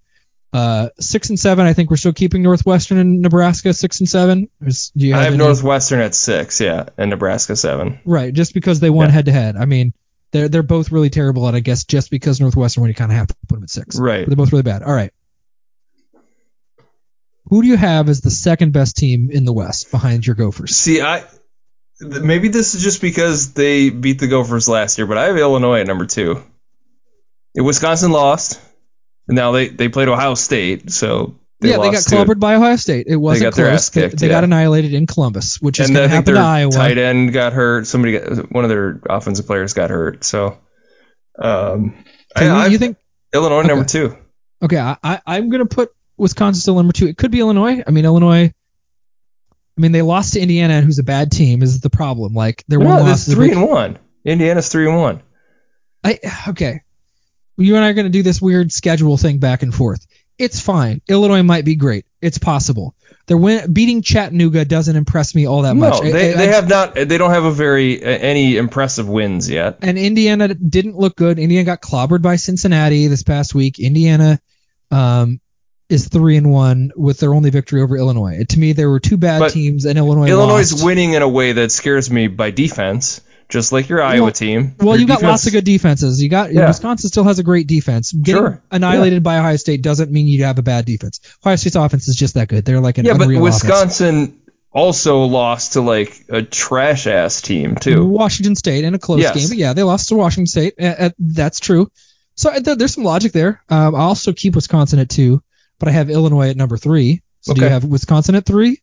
Uh, 0.52 0.88
six 0.98 1.28
and 1.28 1.38
seven. 1.38 1.64
I 1.66 1.74
think 1.74 1.90
we're 1.90 1.96
still 1.96 2.12
keeping 2.12 2.42
Northwestern 2.42 2.98
and 2.98 3.20
Nebraska 3.20 3.72
six 3.72 4.00
and 4.00 4.08
seven. 4.08 4.48
Is- 4.62 4.90
do 4.96 5.06
you 5.06 5.14
I 5.14 5.24
have 5.24 5.36
Northwestern 5.36 6.00
at 6.00 6.14
six, 6.14 6.60
yeah, 6.60 6.88
and 6.98 7.10
Nebraska 7.10 7.54
seven. 7.54 8.00
Right, 8.04 8.32
just 8.34 8.52
because 8.52 8.80
they 8.80 8.90
won 8.90 9.10
head 9.10 9.26
to 9.26 9.32
head. 9.32 9.56
I 9.56 9.66
mean, 9.66 9.94
they're 10.32 10.48
they're 10.48 10.62
both 10.62 10.90
really 10.90 11.10
terrible 11.10 11.46
at 11.48 11.54
I 11.54 11.60
guess 11.60 11.84
just 11.84 12.10
because 12.10 12.40
Northwestern 12.40 12.82
when 12.82 12.88
you 12.88 12.94
kind 12.94 13.12
of 13.12 13.18
have 13.18 13.28
to 13.28 13.34
put 13.48 13.56
them 13.56 13.62
at 13.62 13.70
six. 13.70 13.98
Right. 13.98 14.26
They're 14.26 14.36
both 14.36 14.52
really 14.52 14.62
bad. 14.62 14.82
All 14.82 14.92
right. 14.92 15.12
Who 17.46 17.62
do 17.62 17.68
you 17.68 17.76
have 17.76 18.08
as 18.08 18.20
the 18.20 18.30
second 18.30 18.72
best 18.72 18.96
team 18.96 19.30
in 19.30 19.44
the 19.44 19.52
West 19.52 19.90
behind 19.90 20.24
your 20.24 20.36
Gophers? 20.36 20.76
See, 20.76 21.00
I 21.00 21.24
th- 22.00 22.22
maybe 22.22 22.48
this 22.48 22.74
is 22.74 22.82
just 22.82 23.00
because 23.00 23.52
they 23.54 23.90
beat 23.90 24.20
the 24.20 24.28
Gophers 24.28 24.68
last 24.68 24.98
year, 24.98 25.06
but 25.06 25.18
I 25.18 25.24
have 25.24 25.36
Illinois 25.36 25.80
at 25.80 25.86
number 25.86 26.06
two. 26.06 26.42
Wisconsin 27.56 28.12
lost, 28.12 28.54
and 28.54 28.69
now 29.30 29.52
they 29.52 29.68
they 29.68 29.88
played 29.88 30.08
Ohio 30.08 30.34
State, 30.34 30.90
so 30.90 31.36
they 31.60 31.70
yeah, 31.70 31.78
they 31.78 31.90
got 31.90 32.02
clobbered 32.02 32.40
by 32.40 32.54
Ohio 32.54 32.76
State. 32.76 33.06
It 33.08 33.16
wasn't 33.16 33.50
got 33.50 33.56
their 33.56 33.68
close. 33.68 33.90
They- 33.90 34.02
kicked, 34.08 34.18
they 34.18 34.28
got 34.28 34.40
yeah. 34.40 34.44
annihilated 34.44 34.94
in 34.94 35.06
Columbus, 35.06 35.60
which 35.60 35.78
is 35.78 35.90
going 35.90 36.02
to 36.02 36.08
happen 36.08 36.34
to 36.34 36.40
Iowa. 36.40 36.72
tight 36.72 36.96
end 36.98 37.32
got 37.32 37.52
hurt. 37.52 37.86
Somebody, 37.86 38.18
got, 38.18 38.50
one 38.50 38.64
of 38.64 38.70
their 38.70 39.00
offensive 39.08 39.46
players 39.46 39.74
got 39.74 39.90
hurt. 39.90 40.24
So, 40.24 40.58
um, 41.38 42.02
I, 42.34 42.44
you, 42.44 42.50
I- 42.50 42.66
you 42.66 42.78
think? 42.78 42.96
Illinois 43.32 43.62
number 43.62 43.84
two? 43.84 44.16
Okay, 44.62 44.78
I, 44.78 44.96
I 45.02 45.20
I'm 45.26 45.48
going 45.50 45.66
to 45.66 45.74
put 45.74 45.92
Wisconsin 46.16 46.60
still 46.60 46.74
number 46.76 46.92
two. 46.92 47.06
It 47.06 47.16
could 47.16 47.30
be 47.30 47.40
Illinois. 47.40 47.82
I 47.86 47.90
mean, 47.90 48.04
Illinois. 48.04 48.52
I 49.78 49.80
mean, 49.80 49.92
they 49.92 50.02
lost 50.02 50.34
to 50.34 50.40
Indiana, 50.40 50.80
who's 50.80 50.98
a 50.98 51.04
bad 51.04 51.30
team. 51.30 51.62
Is 51.62 51.80
the 51.80 51.90
problem? 51.90 52.34
Like 52.34 52.64
their 52.68 52.78
one 52.78 52.88
No, 52.88 53.02
loss 53.02 53.26
is 53.26 53.32
a 53.32 53.36
three 53.36 53.52
and 53.52 53.62
one. 53.68 53.98
Indiana's 54.24 54.68
three 54.68 54.86
and 54.86 54.98
one. 54.98 55.22
I 56.04 56.18
okay. 56.48 56.82
You 57.60 57.76
and 57.76 57.84
I 57.84 57.88
are 57.90 57.94
going 57.94 58.06
to 58.06 58.10
do 58.10 58.22
this 58.22 58.40
weird 58.40 58.72
schedule 58.72 59.16
thing 59.16 59.38
back 59.38 59.62
and 59.62 59.74
forth. 59.74 60.06
It's 60.38 60.60
fine. 60.60 61.02
Illinois 61.08 61.42
might 61.42 61.64
be 61.64 61.76
great. 61.76 62.06
It's 62.22 62.38
possible. 62.38 62.94
Their 63.26 63.36
win 63.36 63.72
beating 63.72 64.02
Chattanooga 64.02 64.64
doesn't 64.64 64.96
impress 64.96 65.34
me 65.34 65.46
all 65.46 65.62
that 65.62 65.76
No, 65.76 65.90
much. 65.90 66.02
I- 66.02 66.10
they, 66.10 66.32
I- 66.32 66.36
they 66.36 66.48
I- 66.48 66.52
have 66.54 66.68
not. 66.68 66.94
They 66.94 67.18
don't 67.18 67.30
have 67.30 67.44
a 67.44 67.52
very 67.52 68.02
any 68.02 68.56
impressive 68.56 69.08
wins 69.08 69.48
yet. 69.50 69.78
and 69.82 69.98
Indiana 69.98 70.48
didn't 70.54 70.96
look 70.96 71.14
good. 71.16 71.38
Indiana 71.38 71.64
got 71.64 71.80
clobbered 71.82 72.22
by 72.22 72.36
Cincinnati 72.36 73.06
this 73.08 73.22
past 73.22 73.54
week. 73.54 73.78
Indiana 73.78 74.40
um, 74.90 75.40
is 75.88 76.08
three 76.08 76.36
and 76.36 76.50
one 76.50 76.90
with 76.96 77.18
their 77.20 77.34
only 77.34 77.50
victory 77.50 77.82
over 77.82 77.96
Illinois. 77.96 78.44
To 78.48 78.58
me, 78.58 78.72
there 78.72 78.88
were 78.90 79.00
two 79.00 79.16
bad 79.18 79.40
But 79.40 79.52
teams, 79.52 79.84
and 79.84 79.98
Illinois. 79.98 80.28
Illinois 80.28 80.72
lost. 80.72 80.84
winning 80.84 81.12
in 81.12 81.22
a 81.22 81.28
way 81.28 81.52
that 81.52 81.70
scares 81.70 82.10
me 82.10 82.26
by 82.28 82.50
defense, 82.50 83.20
just 83.50 83.72
like 83.72 83.88
your 83.88 84.02
Iowa 84.02 84.24
Well- 84.24 84.32
team. 84.32 84.74
Well, 84.78 84.98
you 84.98 85.06
got 85.06 85.22
lots 85.22 85.46
of 85.46 85.52
good 85.52 85.64
defenses. 85.64 86.22
You 86.22 86.28
got 86.28 86.52
Yeah. 86.52 86.68
Wisconsin 86.68 87.10
still 87.10 87.24
has 87.24 87.38
a 87.38 87.42
great 87.42 87.66
defense. 87.66 88.12
Getting 88.12 88.40
Sure. 88.42 88.62
annihilated 88.70 89.22
by 89.22 89.38
Ohio 89.38 89.56
State 89.56 89.82
doesn't 89.82 90.10
mean 90.10 90.26
you 90.26 90.44
have 90.44 90.58
a 90.58 90.62
bad 90.62 90.84
defense. 90.86 91.20
Ohio 91.44 91.56
State's 91.56 91.76
offense 91.76 92.08
is 92.08 92.16
just 92.16 92.34
that 92.34 92.48
good. 92.48 92.64
They're 92.64 92.80
like 92.80 92.98
an 92.98 93.04
Yeah, 93.06 93.14
but 93.14 93.22
unreal 93.24 93.46
offense. 93.46 93.62
Wisconsin 93.64 94.34
also 94.72 95.24
lost 95.24 95.72
to 95.74 95.80
like 95.80 96.24
a 96.28 96.42
trash 96.42 97.06
ass 97.06 97.40
team 97.40 97.74
too. 97.74 98.04
Washington 98.06 98.54
State 98.56 98.84
in 98.84 98.94
a 98.94 98.98
close 98.98 99.20
Yes. 99.20 99.34
game, 99.36 99.48
but 99.48 99.56
yeah, 99.58 99.72
they 99.72 99.82
lost 99.82 100.08
to 100.10 100.14
Washington 100.14 100.46
State. 100.46 100.74
That's 101.18 101.60
true. 101.60 101.90
So 102.36 102.50
uh, 102.50 102.60
there's 102.60 102.94
some 102.94 103.04
logic 103.04 103.32
there. 103.32 103.60
Um, 103.68 103.94
I 103.94 103.98
also 104.00 104.32
keep 104.32 104.54
Wisconsin 104.54 104.98
at 105.00 105.08
two, 105.10 105.42
but 105.78 105.88
I 105.88 105.92
have 105.92 106.08
Illinois 106.08 106.50
at 106.50 106.56
number 106.56 106.76
three. 106.76 107.20
So 107.42 107.52
do 107.54 107.62
you 107.62 107.68
have 107.68 107.84
Wisconsin 107.84 108.34
at 108.36 108.46
three? 108.46 108.80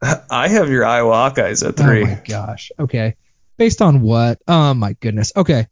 I 0.30 0.48
have 0.48 0.68
your 0.70 0.84
Iowa 0.84 1.12
Hawkeyes 1.12 1.66
at 1.66 1.76
three. 1.76 2.02
Oh 2.02 2.06
my 2.06 2.20
gosh. 2.26 2.70
Okay. 2.78 3.16
Based 3.56 3.80
on 3.82 4.00
what? 4.00 4.38
Oh 4.48 4.74
my 4.74 4.94
goodness. 4.94 5.32
Okay. 5.36 5.66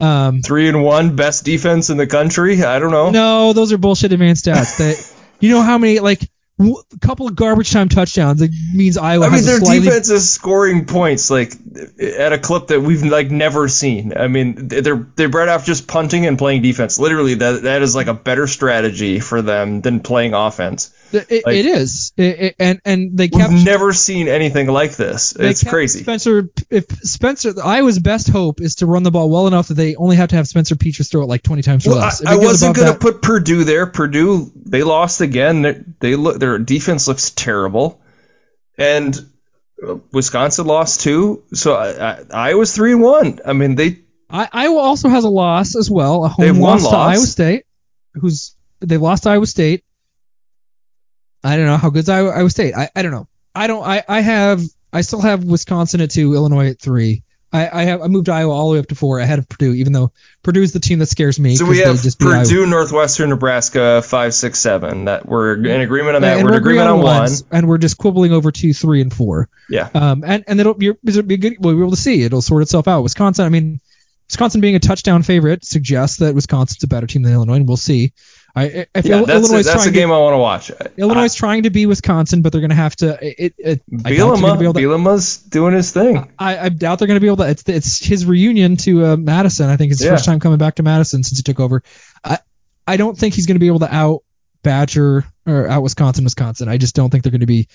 Um, 0.00 0.42
Three 0.42 0.68
and 0.68 0.82
one, 0.82 1.14
best 1.14 1.44
defense 1.44 1.88
in 1.88 1.96
the 1.96 2.06
country. 2.08 2.62
I 2.64 2.78
don't 2.80 2.90
know. 2.90 3.10
no, 3.10 3.52
those 3.52 3.72
are 3.72 3.78
bullshit 3.78 4.12
advanced 4.12 4.46
stats. 4.46 4.78
That 4.78 5.14
you 5.40 5.50
know 5.50 5.62
how 5.62 5.78
many 5.78 6.00
like 6.00 6.28
w- 6.58 6.82
a 6.92 6.98
couple 6.98 7.28
of 7.28 7.36
garbage 7.36 7.70
time 7.70 7.88
touchdowns. 7.88 8.42
It 8.42 8.50
means 8.74 8.96
Iowa 8.96 9.26
I 9.26 9.30
mean, 9.30 9.44
their 9.44 9.60
slightly 9.60 9.86
defense 9.86 10.10
is 10.10 10.32
scoring 10.32 10.86
points 10.86 11.30
like 11.30 11.52
at 12.00 12.32
a 12.32 12.38
clip 12.38 12.66
that 12.68 12.80
we've 12.80 13.04
like 13.04 13.30
never 13.30 13.68
seen. 13.68 14.16
I 14.16 14.26
mean, 14.26 14.66
they're 14.68 15.06
they're 15.14 15.28
bred 15.28 15.48
off 15.48 15.64
just 15.64 15.86
punting 15.86 16.26
and 16.26 16.36
playing 16.36 16.62
defense. 16.62 16.98
Literally, 16.98 17.34
that 17.34 17.62
that 17.62 17.82
is 17.82 17.94
like 17.94 18.08
a 18.08 18.14
better 18.14 18.48
strategy 18.48 19.20
for 19.20 19.40
them 19.40 19.82
than 19.82 20.00
playing 20.00 20.34
offense. 20.34 20.92
It, 21.14 21.46
like- 21.46 21.56
it 21.56 21.66
is, 21.66 22.12
It- 22.16 22.54
and 22.58 22.80
and 22.84 23.16
they 23.16 23.28
kept. 23.28 23.52
We've 23.52 23.64
never 23.64 23.92
seen 23.92 24.28
anything 24.28 24.66
like 24.68 24.96
this. 24.96 25.34
It's 25.38 25.62
crazy. 25.62 26.02
Spencer, 26.02 26.48
if 26.70 26.86
Spencer, 27.02 27.52
Iowa's 27.62 27.98
best 27.98 28.28
hope 28.28 28.60
is 28.60 28.76
to 28.76 28.86
run 28.86 29.02
the 29.02 29.10
ball 29.10 29.28
well 29.30 29.46
enough 29.46 29.68
that 29.68 29.74
they 29.74 29.94
only 29.96 30.16
have 30.16 30.30
to 30.30 30.36
have 30.36 30.46
Spencer 30.48 30.74
Petras 30.74 31.10
throw 31.10 31.22
it 31.22 31.26
like 31.26 31.42
20 31.42 31.62
times 31.62 31.86
or 31.86 31.90
Well, 31.90 31.98
less. 32.00 32.20
If 32.20 32.28
I 32.28 32.36
wasn't 32.36 32.76
gonna 32.76 32.92
that- 32.92 33.00
put 33.00 33.22
Purdue 33.22 33.64
there. 33.64 33.86
Purdue 33.86 34.50
they 34.56 34.82
lost 34.82 35.20
again. 35.20 35.62
They, 35.62 35.80
they 36.00 36.16
look 36.16 36.38
their 36.38 36.58
defense 36.58 37.06
looks 37.08 37.30
terrible, 37.30 38.00
and 38.78 39.18
Wisconsin 40.12 40.66
lost 40.66 41.00
too. 41.00 41.42
So 41.54 41.74
I, 41.74 42.12
I, 42.12 42.24
Iowa's 42.50 42.74
three 42.74 42.92
and 42.92 43.02
one. 43.02 43.40
I 43.44 43.52
mean 43.52 43.74
they 43.74 43.98
I, 44.30 44.48
Iowa 44.52 44.78
also 44.78 45.08
has 45.08 45.24
a 45.24 45.28
loss 45.28 45.76
as 45.76 45.90
well, 45.90 46.24
a 46.24 46.28
home 46.28 46.58
one 46.58 46.82
loss, 46.82 46.90
to. 46.90 46.96
Iowa 46.96 47.26
State, 47.26 47.64
who's 48.14 48.56
they 48.80 48.96
lost 48.96 49.24
to 49.24 49.30
Iowa 49.30 49.46
State. 49.46 49.84
I 51.44 51.56
don't 51.56 51.66
know 51.66 51.76
how 51.76 51.90
good's 51.90 52.08
Iowa, 52.08 52.30
Iowa 52.30 52.50
State. 52.50 52.74
I, 52.74 52.90
I 52.94 53.02
don't 53.02 53.12
know. 53.12 53.28
I 53.54 53.66
don't. 53.66 53.84
I, 53.84 54.02
I 54.08 54.20
have. 54.20 54.62
I 54.92 55.00
still 55.00 55.20
have 55.20 55.44
Wisconsin 55.44 56.00
at 56.00 56.10
two, 56.10 56.34
Illinois 56.34 56.68
at 56.68 56.80
three. 56.80 57.22
I, 57.52 57.80
I 57.80 57.84
have. 57.84 58.00
I 58.00 58.06
moved 58.06 58.28
Iowa 58.28 58.52
all 58.52 58.68
the 58.70 58.74
way 58.74 58.78
up 58.78 58.86
to 58.86 58.94
four, 58.94 59.18
ahead 59.18 59.38
of 59.38 59.48
Purdue, 59.48 59.74
even 59.74 59.92
though 59.92 60.12
Purdue's 60.42 60.72
the 60.72 60.80
team 60.80 61.00
that 61.00 61.06
scares 61.06 61.38
me. 61.38 61.56
so 61.56 61.66
we 61.66 61.78
have. 61.78 62.02
Purdue, 62.18 62.66
Northwestern, 62.66 63.28
Nebraska 63.28 64.00
five 64.00 64.32
six 64.32 64.58
seven. 64.58 65.04
That 65.04 65.26
we're 65.26 65.54
in 65.54 65.80
agreement 65.82 66.16
on 66.16 66.22
that. 66.22 66.38
and 66.38 66.46
we're 66.46 66.54
in 66.54 66.58
agreement 66.60 66.88
on 66.88 67.02
one. 67.02 67.18
ones, 67.20 67.44
and 67.50 67.68
we're 67.68 67.78
just 67.78 67.98
quibbling 67.98 68.32
over 68.32 68.50
two, 68.50 68.72
three, 68.72 69.02
and 69.02 69.12
four. 69.12 69.50
Yeah. 69.68 69.90
Um, 69.94 70.24
and 70.24 70.44
and 70.46 70.60
it'll 70.60 70.74
be 70.74 70.92
it'll 71.04 71.22
be 71.22 71.36
good. 71.36 71.56
We'll 71.58 71.74
be 71.74 71.80
able 71.80 71.90
to 71.90 71.96
see. 71.96 72.22
It'll 72.22 72.40
sort 72.40 72.62
itself 72.62 72.88
out. 72.88 73.02
Wisconsin. 73.02 73.44
I 73.44 73.50
mean, 73.50 73.80
Wisconsin 74.28 74.62
being 74.62 74.76
a 74.76 74.80
touchdown 74.80 75.22
favorite 75.22 75.62
suggests 75.62 76.18
that 76.18 76.34
Wisconsin's 76.34 76.82
a 76.84 76.88
better 76.88 77.06
team 77.06 77.22
than 77.22 77.34
Illinois, 77.34 77.56
and 77.56 77.68
we'll 77.68 77.76
see. 77.76 78.14
I, 78.54 78.62
I 78.64 78.86
Yeah, 78.96 79.00
feel 79.02 79.26
that's, 79.26 79.48
Illinois 79.48 79.60
a, 79.60 79.62
that's 79.72 79.86
a 79.86 79.90
game 79.90 80.08
to, 80.08 80.14
I 80.14 80.18
want 80.18 80.34
to 80.34 80.38
watch. 80.38 80.70
Illinois 80.98 81.24
is 81.24 81.34
trying 81.34 81.62
to 81.62 81.70
be 81.70 81.86
Wisconsin, 81.86 82.42
but 82.42 82.52
they're 82.52 82.60
going 82.60 82.68
to 82.70 82.76
have 82.76 82.94
to. 82.96 83.18
It, 83.22 83.54
it, 83.56 83.82
Bielema, 83.90 84.40
gonna 84.42 84.58
be 84.58 84.64
able 84.64 84.74
to- 84.74 84.80
Bielema's 84.80 85.38
doing 85.38 85.72
his 85.74 85.90
thing. 85.90 86.30
I, 86.38 86.58
I 86.58 86.68
doubt 86.68 86.98
they're 86.98 87.08
going 87.08 87.16
to 87.16 87.20
be 87.20 87.28
able 87.28 87.38
to. 87.38 87.48
It's 87.48 87.66
it's 87.66 88.04
his 88.04 88.26
reunion 88.26 88.76
to 88.78 89.06
uh, 89.06 89.16
Madison. 89.16 89.70
I 89.70 89.76
think 89.76 89.92
it's 89.92 90.00
his 90.00 90.06
Yeah. 90.06 90.12
first 90.14 90.26
time 90.26 90.38
coming 90.40 90.58
back 90.58 90.74
to 90.76 90.82
Madison 90.82 91.22
since 91.22 91.38
he 91.38 91.42
took 91.42 91.60
over. 91.60 91.82
I 92.22 92.38
I 92.86 92.96
don't 92.98 93.16
think 93.16 93.34
he's 93.34 93.46
going 93.46 93.54
to 93.56 93.60
be 93.60 93.68
able 93.68 93.78
to 93.80 93.94
out 93.94 94.22
Badger 94.62 95.24
or 95.46 95.68
out 95.68 95.82
Wisconsin, 95.82 96.24
Wisconsin. 96.24 96.68
I 96.68 96.76
just 96.76 96.94
don't 96.94 97.08
think 97.10 97.24
they're 97.24 97.32
going 97.32 97.40
to 97.40 97.46
be 97.46 97.68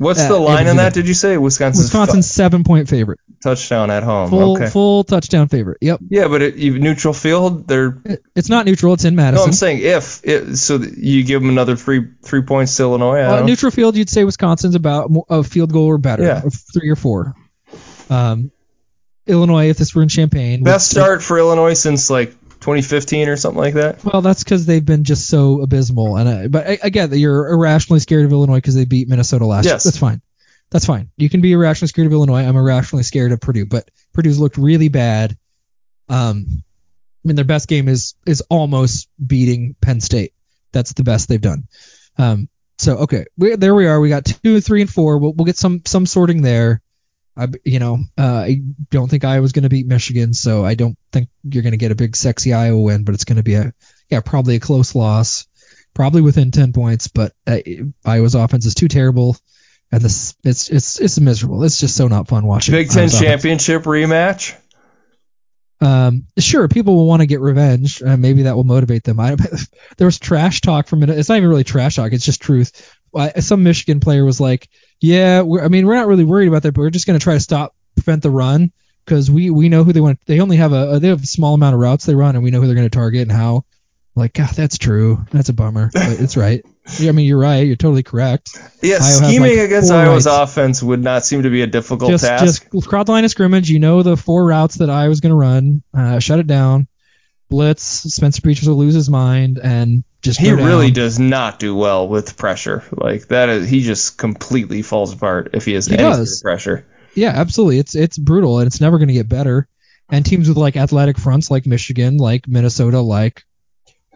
What's 0.00 0.20
uh, 0.20 0.28
the 0.28 0.38
line 0.38 0.66
on 0.66 0.76
that? 0.76 0.94
Did 0.94 1.06
you 1.06 1.12
say 1.12 1.36
Wisconsin's 1.36 1.84
Wisconsin's 1.88 2.26
seven 2.26 2.64
point 2.64 2.88
favorite, 2.88 3.20
touchdown 3.42 3.90
at 3.90 4.02
home? 4.02 4.30
full 4.30 4.56
okay. 4.56 4.70
full 4.70 5.04
touchdown 5.04 5.48
favorite. 5.48 5.76
Yep, 5.82 6.00
Yeah, 6.08 6.28
but 6.28 6.40
it, 6.40 6.54
you- 6.54 6.78
neutral 6.78 7.12
field, 7.12 7.68
they're 7.68 8.00
It- 8.06 8.22
it's 8.34 8.48
not 8.48 8.64
neutral. 8.64 8.94
It's 8.94 9.04
in 9.04 9.14
no. 9.14 9.24
Madison. 9.24 9.48
I'm 9.48 9.52
saying 9.52 9.80
if 9.82 10.22
it, 10.24 10.56
so 10.56 10.76
you 10.78 11.22
give 11.22 11.42
them 11.42 11.50
another 11.50 11.76
three 11.76 12.06
three 12.22 12.40
points 12.40 12.74
to 12.78 12.84
Illinois. 12.84 13.20
Uh, 13.20 13.40
know. 13.40 13.44
neutral 13.44 13.70
field, 13.70 13.94
you'd 13.94 14.08
say 14.08 14.24
Wisconsin's 14.24 14.74
about 14.74 15.10
a 15.28 15.44
field 15.44 15.70
goal 15.70 15.84
or 15.88 15.98
better, 15.98 16.22
Yeah. 16.22 16.40
three 16.72 16.88
or 16.88 16.96
four. 16.96 17.34
Um, 18.08 18.50
Illinois, 19.26 19.68
if 19.68 19.76
this 19.76 19.94
were 19.94 20.02
in 20.02 20.08
Champaign, 20.08 20.62
Best 20.62 20.90
start 20.90 21.22
for 21.22 21.38
Illinois 21.38 21.74
since 21.74 22.08
like 22.08 22.34
2015 22.60 23.28
or 23.28 23.36
something 23.36 23.58
like 23.58 23.74
that. 23.74 24.04
Well, 24.04 24.22
that's 24.22 24.44
because 24.44 24.66
they've 24.66 24.84
been 24.84 25.04
just 25.04 25.28
so 25.28 25.62
abysmal. 25.62 26.16
And 26.16 26.28
I, 26.28 26.48
but 26.48 26.66
I, 26.66 26.78
I 26.84 27.04
you're 27.14 27.48
irrationally 27.48 28.00
scared 28.00 28.24
of 28.26 28.32
Illinois 28.32 28.58
because 28.58 28.74
they 28.74 28.84
beat 28.84 29.08
Minnesota 29.08 29.46
last 29.46 29.64
year. 29.64 29.74
Yes. 29.74 29.84
That's 29.84 29.96
fine. 29.96 30.20
That's 30.70 30.86
fine. 30.86 31.10
You 31.16 31.28
can 31.28 31.40
be 31.40 31.52
irrationally 31.52 31.88
scared 31.88 32.06
of 32.06 32.12
Illinois. 32.12 32.44
I'm 32.46 32.56
irrationally 32.56 33.02
scared 33.02 33.32
of 33.32 33.40
Purdue, 33.40 33.66
but 33.66 33.90
Purdue's 34.12 34.38
looked 34.38 34.56
really 34.56 34.88
bad. 34.88 35.36
Um, 36.08 36.46
I 36.48 37.28
mean, 37.28 37.36
their 37.36 37.44
best 37.44 37.68
game 37.68 37.88
is 37.88 38.14
is 38.24 38.40
almost 38.42 39.08
beating 39.24 39.74
Penn 39.80 40.00
State. 40.00 40.32
That's 40.72 40.92
the 40.92 41.02
best 41.02 41.28
they've 41.28 41.40
done. 41.40 41.64
Um, 42.18 42.48
so 42.78 42.98
okay, 42.98 43.26
we, 43.36 43.56
there 43.56 43.74
we 43.74 43.86
are. 43.86 44.00
We 44.00 44.08
got 44.08 44.24
two, 44.24 44.60
three, 44.60 44.80
and 44.80 44.90
four. 44.90 45.18
We'll, 45.18 45.32
we'll 45.32 45.44
get 45.44 45.58
some 45.58 45.82
some 45.86 46.06
sorting 46.06 46.42
there. 46.42 46.80
I, 47.40 47.46
you 47.64 47.78
know, 47.78 47.98
uh, 48.18 48.44
I 48.46 48.60
don't 48.90 49.08
think 49.08 49.24
Iowa's 49.24 49.52
going 49.52 49.62
to 49.62 49.70
beat 49.70 49.86
Michigan, 49.86 50.34
so 50.34 50.64
I 50.64 50.74
don't 50.74 50.98
think 51.10 51.30
you're 51.42 51.62
going 51.62 51.72
to 51.72 51.78
get 51.78 51.90
a 51.90 51.96
big 51.96 52.14
sexy 52.14 52.52
Iowa 52.52 52.78
win, 52.78 53.04
but 53.04 53.14
it's 53.14 53.24
going 53.24 53.38
to 53.38 53.42
be 53.42 53.54
a 53.54 53.72
yeah 54.10 54.20
probably 54.20 54.56
a 54.56 54.60
close 54.60 54.94
loss, 54.94 55.46
probably 55.94 56.20
within 56.20 56.50
ten 56.50 56.72
points. 56.72 57.08
But 57.08 57.32
uh, 57.46 57.58
Iowa's 58.04 58.34
offense 58.34 58.66
is 58.66 58.74
too 58.74 58.88
terrible, 58.88 59.38
and 59.90 60.02
this 60.02 60.34
it's 60.44 60.68
it's 60.68 61.00
it's 61.00 61.18
miserable. 61.18 61.64
It's 61.64 61.80
just 61.80 61.96
so 61.96 62.08
not 62.08 62.28
fun 62.28 62.46
watching. 62.46 62.72
Big 62.72 62.90
Ten 62.90 63.08
championship 63.08 63.84
rematch. 63.84 64.54
Um, 65.82 66.26
sure, 66.38 66.68
people 66.68 66.94
will 66.94 67.06
want 67.06 67.20
to 67.20 67.26
get 67.26 67.40
revenge. 67.40 68.02
Uh, 68.02 68.18
maybe 68.18 68.42
that 68.42 68.54
will 68.54 68.64
motivate 68.64 69.02
them. 69.02 69.18
I, 69.18 69.34
there 69.96 70.06
was 70.06 70.18
trash 70.18 70.60
talk 70.60 70.88
from 70.88 71.02
it. 71.02 71.08
It's 71.08 71.30
not 71.30 71.38
even 71.38 71.48
really 71.48 71.64
trash 71.64 71.96
talk. 71.96 72.12
It's 72.12 72.24
just 72.24 72.42
truth. 72.42 72.94
I, 73.16 73.40
some 73.40 73.62
Michigan 73.62 73.98
player 73.98 74.24
was 74.24 74.40
like, 74.40 74.68
"Yeah, 75.00 75.40
I 75.40 75.68
mean, 75.68 75.86
we're 75.86 75.94
not 75.94 76.06
really 76.06 76.24
worried 76.24 76.48
about 76.48 76.62
that, 76.62 76.72
but 76.72 76.80
we're 76.80 76.90
just 76.90 77.06
going 77.06 77.18
to 77.18 77.22
try 77.22 77.34
to 77.34 77.40
stop, 77.40 77.74
prevent 77.94 78.22
the 78.22 78.30
run 78.30 78.72
because 79.04 79.30
we 79.30 79.50
we 79.50 79.68
know 79.68 79.84
who 79.84 79.92
they 79.92 80.00
want. 80.00 80.18
They 80.26 80.40
only 80.40 80.56
have 80.56 80.72
a 80.72 80.98
they 81.00 81.08
have 81.08 81.22
a 81.22 81.26
small 81.26 81.54
amount 81.54 81.74
of 81.74 81.80
routes 81.80 82.06
they 82.06 82.14
run, 82.14 82.34
and 82.34 82.44
we 82.44 82.50
know 82.50 82.60
who 82.60 82.66
they're 82.66 82.76
going 82.76 82.88
to 82.88 82.96
target 82.96 83.22
and 83.22 83.32
how." 83.32 83.64
Like, 84.16 84.34
God, 84.34 84.50
that's 84.50 84.76
true. 84.76 85.24
That's 85.30 85.50
a 85.50 85.52
bummer, 85.52 85.90
but 85.94 86.20
it's 86.20 86.36
right. 86.36 86.64
Yeah, 86.98 87.08
I 87.10 87.12
mean, 87.12 87.26
you're 87.26 87.38
right. 87.38 87.66
You're 87.66 87.76
totally 87.76 88.02
correct. 88.02 88.50
Yeah, 88.82 88.96
Iowa 88.96 89.02
scheming 89.02 89.56
like, 89.56 89.66
against 89.66 89.90
Iowa's 89.90 90.26
rights. 90.26 90.50
offense 90.50 90.82
would 90.82 91.02
not 91.02 91.24
seem 91.24 91.44
to 91.44 91.50
be 91.50 91.62
a 91.62 91.66
difficult 91.66 92.10
just 92.10 92.24
task. 92.24 92.70
just 92.70 92.88
crowd 92.88 93.08
line 93.08 93.24
of 93.24 93.30
scrimmage. 93.30 93.70
You 93.70 93.78
know 93.78 94.02
the 94.02 94.16
four 94.16 94.44
routes 94.44 94.76
that 94.76 94.90
I 94.90 95.08
was 95.08 95.20
going 95.20 95.30
to 95.30 95.36
run. 95.36 95.82
Uh, 95.94 96.18
shut 96.18 96.40
it 96.40 96.46
down. 96.46 96.88
Blitz. 97.50 97.84
Spencer 97.84 98.40
Petras 98.40 98.66
will 98.66 98.76
lose 98.76 98.94
his 98.94 99.10
mind 99.10 99.58
and 99.62 100.04
just 100.22 100.40
he 100.40 100.52
really 100.52 100.90
does 100.90 101.18
not 101.18 101.58
do 101.58 101.74
well 101.74 102.08
with 102.08 102.36
pressure. 102.36 102.84
Like 102.92 103.28
that 103.28 103.48
is 103.48 103.68
he 103.68 103.82
just 103.82 104.16
completely 104.16 104.82
falls 104.82 105.12
apart 105.12 105.50
if 105.54 105.64
he 105.64 105.72
has 105.74 105.86
He 105.86 105.94
any 105.94 106.02
sort 106.04 106.16
does. 106.16 106.40
of 106.40 106.42
pressure. 106.42 106.86
Yeah, 107.14 107.30
absolutely. 107.34 107.78
It's 107.78 107.94
it's 107.94 108.16
brutal 108.16 108.58
and 108.58 108.66
it's 108.66 108.80
never 108.80 108.98
going 108.98 109.08
to 109.08 109.14
get 109.14 109.28
better. 109.28 109.66
And 110.08 110.24
teams 110.24 110.48
with 110.48 110.56
like 110.56 110.76
athletic 110.76 111.18
fronts 111.18 111.50
like 111.50 111.66
Michigan, 111.66 112.16
like 112.16 112.48
Minnesota, 112.48 113.00
like 113.00 113.44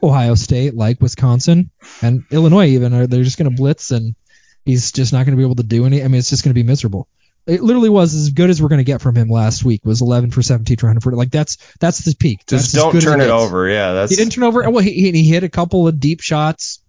Ohio 0.03 0.35
State, 0.35 0.74
like 0.74 1.01
Wisconsin, 1.01 1.70
and 2.03 2.24
Illinois 2.30 2.66
even 2.68 2.93
are 2.95 3.07
they're 3.07 3.22
just 3.24 3.39
going 3.39 3.51
to 3.51 3.57
blitz 3.57 3.91
and 3.91 4.14
he's 4.64 4.93
just 4.93 5.12
not 5.12 5.24
going 5.26 5.37
to 5.37 5.41
be 5.41 5.45
able 5.45 5.55
to 5.57 5.62
do 5.62 5.87
any. 5.87 6.03
I 6.03 6.09
mean, 6.09 6.18
it's 6.18 6.30
just 6.30 6.45
going 6.45 6.51
to 6.55 6.61
be 6.61 6.66
miserable. 6.66 7.09
It 7.47 7.62
literally 7.62 7.90
was 7.90 8.14
as 8.14 8.30
good 8.30 8.49
as 8.49 8.62
we're 8.62 8.68
going 8.68 8.78
to 8.78 8.84
get 8.84 9.03
from 9.03 9.14
him 9.14 9.28
last 9.28 9.64
week. 9.64 9.82
Was 9.84 10.01
11 10.01 10.30
for 10.30 10.42
17, 10.42 10.76
240. 10.78 11.16
Like 11.16 11.30
that's 11.30 11.59
that's 11.78 11.99
the 11.99 12.14
peak. 12.14 12.47
Just 12.47 12.66
as 12.66 12.72
don't 12.72 12.99
turn 13.01 13.20
it 13.20 13.28
over. 13.28 13.68
Yeah, 13.68 13.92
that's 13.92 14.11
He 14.11 14.16
didn't 14.16 14.32
turn 14.32 14.45
over. 14.45 14.68
Well, 14.70 14.82
he, 14.82 14.92
he 14.92 15.12
he 15.12 15.28
hit 15.28 15.45
a 15.45 15.49
couple 15.51 15.86
of 15.86 16.01
deep 16.01 16.20
shots. 16.22 16.80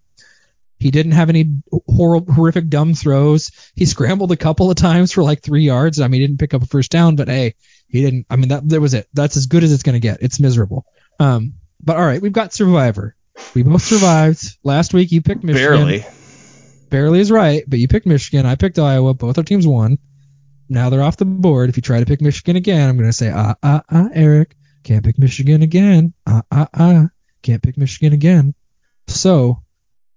He 0.78 0.92
didn't 0.92 1.14
have 1.14 1.30
any 1.30 1.62
horrible, 1.88 2.34
horrific 2.34 2.70
dumb 2.70 2.94
throws. 2.94 3.52
He 3.76 3.86
scrambled 3.86 4.32
a 4.32 4.38
couple 4.38 4.70
of 4.70 4.78
times 4.78 5.12
for 5.12 5.24
like 5.24 5.42
three 5.42 5.64
yards. 5.64 6.00
I 6.00 6.08
mean, 6.08 6.22
he 6.22 6.28
didn't 6.28 6.40
pick 6.40 6.54
up 6.54 6.64
a 6.64 6.66
first 6.66 6.92
down, 6.92 7.16
but 7.16 7.28
hey, 7.28 7.56
he 7.88 8.02
didn't. 8.02 8.26
I 8.30 8.36
mean, 8.36 8.50
that 8.50 8.68
that 8.70 8.82
was 8.82 8.94
it. 8.94 9.08
That's 9.14 9.38
as 9.38 9.48
good 9.48 9.64
as 9.64 9.74
it's 9.74 9.84
gonna 9.84 10.00
get. 10.00 10.22
It's 10.22 10.40
miserable. 10.40 10.86
Um, 11.20 11.54
but 11.84 11.98
all 11.98 12.06
right, 12.06 12.22
we've 12.22 12.34
got 12.34 12.54
Survivor. 12.54 13.16
We 13.54 13.64
both 13.64 13.84
survived 13.84 14.58
last 14.64 14.94
week. 14.94 15.12
You 15.12 15.22
picked 15.22 15.44
Michigan. 15.44 15.70
barely. 15.70 16.06
Barely 16.90 17.20
is 17.20 17.32
right, 17.32 17.64
but 17.68 17.80
you 17.80 17.88
picked 17.88 18.06
Michigan. 18.06 18.46
I 18.46 18.56
picked 18.56 18.80
Iowa. 18.80 19.14
Both 19.14 19.38
our 19.38 19.44
teams 19.44 19.68
won. 19.68 19.98
Now 20.70 20.90
they're 20.90 21.04
off 21.04 21.18
the 21.18 21.26
board. 21.26 21.70
If 21.70 21.78
you 21.78 21.82
try 21.82 22.00
to 22.00 22.06
pick 22.06 22.22
Michigan 22.22 22.56
again, 22.56 22.90
I'm 22.90 22.98
going 22.98 23.10
to 23.10 23.14
say, 23.14 23.32
ah, 23.34 23.56
ah, 23.62 23.84
ah, 23.90 24.10
Eric. 24.14 24.56
Can't 24.84 25.04
pick 25.04 25.18
Michigan 25.18 25.62
again. 25.62 26.14
Ah, 26.28 26.44
ah, 26.52 26.68
ah. 26.74 27.08
Can't 27.42 27.62
pick 27.62 27.78
Michigan 27.78 28.14
again. 28.14 28.54
So, 29.08 29.62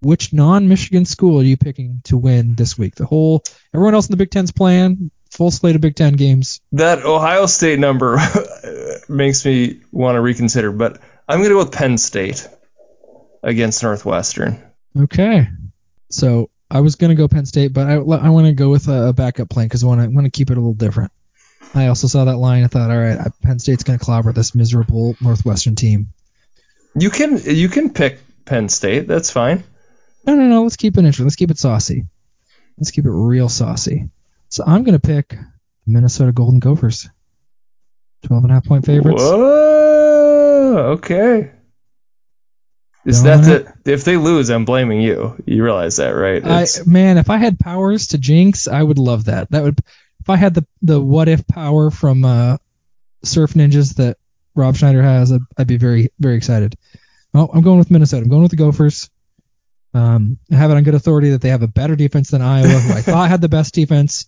which 0.01 0.33
non 0.33 0.69
Michigan 0.69 1.05
school 1.05 1.41
are 1.41 1.45
you 1.45 1.57
picking 1.57 2.01
to 2.05 2.17
win 2.17 2.55
this 2.55 2.79
week? 2.79 2.95
The 2.95 3.07
whole, 3.07 3.43
everyone 3.75 3.95
else 3.95 4.07
in 4.07 4.13
the 4.13 4.17
Big 4.17 4.31
Ten's 4.31 4.53
playing. 4.53 5.11
Full 5.31 5.51
slate 5.51 5.75
of 5.75 5.83
Big 5.83 5.95
Ten 5.95 6.15
games. 6.15 6.61
That 6.73 7.05
Ohio 7.05 7.45
State 7.47 7.79
number 7.79 8.19
makes 9.09 9.45
me 9.45 9.83
want 9.93 10.17
to 10.17 10.21
reconsider, 10.23 10.73
but 10.73 11.01
I'm 11.29 11.43
gonna 11.43 11.51
go 11.51 11.59
with 11.59 11.73
Penn 11.73 11.99
State 11.99 12.49
against 13.43 13.83
Northwestern. 13.83 14.63
Okay. 14.99 15.49
So, 16.11 16.51
I 16.71 16.81
was 16.81 16.97
going 16.97 17.11
to 17.11 17.15
go 17.15 17.29
Penn 17.29 17.47
State, 17.47 17.73
but 17.73 17.87
I, 17.87 17.95
I 17.95 18.29
want 18.29 18.47
to 18.47 18.53
go 18.53 18.69
with 18.69 18.89
a, 18.89 19.09
a 19.09 19.13
backup 19.13 19.49
plan 19.49 19.67
because 19.67 19.83
I 19.83 19.87
want 19.87 20.03
to 20.03 20.09
want 20.09 20.27
to 20.27 20.31
keep 20.31 20.51
it 20.51 20.57
a 20.57 20.61
little 20.61 20.75
different. 20.75 21.13
I 21.75 21.89
also 21.89 22.07
saw 22.07 22.25
that 22.25 22.37
line. 22.37 22.65
I 22.65 22.67
thought, 22.67 22.91
all 22.91 22.99
right, 22.99 23.19
Penn 23.43 23.59
State's 23.59 23.85
going 23.85 23.99
to 23.99 24.05
clobber 24.05 24.33
this 24.33 24.55
miserable 24.55 25.17
Northwestern 25.21 25.75
team. 25.75 26.09
You 26.95 27.11
can 27.11 27.41
you 27.45 27.69
can 27.69 27.91
pick 27.91 28.19
Penn 28.45 28.69
State. 28.69 29.07
That's 29.07 29.31
fine. 29.31 29.65
No, 30.27 30.35
no, 30.35 30.45
no. 30.45 30.63
Let's 30.63 30.77
keep 30.77 30.97
it 30.97 31.01
interesting. 31.01 31.27
Let's 31.27 31.37
keep 31.37 31.51
it 31.51 31.59
saucy. 31.59 32.05
Let's 32.77 32.91
keep 32.91 33.07
it 33.07 33.11
real 33.11 33.49
saucy. 33.49 34.11
So 34.49 34.65
I'm 34.67 34.85
going 34.85 34.99
to 34.99 35.07
pick 35.07 35.37
Minnesota 35.87 36.33
Golden 36.33 36.61
Gophers. 36.61 37.09
12 38.25 38.45
and 38.45 38.51
a 38.51 38.55
half 38.55 38.65
point 38.65 38.85
favorites. 38.85 39.23
Whoa. 39.23 40.97
Okay. 40.97 41.53
Is 43.09 43.23
that 43.23 43.43
the 43.85 43.91
if 43.91 44.05
they 44.05 44.19
lose, 44.19 44.51
I'm 44.51 44.67
blaming 44.67 45.01
you. 45.01 45.35
You 45.47 45.65
realize 45.65 45.97
that, 45.97 46.11
right? 46.11 46.45
I, 46.45 46.67
man, 46.85 47.17
if 47.17 47.31
I 47.31 47.39
had 47.39 47.59
powers 47.59 48.09
to 48.09 48.19
jinx, 48.19 48.69
I 48.69 48.83
would 48.83 48.99
love 48.99 49.25
that. 49.25 49.51
That 49.51 49.63
would, 49.63 49.79
if 50.21 50.29
I 50.29 50.37
had 50.37 50.53
the 50.53 50.67
the 50.83 51.01
what 51.01 51.27
if 51.29 51.47
power 51.47 51.91
from 51.91 52.25
uh, 52.25 52.59
Surf 53.25 53.55
Ninjas 53.55 53.97
that 53.97 54.19
Rob 54.55 54.77
Schneider 54.77 55.03
has, 55.03 55.33
I'd, 55.33 55.41
I'd 55.57 55.67
be 55.67 55.79
very 55.79 56.11
very 56.19 56.37
excited. 56.37 56.77
Well, 57.33 57.51
I'm 57.53 57.63
going 57.63 57.79
with 57.79 57.91
Minnesota. 57.91 58.25
I'm 58.25 58.29
going 58.29 58.43
with 58.43 58.51
the 58.51 58.57
Gophers. 58.57 59.09
Um, 59.95 60.39
I 60.53 60.57
have 60.57 60.71
it 60.71 60.77
on 60.77 60.83
good 60.83 60.95
authority 60.95 61.31
that 61.31 61.41
they 61.41 61.49
have 61.49 61.63
a 61.63 61.69
better 61.69 61.97
defense 61.97 62.31
than 62.31 62.43
Iowa, 62.43 62.69
who 62.69 62.93
I 62.93 63.01
thought 63.01 63.31
had 63.31 63.41
the 63.41 63.49
best 63.49 63.75
defense 63.75 64.27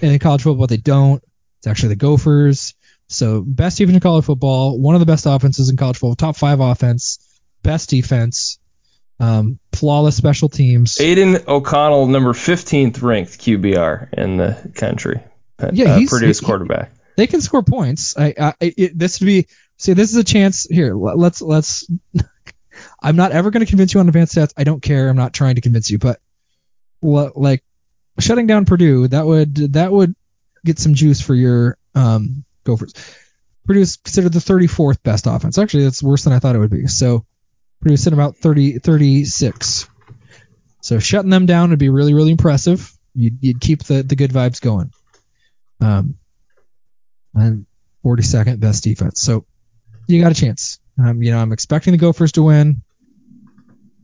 in 0.00 0.16
college 0.20 0.42
football. 0.42 0.66
But 0.66 0.70
they 0.70 0.76
don't. 0.76 1.22
It's 1.58 1.66
actually 1.66 1.90
the 1.90 1.96
Gophers. 1.96 2.74
So 3.08 3.40
best 3.40 3.78
defense 3.78 3.94
in 3.94 4.00
college 4.00 4.24
football, 4.24 4.78
one 4.78 4.94
of 4.94 5.00
the 5.00 5.06
best 5.06 5.26
offenses 5.26 5.68
in 5.68 5.76
college 5.76 5.96
football, 5.96 6.14
top 6.14 6.36
five 6.36 6.60
offense, 6.60 7.18
best 7.62 7.90
defense, 7.90 8.58
um, 9.18 9.58
flawless 9.72 10.16
special 10.16 10.48
teams. 10.48 11.00
Aidan 11.00 11.38
O'Connell, 11.46 12.06
number 12.06 12.32
15th 12.32 13.02
ranked 13.02 13.38
QBR 13.38 14.12
in 14.14 14.36
the 14.36 14.72
country. 14.74 15.20
Yeah, 15.72 15.92
uh, 15.94 15.98
he's- 15.98 16.10
Purdue's 16.10 16.40
quarterback. 16.40 16.92
they 17.16 17.26
can 17.26 17.40
score 17.42 17.62
points. 17.62 18.16
I, 18.16 18.34
I 18.38 18.54
it, 18.60 18.98
this 18.98 19.20
would 19.20 19.26
be 19.26 19.46
see 19.76 19.92
this 19.92 20.10
is 20.10 20.16
a 20.16 20.24
chance 20.24 20.64
here. 20.64 20.94
Let's 20.94 21.42
let's. 21.42 21.86
I'm 23.02 23.16
not 23.16 23.32
ever 23.32 23.50
going 23.50 23.64
to 23.64 23.68
convince 23.68 23.92
you 23.92 24.00
on 24.00 24.08
advanced 24.08 24.34
stats. 24.34 24.54
I 24.56 24.64
don't 24.64 24.82
care. 24.82 25.08
I'm 25.10 25.16
not 25.16 25.34
trying 25.34 25.56
to 25.56 25.60
convince 25.60 25.90
you, 25.90 25.98
but 25.98 26.18
l- 27.04 27.32
like 27.34 27.62
shutting 28.18 28.46
down 28.46 28.64
Purdue 28.64 29.08
that 29.08 29.26
would 29.26 29.54
that 29.74 29.92
would 29.92 30.14
get 30.64 30.78
some 30.78 30.94
juice 30.94 31.20
for 31.20 31.34
your 31.34 31.76
um 31.94 32.44
Gophers. 32.64 32.94
Purdue 33.66 33.80
is 33.80 33.96
considered 33.96 34.32
the 34.32 34.38
34th 34.38 35.02
best 35.02 35.26
offense. 35.26 35.58
Actually, 35.58 35.84
that's 35.84 36.02
worse 36.02 36.24
than 36.24 36.32
I 36.32 36.38
thought 36.38 36.56
it 36.56 36.58
would 36.58 36.70
be. 36.70 36.86
So 36.86 37.26
Sitting 37.86 38.12
about 38.12 38.36
30 38.36 38.78
36. 38.78 39.88
So 40.82 40.98
shutting 40.98 41.30
them 41.30 41.46
down 41.46 41.70
would 41.70 41.78
be 41.78 41.88
really 41.88 42.14
really 42.14 42.30
impressive. 42.32 42.92
You'd, 43.14 43.38
you'd 43.40 43.60
keep 43.60 43.84
the 43.84 44.02
the 44.02 44.16
good 44.16 44.30
vibes 44.30 44.60
going. 44.60 44.92
Um, 45.80 46.16
and 47.34 47.66
42nd 48.04 48.60
best 48.60 48.84
defense. 48.84 49.20
So 49.20 49.46
you 50.06 50.20
got 50.20 50.32
a 50.32 50.34
chance. 50.34 50.78
Um, 51.02 51.22
you 51.22 51.30
know, 51.30 51.38
I'm 51.38 51.52
expecting 51.52 51.92
the 51.92 51.98
Gophers 51.98 52.32
to 52.32 52.42
win. 52.42 52.82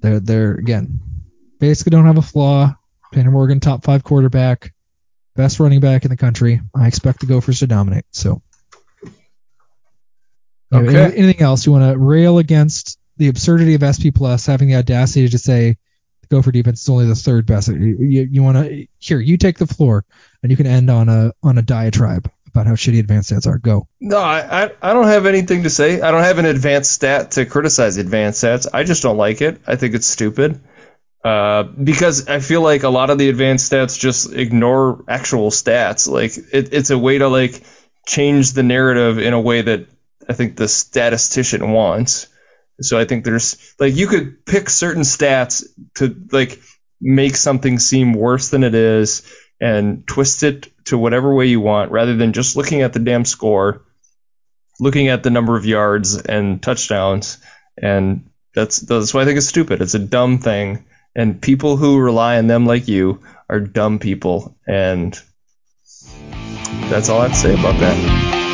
They're 0.00 0.20
they're 0.20 0.54
again 0.54 1.00
basically 1.60 1.90
don't 1.90 2.06
have 2.06 2.18
a 2.18 2.22
flaw. 2.22 2.74
Tanner 3.12 3.30
Morgan, 3.30 3.60
top 3.60 3.84
five 3.84 4.02
quarterback, 4.04 4.72
best 5.34 5.60
running 5.60 5.80
back 5.80 6.04
in 6.04 6.10
the 6.10 6.16
country. 6.16 6.60
I 6.74 6.86
expect 6.86 7.20
the 7.20 7.26
Gophers 7.26 7.60
to 7.60 7.66
dominate. 7.66 8.04
So, 8.10 8.42
Okay. 10.72 11.16
anything 11.16 11.40
else 11.40 11.64
you 11.64 11.72
want 11.72 11.90
to 11.92 11.98
rail 11.98 12.38
against 12.38 12.98
the 13.16 13.28
absurdity 13.28 13.74
of 13.74 13.82
SP 13.82 14.12
Plus 14.14 14.46
having 14.46 14.68
the 14.68 14.76
audacity 14.76 15.28
to 15.28 15.38
say 15.38 15.78
the 16.22 16.26
Gopher 16.28 16.52
defense 16.52 16.82
is 16.82 16.88
only 16.88 17.06
the 17.06 17.14
third 17.14 17.46
best? 17.46 17.68
You, 17.68 18.28
you, 18.30 18.42
want 18.42 18.58
to 18.58 18.86
here? 18.98 19.20
You 19.20 19.36
take 19.36 19.58
the 19.58 19.66
floor, 19.66 20.04
and 20.42 20.50
you 20.50 20.56
can 20.56 20.66
end 20.66 20.90
on 20.90 21.08
a 21.08 21.32
on 21.42 21.58
a 21.58 21.62
diatribe 21.62 22.30
about 22.48 22.66
how 22.66 22.74
shitty 22.74 22.98
advanced 22.98 23.30
stats 23.30 23.46
are. 23.46 23.58
Go. 23.58 23.88
No, 24.00 24.18
I, 24.18 24.64
I 24.64 24.70
I 24.82 24.92
don't 24.92 25.06
have 25.06 25.26
anything 25.26 25.64
to 25.64 25.70
say. 25.70 26.00
I 26.00 26.10
don't 26.10 26.22
have 26.22 26.38
an 26.38 26.46
advanced 26.46 26.92
stat 26.92 27.32
to 27.32 27.46
criticize 27.46 27.96
advanced 27.96 28.42
stats. 28.42 28.66
I 28.72 28.84
just 28.84 29.02
don't 29.02 29.16
like 29.16 29.40
it. 29.40 29.60
I 29.66 29.76
think 29.76 29.94
it's 29.94 30.06
stupid. 30.06 30.60
Uh, 31.24 31.64
because 31.64 32.28
I 32.28 32.38
feel 32.38 32.60
like 32.60 32.84
a 32.84 32.88
lot 32.88 33.10
of 33.10 33.18
the 33.18 33.28
advanced 33.28 33.72
stats 33.72 33.98
just 33.98 34.32
ignore 34.32 35.02
actual 35.08 35.50
stats. 35.50 36.08
Like 36.08 36.36
it, 36.36 36.72
it's 36.72 36.90
a 36.90 36.98
way 36.98 37.18
to 37.18 37.28
like 37.28 37.64
change 38.06 38.52
the 38.52 38.62
narrative 38.62 39.18
in 39.18 39.32
a 39.32 39.40
way 39.40 39.62
that 39.62 39.88
I 40.28 40.34
think 40.34 40.56
the 40.56 40.68
statistician 40.68 41.72
wants. 41.72 42.28
So 42.80 42.98
I 42.98 43.04
think 43.04 43.24
there's 43.24 43.74
like 43.78 43.94
you 43.94 44.06
could 44.06 44.44
pick 44.44 44.68
certain 44.68 45.02
stats 45.02 45.64
to 45.94 46.14
like 46.30 46.60
make 47.00 47.36
something 47.36 47.78
seem 47.78 48.12
worse 48.12 48.50
than 48.50 48.64
it 48.64 48.74
is 48.74 49.22
and 49.60 50.06
twist 50.06 50.42
it 50.42 50.70
to 50.86 50.98
whatever 50.98 51.34
way 51.34 51.46
you 51.46 51.60
want 51.60 51.90
rather 51.90 52.16
than 52.16 52.32
just 52.32 52.56
looking 52.56 52.82
at 52.82 52.92
the 52.92 52.98
damn 52.98 53.24
score, 53.24 53.82
looking 54.78 55.08
at 55.08 55.22
the 55.22 55.30
number 55.30 55.56
of 55.56 55.64
yards 55.64 56.16
and 56.16 56.62
touchdowns. 56.62 57.38
And 57.80 58.30
that's 58.54 58.78
that's 58.78 59.14
why 59.14 59.22
I 59.22 59.24
think 59.24 59.38
it's 59.38 59.46
stupid. 59.46 59.80
It's 59.80 59.94
a 59.94 59.98
dumb 59.98 60.38
thing. 60.38 60.84
And 61.14 61.40
people 61.40 61.78
who 61.78 61.98
rely 61.98 62.36
on 62.36 62.46
them 62.46 62.66
like 62.66 62.88
you 62.88 63.22
are 63.48 63.60
dumb 63.60 63.98
people. 63.98 64.56
And 64.66 65.18
that's 66.90 67.08
all 67.08 67.20
I 67.20 67.28
have 67.28 67.32
to 67.32 67.38
say 67.38 67.54
about 67.54 67.80
that. 67.80 68.45